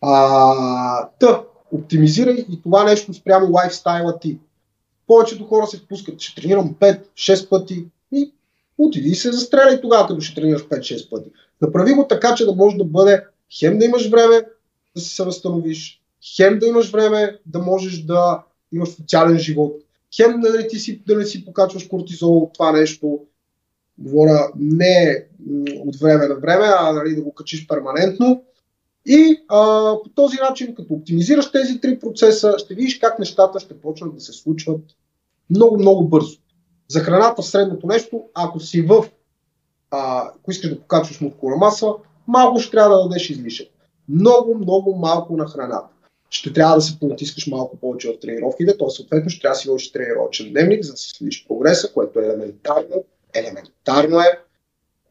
А, 0.01 1.09
та, 1.19 1.43
оптимизирай 1.71 2.45
и 2.49 2.61
това 2.63 2.83
нещо 2.83 3.13
спрямо 3.13 3.51
лайфстайла 3.51 4.19
ти. 4.19 4.39
Повечето 5.07 5.45
хора 5.45 5.67
се 5.67 5.77
впускат, 5.77 6.21
ще 6.21 6.41
тренирам 6.41 6.75
5-6 6.79 7.49
пъти 7.49 7.85
и 8.11 8.31
отиди 8.77 9.09
и 9.09 9.15
се 9.15 9.31
застреляй 9.31 9.81
тогава, 9.81 10.07
като 10.07 10.21
ще 10.21 10.41
тренираш 10.41 10.67
5-6 10.67 11.09
пъти. 11.09 11.29
Направи 11.61 11.93
го 11.93 12.07
така, 12.07 12.35
че 12.35 12.45
да 12.45 12.55
може 12.55 12.77
да 12.77 12.83
бъде 12.83 13.23
хем 13.59 13.77
да 13.79 13.85
имаш 13.85 14.09
време 14.09 14.45
да 14.95 15.01
се 15.01 15.23
възстановиш, 15.23 16.01
хем 16.35 16.59
да 16.59 16.67
имаш 16.67 16.91
време 16.91 17.39
да 17.45 17.59
можеш 17.59 18.03
да 18.03 18.43
имаш 18.71 18.89
социален 18.89 19.37
живот, 19.37 19.81
хем 20.15 20.39
да 20.39 20.49
не, 20.49 20.67
ти 20.67 20.79
си, 20.79 21.03
да 21.07 21.15
не 21.15 21.25
си 21.25 21.45
покачваш 21.45 21.87
кортизол 21.87 22.37
от 22.37 22.53
това 22.53 22.71
нещо, 22.71 23.19
говоря 23.97 24.51
не 24.59 25.27
от 25.85 25.95
време 25.95 26.27
на 26.27 26.35
време, 26.35 26.65
а 26.79 26.91
нали, 26.91 27.15
да 27.15 27.21
го 27.21 27.33
качиш 27.33 27.67
перманентно. 27.67 28.43
И 29.05 29.43
а, 29.47 29.93
по 30.03 30.09
този 30.09 30.37
начин, 30.37 30.75
като 30.75 30.93
оптимизираш 30.93 31.51
тези 31.51 31.81
три 31.81 31.99
процеса, 31.99 32.55
ще 32.57 32.75
видиш 32.75 32.99
как 32.99 33.19
нещата 33.19 33.59
ще 33.59 33.81
почнат 33.81 34.15
да 34.15 34.21
се 34.21 34.33
случват 34.33 34.81
много, 35.49 35.79
много 35.79 36.07
бързо. 36.07 36.37
За 36.87 36.99
храната 36.99 37.43
средното 37.43 37.87
нещо, 37.87 38.23
ако 38.33 38.59
си 38.59 38.81
в, 38.81 39.05
а, 39.91 40.31
ако 40.35 40.51
искаш 40.51 40.69
да 40.69 40.79
покачваш 40.79 41.21
мускулна 41.21 41.57
маса, 41.57 41.93
малко 42.27 42.59
ще 42.59 42.71
трябва 42.71 42.97
да 42.97 43.03
дадеш 43.03 43.29
излишък. 43.29 43.67
Много, 44.09 44.55
много 44.55 44.95
малко 44.95 45.37
на 45.37 45.47
храната. 45.47 45.87
Ще 46.29 46.53
трябва 46.53 46.75
да 46.75 46.81
се 46.81 46.99
понатискаш 46.99 47.47
малко 47.47 47.77
повече 47.77 48.09
в 48.09 48.19
тренировките, 48.19 48.77
т.е. 48.77 48.89
съответно 48.89 49.29
ще 49.29 49.41
трябва 49.41 49.53
да 49.53 49.59
си 49.59 49.69
водиш 49.69 49.91
тренировъчен 49.91 50.49
дневник, 50.51 50.83
за 50.83 50.91
да 50.91 50.97
си 50.97 51.09
следиш 51.09 51.45
прогреса, 51.47 51.93
което 51.93 52.19
е 52.19 52.23
елементарно. 52.23 53.03
Елементарно 53.33 54.19
е. 54.19 54.39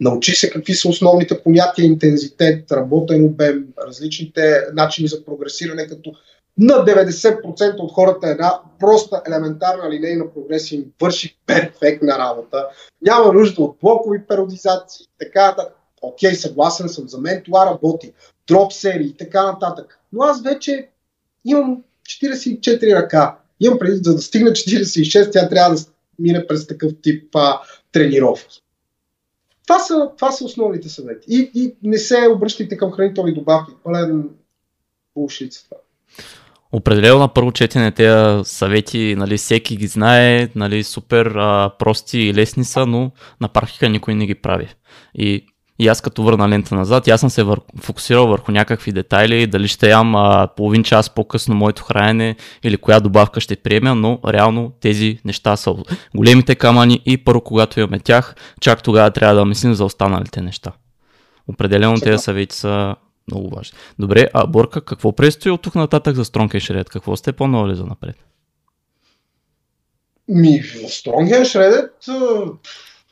Научи 0.01 0.35
се 0.35 0.51
какви 0.51 0.75
са 0.75 0.89
основните 0.89 1.43
понятия, 1.43 1.87
интензитет, 1.87 2.73
работен 2.73 3.25
обем, 3.25 3.67
различните 3.87 4.63
начини 4.73 5.09
за 5.09 5.25
прогресиране, 5.25 5.87
като 5.87 6.13
на 6.59 6.75
90% 6.75 7.79
от 7.79 7.93
хората 7.93 8.29
една 8.29 8.61
проста 8.81 9.23
елементарна 9.27 9.91
линейна 9.91 10.25
прогресия 10.35 10.77
им 10.77 10.85
върши 11.01 11.39
перфектна 11.47 12.19
работа. 12.19 12.69
Няма 13.03 13.33
нужда 13.33 13.63
от 13.63 13.77
блокови 13.81 14.27
периодизации, 14.27 15.07
така 15.19 15.55
да. 15.57 15.69
Окей, 16.07 16.35
съгласен 16.35 16.89
съм, 16.89 17.09
за 17.09 17.19
мен 17.19 17.43
това 17.45 17.67
работи. 17.67 18.13
Дроп 18.49 18.73
серии 18.73 19.07
и 19.07 19.17
така 19.17 19.43
нататък. 19.43 19.99
Но 20.13 20.23
аз 20.23 20.43
вече 20.43 20.89
имам 21.45 21.83
44 22.07 23.03
ръка. 23.03 23.39
Имам 23.61 23.79
преди, 23.79 23.97
за 23.97 24.15
да 24.15 24.23
стигна 24.23 24.51
46, 24.51 25.33
тя 25.33 25.49
трябва 25.49 25.75
да 25.75 25.83
мине 26.19 26.47
през 26.47 26.67
такъв 26.67 26.93
тип 27.03 27.37
а, 27.37 27.61
тренировки. 27.93 28.63
Това 29.67 29.79
са, 29.79 30.11
това 30.17 30.33
са 30.33 30.45
основните 30.45 30.89
съвети. 30.89 31.27
И, 31.29 31.51
и 31.55 31.75
не 31.83 31.99
се 31.99 32.29
обръщайте 32.29 32.77
към 32.77 32.93
хранителни 32.93 33.35
добавки. 33.35 33.73
Пълен 33.85 34.29
булшит 35.15 35.53
това. 35.65 35.77
Определено 36.73 37.19
на 37.19 37.29
първо 37.29 37.53
четене 37.53 37.93
тези 37.93 38.51
съвети, 38.51 39.15
нали, 39.19 39.37
всеки 39.37 39.77
ги 39.77 39.87
знае, 39.87 40.49
нали, 40.55 40.85
супер 40.85 41.27
а, 41.27 41.71
прости 41.79 42.19
и 42.19 42.35
лесни 42.35 42.65
са, 42.65 42.87
но 42.87 43.11
на 43.41 43.49
практика 43.49 43.89
никой 43.89 44.15
не 44.15 44.27
ги 44.27 44.35
прави. 44.35 44.75
И 45.15 45.47
и 45.79 45.89
аз 45.89 46.01
като 46.01 46.23
върна 46.23 46.49
лента 46.49 46.75
назад, 46.75 47.09
аз 47.09 47.21
съм 47.21 47.31
се 47.31 47.43
вър... 47.43 47.61
фокусирал 47.81 48.27
върху 48.27 48.53
някакви 48.53 48.93
детайли, 48.93 49.47
дали 49.47 49.69
ще 49.69 49.91
ям 49.91 50.17
а, 50.17 50.49
половин 50.57 50.85
час 50.85 51.11
по-късно 51.11 51.55
моето 51.55 51.85
хранене 51.85 52.37
или 52.63 52.77
коя 52.77 53.01
добавка 53.01 53.41
ще 53.41 53.57
приема, 53.57 53.95
но 53.95 54.19
реално 54.29 54.73
тези 54.81 55.19
неща 55.25 55.57
са 55.57 55.75
големите 56.15 56.55
камъни 56.55 57.03
и 57.07 57.17
първо 57.25 57.41
когато 57.41 57.81
имаме 57.81 57.99
тях, 57.99 58.35
чак 58.61 58.83
тогава 58.83 59.11
трябва 59.11 59.35
да 59.35 59.45
мислим 59.45 59.75
за 59.75 59.85
останалите 59.85 60.43
неща. 60.43 60.73
Определено 61.49 62.01
тези 62.01 62.19
съвети 62.19 62.57
са 62.57 62.97
много 63.29 63.57
важни. 63.57 63.79
Добре, 63.99 64.29
а 64.35 64.47
Борка, 64.47 64.81
какво 64.81 65.13
предстои 65.13 65.51
от 65.53 65.63
тук 65.63 65.75
нататък 65.75 66.17
за 66.17 66.25
Strong 66.25 66.49
Shred? 66.49 66.89
Какво 66.89 67.17
сте 67.17 67.33
по-нови 67.33 67.75
за 67.75 67.85
напред? 67.85 68.17
Ми, 70.29 70.63
Strong 70.87 71.43
Shredded 71.43 71.89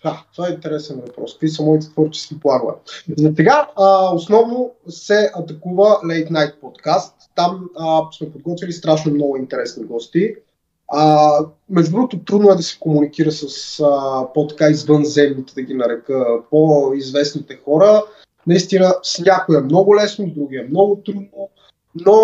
а, 0.05 0.25
това 0.35 0.49
е 0.49 0.53
интересен 0.53 0.97
въпрос. 0.97 1.33
Какви 1.33 1.49
са 1.49 1.63
моите 1.63 1.91
творчески 1.91 2.41
планове? 2.41 2.73
За 3.19 3.33
сега 3.37 3.69
основно 4.15 4.71
се 4.89 5.31
атакува 5.35 5.85
Late 5.85 6.31
Night 6.31 6.61
подкаст. 6.61 7.15
Там 7.35 7.71
а, 7.79 8.03
сме 8.13 8.33
подготвили 8.33 8.73
страшно 8.73 9.15
много 9.15 9.37
интересни 9.37 9.85
гости. 9.85 10.35
А, 10.89 11.39
между 11.71 11.93
другото, 11.93 12.25
трудно 12.25 12.51
е 12.51 12.55
да 12.55 12.63
се 12.63 12.79
комуникира 12.81 13.33
с 13.33 13.81
а, 13.81 14.27
по-така 14.35 14.69
извънземните, 14.69 15.55
да 15.55 15.63
ги 15.63 15.75
нарека, 15.75 16.27
по-известните 16.51 17.61
хора. 17.65 18.03
Наистина, 18.47 18.95
с 19.03 19.19
някой 19.19 19.59
е 19.59 19.61
много 19.61 19.97
лесно, 19.97 20.29
с 20.29 20.35
другия 20.35 20.65
е 20.65 20.69
много 20.69 20.97
трудно, 20.97 21.49
но 21.95 22.15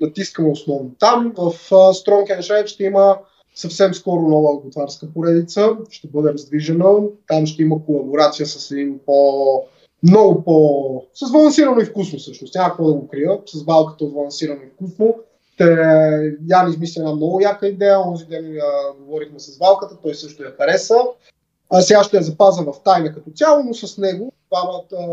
натискаме 0.00 0.50
основно 0.50 0.90
там. 0.98 1.32
В 1.36 1.52
а, 1.70 1.74
Strong 1.74 2.38
and 2.38 2.40
Shred 2.40 2.66
ще 2.66 2.84
има 2.84 3.18
съвсем 3.58 3.94
скоро 3.94 4.22
нова 4.22 4.60
готварска 4.60 5.06
поредица, 5.14 5.76
ще 5.90 6.08
бъде 6.08 6.32
раздвижена. 6.32 6.94
Там 7.26 7.46
ще 7.46 7.62
има 7.62 7.84
колаборация 7.84 8.46
с 8.46 8.70
един 8.70 8.98
по 9.06 9.62
много 10.02 10.44
по... 10.44 11.04
с 11.14 11.32
балансирано 11.32 11.80
и 11.80 11.84
вкусно 11.84 12.18
всъщност. 12.18 12.54
Няма 12.54 12.70
какво 12.70 12.86
да 12.86 12.92
го 12.92 13.08
крия. 13.08 13.38
С 13.46 13.64
балката 13.64 14.04
от 14.04 14.14
балансирано 14.14 14.60
и 14.62 14.70
вкусно. 14.74 15.14
Те, 15.56 15.64
Ян 16.48 16.70
измисля 16.70 17.00
една 17.00 17.14
много 17.14 17.40
яка 17.40 17.68
идея. 17.68 18.00
Онзи 18.00 18.26
ден 18.26 18.56
а, 18.56 18.92
говорихме 19.04 19.38
с 19.38 19.58
Валката, 19.58 19.96
той 20.02 20.14
също 20.14 20.42
я 20.42 20.50
хареса. 20.50 20.98
А 21.70 21.80
сега 21.80 22.04
ще 22.04 22.16
я 22.16 22.22
запазя 22.22 22.62
в 22.62 22.74
тайна 22.84 23.14
като 23.14 23.30
цяло, 23.30 23.62
но 23.64 23.74
с 23.74 23.98
него 23.98 24.32
двамата, 24.52 25.06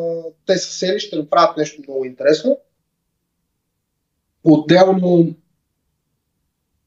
те 0.46 0.58
са 0.58 0.72
сели, 0.72 1.00
ще 1.00 1.16
направят 1.16 1.58
нещо 1.58 1.82
много 1.88 2.06
интересно. 2.06 2.58
Отделно 4.44 5.36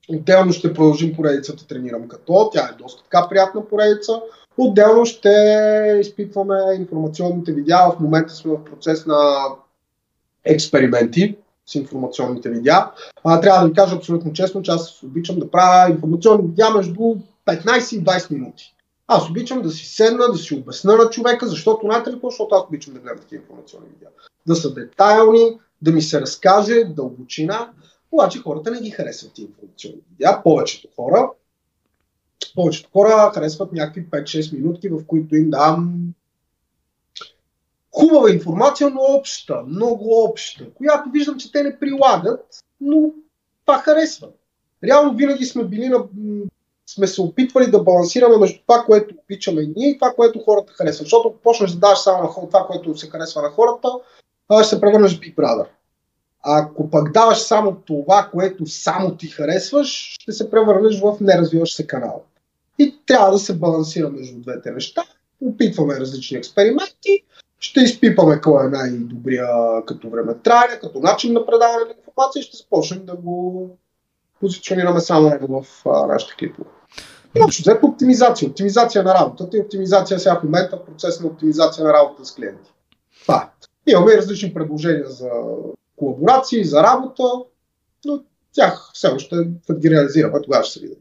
Отделно 0.09 0.53
ще 0.53 0.75
продължим 0.75 1.17
поредицата 1.17 1.67
Тренирам 1.67 2.09
като. 2.09 2.51
Тя 2.53 2.65
е 2.65 2.83
доста 2.83 3.03
така 3.03 3.29
приятна 3.29 3.67
поредица. 3.67 4.21
Отделно 4.57 5.07
ще 5.07 5.31
изпитваме 6.01 6.55
информационните 6.77 7.53
видеа. 7.53 7.91
В 7.91 8.01
момента 8.01 8.35
сме 8.35 8.53
в 8.53 8.65
процес 8.65 9.07
на 9.07 9.45
експерименти. 10.45 11.37
с 11.67 11.75
информационните 11.75 12.51
видеа. 12.51 12.91
А, 13.25 13.41
трябва 13.41 13.61
да 13.61 13.69
ви 13.69 13.75
кажа 13.75 13.97
абсолютно 13.97 14.33
честно, 14.33 14.63
че 14.63 14.71
аз 14.71 15.03
обичам 15.03 15.39
да 15.39 15.51
правя 15.51 15.91
информационни 15.91 16.49
видеа 16.49 16.71
между 16.71 17.01
15 17.47 17.97
и 17.97 18.05
20 18.05 18.31
минути. 18.31 18.75
Аз 19.07 19.31
обичам 19.31 19.63
да 19.63 19.71
си 19.71 19.87
седна, 19.87 20.25
да 20.33 20.39
си 20.39 20.55
обясна 20.55 20.97
на 20.97 21.11
човека, 21.11 21.47
защото 21.47 21.87
знаете 21.87 22.11
ли 22.11 22.21
защото 22.23 22.55
аз 22.55 22.63
обичам 22.69 22.95
да 22.95 23.01
гледам 23.01 23.19
такива 23.19 23.43
информационни 23.43 23.89
видеа. 23.93 24.09
Да 24.47 24.57
са 24.57 24.75
детайлни, 24.75 25.59
да 25.83 25.93
ми 25.93 26.03
се 26.03 26.21
разкаже 26.21 26.85
дълбочина, 26.85 27.69
обаче 28.13 28.39
хората 28.39 28.71
не 28.71 28.81
ги 28.81 28.91
харесват 28.91 29.35
тези 29.35 29.47
информационни 29.47 30.01
видеа. 30.11 30.43
Повечето 30.43 30.89
хора, 30.97 31.31
повечето 32.55 32.91
хора 32.93 33.31
харесват 33.35 33.73
някакви 33.73 34.07
5-6 34.07 34.55
минутки, 34.57 34.89
в 34.89 35.07
които 35.07 35.37
им 35.37 35.51
дам 35.51 35.95
хубава 37.93 38.31
информация, 38.31 38.91
но 38.91 39.01
обща, 39.01 39.63
много 39.67 40.25
обща, 40.25 40.71
която 40.75 41.11
виждам, 41.11 41.39
че 41.39 41.53
те 41.53 41.63
не 41.63 41.79
прилагат, 41.79 42.47
но 42.81 43.11
това 43.67 43.79
харесва. 43.79 44.29
Реално 44.85 45.17
винаги 45.17 45.45
сме 45.45 45.65
били 45.65 45.89
на 45.89 46.05
сме 46.87 47.07
се 47.07 47.23
опитвали 47.23 47.71
да 47.71 47.83
балансираме 47.83 48.37
между 48.37 48.61
това, 48.67 48.85
което 48.85 49.15
обичаме 49.25 49.63
ние 49.77 49.89
и 49.89 49.99
това, 49.99 50.13
което 50.13 50.39
хората 50.45 50.73
харесват. 50.73 51.07
Защото 51.07 51.29
ако 51.29 51.39
почнеш 51.39 51.71
да 51.71 51.79
даваш 51.79 51.99
само 51.99 52.23
на 52.23 52.29
хората, 52.29 52.51
това, 52.51 52.67
което 52.67 52.99
се 52.99 53.11
харесва 53.11 53.43
на 53.43 53.51
хората, 53.51 53.89
ще 54.63 54.75
се 54.75 54.81
превърнеш 54.81 55.17
в 55.17 55.21
Big 55.21 55.35
Brother. 55.35 55.67
А 56.43 56.61
ако 56.61 56.91
пък 56.91 57.12
даваш 57.12 57.39
само 57.39 57.74
това, 57.74 58.28
което 58.32 58.66
само 58.66 59.16
ти 59.16 59.26
харесваш, 59.26 60.16
ще 60.20 60.32
се 60.32 60.51
превърнеш 60.51 61.01
в 61.01 61.16
неразвиващ 61.20 61.76
се 61.76 61.86
канал. 61.86 62.22
И 62.78 62.99
трябва 63.07 63.30
да 63.32 63.39
се 63.39 63.59
балансира 63.59 64.11
между 64.11 64.41
двете 64.41 64.70
неща. 64.70 65.05
Опитваме 65.41 66.01
различни 66.01 66.39
експерименти, 66.39 67.24
ще 67.61 67.80
изпипаме 67.80 68.41
кой 68.41 68.66
е 68.66 68.68
най-добрия 68.68 69.49
като 69.86 70.11
време 70.11 70.34
трая, 70.45 70.80
като 70.80 71.01
начин 71.01 71.32
на 71.32 71.47
предаване 71.47 71.84
на 71.84 71.95
информация 71.99 72.41
и 72.41 72.43
ще 72.43 72.57
започнем 72.57 73.05
да 73.05 73.16
го 73.16 73.70
позиционираме 74.41 75.01
само 75.01 75.39
в 75.49 75.66
нашите 76.09 76.34
клипове. 76.39 76.68
И 77.36 77.43
общо 77.43 77.62
взето 77.62 77.86
оптимизация. 77.86 78.49
Оптимизация 78.49 79.03
на 79.05 79.14
работата 79.14 79.57
и 79.57 79.61
оптимизация 79.61 80.18
сега 80.18 80.41
в 80.41 80.45
момента 80.45 80.84
процес 80.84 81.20
на 81.20 81.26
оптимизация 81.26 81.84
на 81.84 81.93
работа 81.93 82.24
с 82.24 82.34
клиенти. 82.34 82.72
Това. 83.22 83.51
Имаме 83.86 84.16
различни 84.16 84.55
предложения 84.55 85.07
за 85.09 85.30
колаборации, 85.99 86.65
за 86.65 86.83
работа, 86.83 87.23
но 88.05 88.21
тях 88.53 88.91
все 88.95 89.09
още 89.09 89.37
да 89.69 89.75
ги 89.75 89.91
реализираме, 89.91 90.43
тогава 90.43 90.65
ще 90.65 90.73
се 90.73 90.81
видят. 90.81 90.99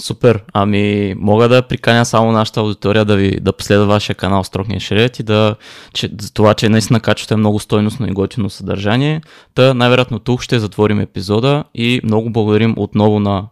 Супер. 0.00 0.44
Ами, 0.52 1.14
мога 1.16 1.48
да 1.48 1.62
приканя 1.62 2.04
само 2.04 2.32
нашата 2.32 2.60
аудитория 2.60 3.04
да 3.04 3.16
ви 3.16 3.40
да 3.40 3.52
последва 3.52 3.86
вашия 3.86 4.16
канал 4.16 4.44
Строкния 4.44 4.80
Шерет 4.80 5.18
и 5.18 5.22
да, 5.22 5.56
че, 5.94 6.10
за 6.20 6.32
това, 6.32 6.54
че 6.54 6.68
наистина 6.68 7.00
качвате 7.00 7.36
много 7.36 7.60
стойностно 7.60 8.08
и 8.08 8.12
готино 8.12 8.50
съдържание. 8.50 9.20
Та 9.54 9.74
най-вероятно 9.74 10.18
тук 10.18 10.42
ще 10.42 10.58
затворим 10.58 11.00
епизода 11.00 11.64
и 11.74 12.00
много 12.04 12.30
благодарим 12.30 12.74
отново 12.76 13.20
на, 13.20 13.46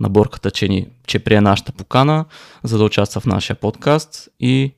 на 0.00 0.08
Борката, 0.08 0.50
че, 0.50 0.68
ни, 0.68 0.86
че 1.06 1.18
прие 1.18 1.40
нашата 1.40 1.72
покана, 1.72 2.24
за 2.64 2.78
да 2.78 2.84
участва 2.84 3.20
в 3.20 3.26
нашия 3.26 3.56
подкаст 3.56 4.28
и 4.40 4.72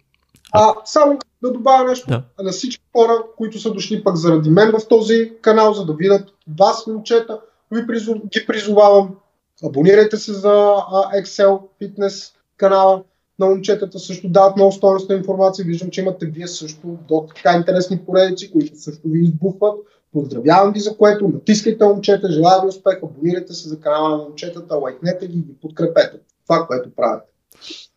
а, 0.54 0.74
само 0.84 1.18
да 1.42 1.52
добавя 1.52 1.88
нещо 1.88 2.06
да. 2.08 2.22
на 2.42 2.52
всички 2.52 2.84
хора, 2.96 3.22
които 3.36 3.58
са 3.58 3.72
дошли 3.72 4.04
пък 4.04 4.16
заради 4.16 4.50
мен 4.50 4.70
в 4.70 4.88
този 4.88 5.32
канал, 5.42 5.72
за 5.72 5.84
да 5.84 5.92
видят 5.92 6.22
вас, 6.58 6.86
момчета, 6.86 7.40
ви 7.70 7.86
призов, 7.86 8.18
ги 8.32 8.46
призовавам 8.46 9.16
Абонирайте 9.64 10.16
се 10.16 10.32
за 10.32 10.74
Excel 11.16 11.60
Fitness 11.82 12.32
канала 12.56 13.02
на 13.38 13.46
момчетата, 13.46 13.98
също 13.98 14.28
дават 14.28 14.56
много 14.56 14.72
стойностна 14.72 15.14
информация. 15.14 15.64
Виждам, 15.64 15.90
че 15.90 16.00
имате 16.00 16.26
вие 16.26 16.48
също 16.48 16.98
до 17.08 17.26
така 17.36 17.56
интересни 17.56 17.98
поредици, 17.98 18.52
които 18.52 18.76
също 18.76 19.08
ви 19.08 19.20
избухват. 19.20 19.74
Поздравявам 20.12 20.72
ви 20.72 20.80
за 20.80 20.96
което. 20.96 21.28
Натискайте 21.28 21.84
момчета, 21.84 22.32
желая 22.32 22.62
ви 22.62 22.68
успех, 22.68 22.98
абонирайте 23.02 23.52
се 23.52 23.68
за 23.68 23.80
канала 23.80 24.08
на 24.08 24.16
момчетата, 24.16 24.76
лайкнете 24.76 25.26
ги 25.26 25.38
и 25.38 25.42
ги 25.42 25.54
подкрепете. 25.62 26.18
Това, 26.46 26.66
което 26.66 26.94
правите. 26.96 27.26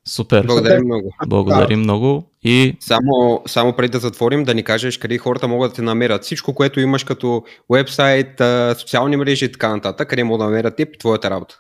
Супер. 0.08 0.46
Благодарим 0.46 0.86
много. 0.86 1.14
Благодарим 1.28 1.80
много. 1.80 2.24
И... 2.44 2.78
Само, 2.80 3.42
само 3.48 3.74
преди 3.74 3.92
да 3.92 4.00
затворим, 4.00 4.44
да 4.44 4.54
ни 4.54 4.64
кажеш 4.64 4.98
къде 4.98 5.18
хората 5.18 5.48
могат 5.48 5.72
да 5.72 5.76
те 5.76 5.82
намерят. 5.82 6.24
Всичко, 6.24 6.54
което 6.54 6.80
имаш 6.80 7.04
като 7.04 7.44
вебсайт, 7.74 8.42
социални 8.80 9.18
мрежи 9.18 9.46
и 9.46 9.52
така 9.52 9.76
нататък, 9.76 10.10
къде 10.10 10.24
могат 10.24 10.40
да 10.40 10.46
намерят 10.46 10.76
теб 10.76 10.96
и 10.96 10.98
твоята 10.98 11.30
работа. 11.30 11.60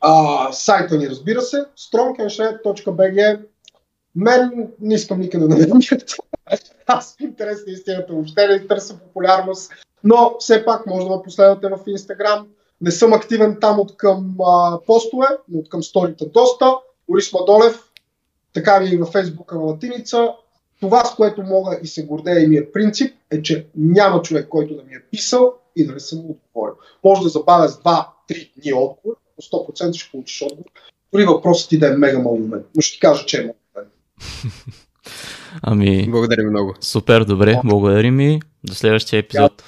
А, 0.00 0.52
сайта 0.52 0.98
ни, 0.98 1.08
разбира 1.08 1.40
се, 1.40 1.64
strongandshred.bg 1.78 3.40
Мен 4.16 4.68
не 4.80 4.94
искам 4.94 5.20
никъде 5.20 5.46
да 5.46 5.56
ме 5.56 5.66
намирате. 5.66 6.14
Аз 6.86 7.16
в 7.18 7.22
интерес 7.22 7.58
на 7.66 7.72
истината 7.72 8.12
въобще 8.12 8.48
не 8.48 8.66
търся 8.66 8.98
популярност, 8.98 9.72
но 10.04 10.36
все 10.38 10.64
пак 10.64 10.86
може 10.86 11.06
да 11.06 11.16
ме 11.16 11.22
последвате 11.24 11.68
в 11.68 11.78
Instagram. 11.78 12.44
Не 12.80 12.90
съм 12.90 13.12
активен 13.12 13.56
там 13.60 13.80
от 13.80 13.96
към 13.96 14.34
а, 14.46 14.78
постове, 14.86 15.26
но 15.48 15.58
от 15.58 15.68
към 15.68 15.82
сторите 15.82 16.26
доста. 16.26 16.74
Борис 17.12 17.32
Мадолев, 17.32 17.78
така 18.52 18.78
ви 18.78 18.94
и 18.94 18.96
във 18.96 19.08
Фейсбука 19.08 19.54
на 19.54 19.60
латиница. 19.60 20.28
Това, 20.80 21.04
с 21.04 21.14
което 21.14 21.42
мога 21.42 21.78
и 21.82 21.86
се 21.86 22.06
гордея 22.06 22.44
и 22.44 22.46
ми 22.46 22.56
е 22.56 22.72
принцип, 22.72 23.14
е, 23.30 23.42
че 23.42 23.66
няма 23.76 24.22
човек, 24.22 24.48
който 24.48 24.76
да 24.76 24.82
ми 24.82 24.94
е 24.94 25.02
писал 25.10 25.54
и 25.76 25.86
да 25.86 25.92
не 25.92 26.00
съм 26.00 26.18
му 26.18 26.30
отговорил. 26.30 26.74
Може 27.04 27.22
да 27.22 27.28
забавя 27.28 27.68
с 27.68 27.82
2-3 27.82 28.06
дни 28.62 28.72
отговор, 28.72 29.16
по 29.36 29.42
100% 29.42 29.92
ще 29.92 30.10
получиш 30.10 30.42
отговор. 30.42 30.70
Дори 31.12 31.24
въпросът 31.24 31.68
ти 31.68 31.78
да 31.78 31.88
е 31.88 31.96
мега 31.96 32.18
малумен. 32.18 32.64
Но 32.76 32.82
ще 32.82 32.94
ти 32.94 33.00
кажа, 33.00 33.26
че 33.26 33.36
е 33.36 33.40
малумен. 33.40 33.90
Ами. 35.62 36.08
Благодарим 36.10 36.50
много. 36.50 36.74
Супер, 36.80 37.24
добре. 37.24 37.60
Благодарим 37.64 38.20
и 38.20 38.40
до 38.64 38.74
следващия 38.74 39.18
епизод. 39.18 39.62